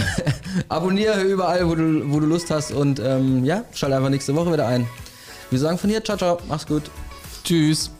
abonniere 0.69 1.21
überall, 1.21 1.67
wo 1.67 1.75
du, 1.75 2.01
wo 2.13 2.19
du 2.19 2.27
Lust 2.27 2.49
hast 2.49 2.71
und 2.71 3.01
ähm, 3.03 3.43
ja, 3.43 3.65
schalt 3.73 3.91
einfach 3.93 4.09
nächste 4.09 4.33
Woche 4.35 4.53
wieder 4.53 4.67
ein. 4.67 4.87
Wir 5.49 5.59
sagen 5.59 5.77
von 5.77 5.89
hier, 5.89 6.03
ciao, 6.03 6.17
ciao, 6.17 6.37
mach's 6.47 6.65
gut. 6.65 6.83
Tschüss. 7.43 7.91